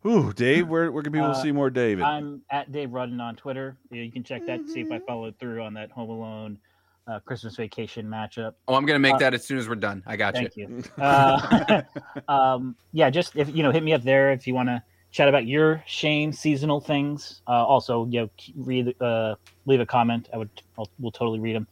[0.06, 2.04] Ooh, Dave, where where can people Uh, see more David?
[2.04, 3.76] I'm at Dave Rudden on Twitter.
[3.90, 4.66] Yeah, you can check that.
[4.66, 6.58] To see if I followed through on that Home Alone
[7.06, 8.54] uh, Christmas Vacation matchup.
[8.68, 10.02] Oh, I'm gonna make Uh, that as soon as we're done.
[10.06, 10.48] I got you.
[10.48, 10.68] Thank you.
[10.68, 10.84] you.
[10.98, 11.82] Uh,
[12.28, 15.28] um, yeah, just if you know, hit me up there if you want to chat
[15.28, 17.42] about your shame seasonal things.
[17.46, 19.34] Uh, also, you know, read, uh,
[19.66, 20.28] leave a comment.
[20.32, 21.66] I would, I'll, we'll totally read them.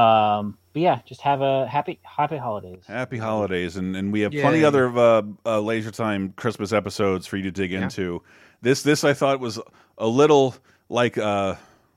[0.00, 2.82] Um, but yeah, just have a happy, happy holidays.
[2.86, 7.38] Happy holidays, and and we have plenty other uh, uh, Laser Time Christmas episodes for
[7.38, 8.22] you to dig into.
[8.60, 9.58] This this I thought was
[9.96, 10.54] a little
[10.90, 11.54] like uh,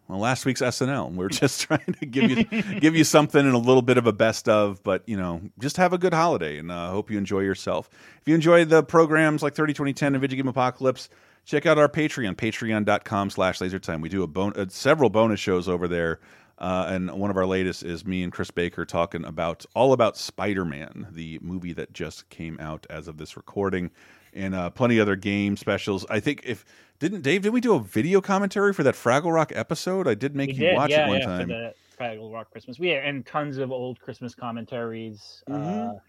[0.09, 1.13] well last week's SNL.
[1.13, 2.43] We're just trying to give you
[2.79, 5.77] give you something and a little bit of a best of, but you know, just
[5.77, 7.89] have a good holiday and uh, hope you enjoy yourself.
[8.21, 11.09] If you enjoy the programs like 30 2010 and Video Game Apocalypse,
[11.45, 14.01] check out our Patreon, patreon.com slash lasertime.
[14.01, 16.19] We do a bon- uh, several bonus shows over there.
[16.57, 20.17] Uh, and one of our latest is me and Chris Baker talking about all about
[20.17, 23.91] Spider Man, the movie that just came out as of this recording,
[24.39, 26.05] and uh, plenty other game specials.
[26.09, 26.65] I think if
[26.99, 30.07] didn't Dave did we do a video commentary for that Fraggle Rock episode?
[30.07, 31.47] I did make We you did, watch yeah, it one yeah, time.
[31.47, 32.79] For the Fraggle Rock Christmas.
[32.79, 35.43] We and tons of old Christmas commentaries.
[35.49, 35.89] Mm-hmm.
[35.89, 35.99] Uh,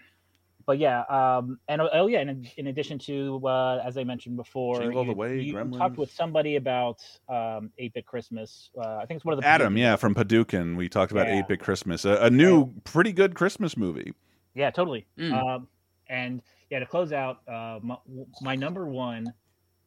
[0.66, 4.81] but yeah, um, and oh yeah, in, in addition to uh, as I mentioned before,
[4.81, 8.70] Jingle the you, Way, you talked with somebody about um, 8-bit Christmas.
[8.78, 10.74] Uh, I think it's one of the Adam, yeah, from Paducah.
[10.77, 11.39] We talked about Yeah.
[11.40, 14.12] Eight Bit Christmas, a, a new, pretty good Christmas movie.
[14.55, 15.07] Yeah, totally.
[15.19, 15.32] Mm.
[15.32, 15.69] Um,
[16.09, 17.97] and yeah, to close out, uh, my,
[18.41, 19.33] my number one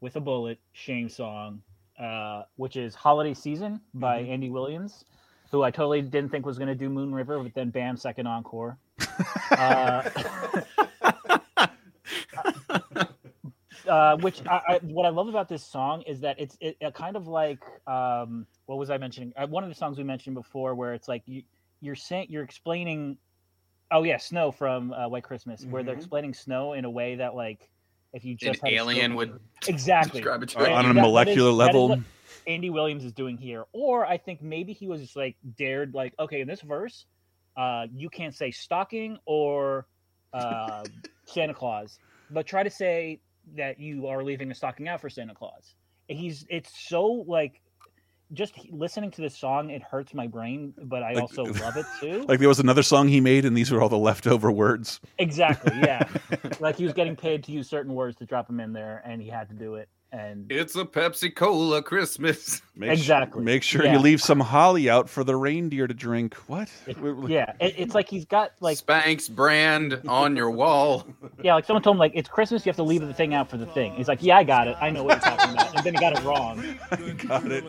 [0.02, 1.62] with a bullet shame song,
[2.00, 4.32] uh, which is "Holiday Season" by Mm-hmm.
[4.32, 5.06] Andy Williams,
[5.52, 8.28] who I totally didn't think was going to do Moon River, but then bam, second
[8.28, 8.78] encore.
[9.52, 10.10] uh,
[13.88, 16.94] uh, which I, I, what I love about this song is that it's it, it
[16.94, 19.34] kind of like um, what was I mentioning?
[19.38, 21.44] Uh, one of the songs we mentioned before, where it's like you
[21.82, 23.18] you're saying you're explaining.
[23.94, 26.00] Oh yeah, snow from uh, White Christmas, where they're Mhm.
[26.00, 27.70] explaining snow in a way that like
[28.12, 30.72] if you An just had a snow alien would exactly describe it to On- you.
[30.72, 32.04] on a that- that is- molecular that is level.
[32.48, 36.14] Andy Williams is doing here, or I think maybe he was just like dared like
[36.20, 37.06] okay in this verse,
[37.56, 39.88] uh, you can't say stocking or
[40.34, 40.84] uh,
[41.26, 42.00] Santa Claus,
[42.32, 43.22] but try to say
[43.56, 45.76] that you are leaving a stocking out for Santa Claus.
[46.08, 47.62] He's it's so like
[48.34, 51.86] just listening to this song, it hurts my brain, but I Like- also love it
[52.00, 52.26] too.
[52.28, 55.00] Like there was another song he made, and these were all the leftover words.
[55.20, 56.08] exactly, yeah.
[56.60, 59.22] like he was getting paid to use certain words to drop them in there, and
[59.22, 59.90] he had to do it.
[60.14, 62.62] And It's a Pepsi Cola Christmas.
[62.76, 63.44] Make su- Exactly.
[63.44, 63.94] make sure Yeah.
[63.94, 66.34] you leave some holly out for the reindeer to drink.
[66.48, 66.70] What?
[67.28, 71.06] yeah, it, it's like he's got like Spanx brand on your wall.
[71.44, 73.48] yeah, like someone told him like it's Christmas, you have to leave the thing out
[73.50, 73.94] for the thing.
[73.94, 76.00] He's like, yeah, I got it, I know what you're talking about, and then he
[76.00, 76.80] got it wrong.
[77.28, 77.64] Got it.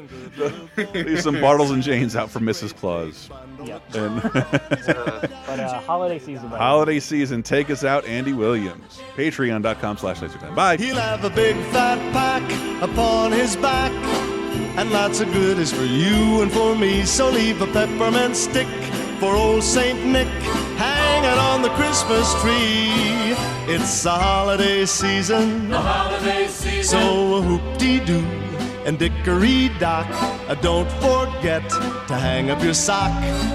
[1.07, 2.75] Leave some Bartles and Jaymes out for Mrs.
[2.75, 3.29] Claus.
[3.65, 3.95] Yep.
[3.95, 6.63] And But uh, holiday season, buddy.
[6.63, 9.01] holiday season, take us out, Andy Williams.
[9.17, 10.55] Patreon.com slash lasertime.
[10.55, 10.77] Bye.
[10.79, 11.99] He'll have a big fat
[12.43, 13.93] upon his back,
[14.77, 17.05] and lots of goodies for you and for me.
[17.05, 18.67] So leave a peppermint stick
[19.21, 20.27] for old Saint Nick
[20.77, 23.35] hanging on the Christmas tree.
[23.73, 27.01] It's the holiday season, The holiday season.
[27.01, 28.25] so whoop-dee-doo
[28.85, 30.07] and dickory-dock.
[30.49, 31.69] Uh, don't forget
[32.09, 33.13] to hang up your sock,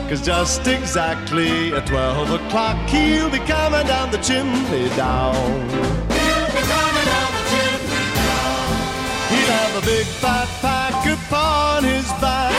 [0.10, 6.19] cause just exactly at 12 o'clock he'll be coming down the chimney down.
[9.80, 12.54] A big fat pack upon his back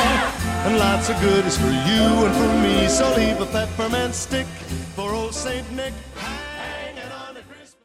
[0.65, 2.89] and lots of goodies for you and for me.
[2.89, 4.47] So leave a peppermint stick
[4.95, 5.93] for old Saint Nick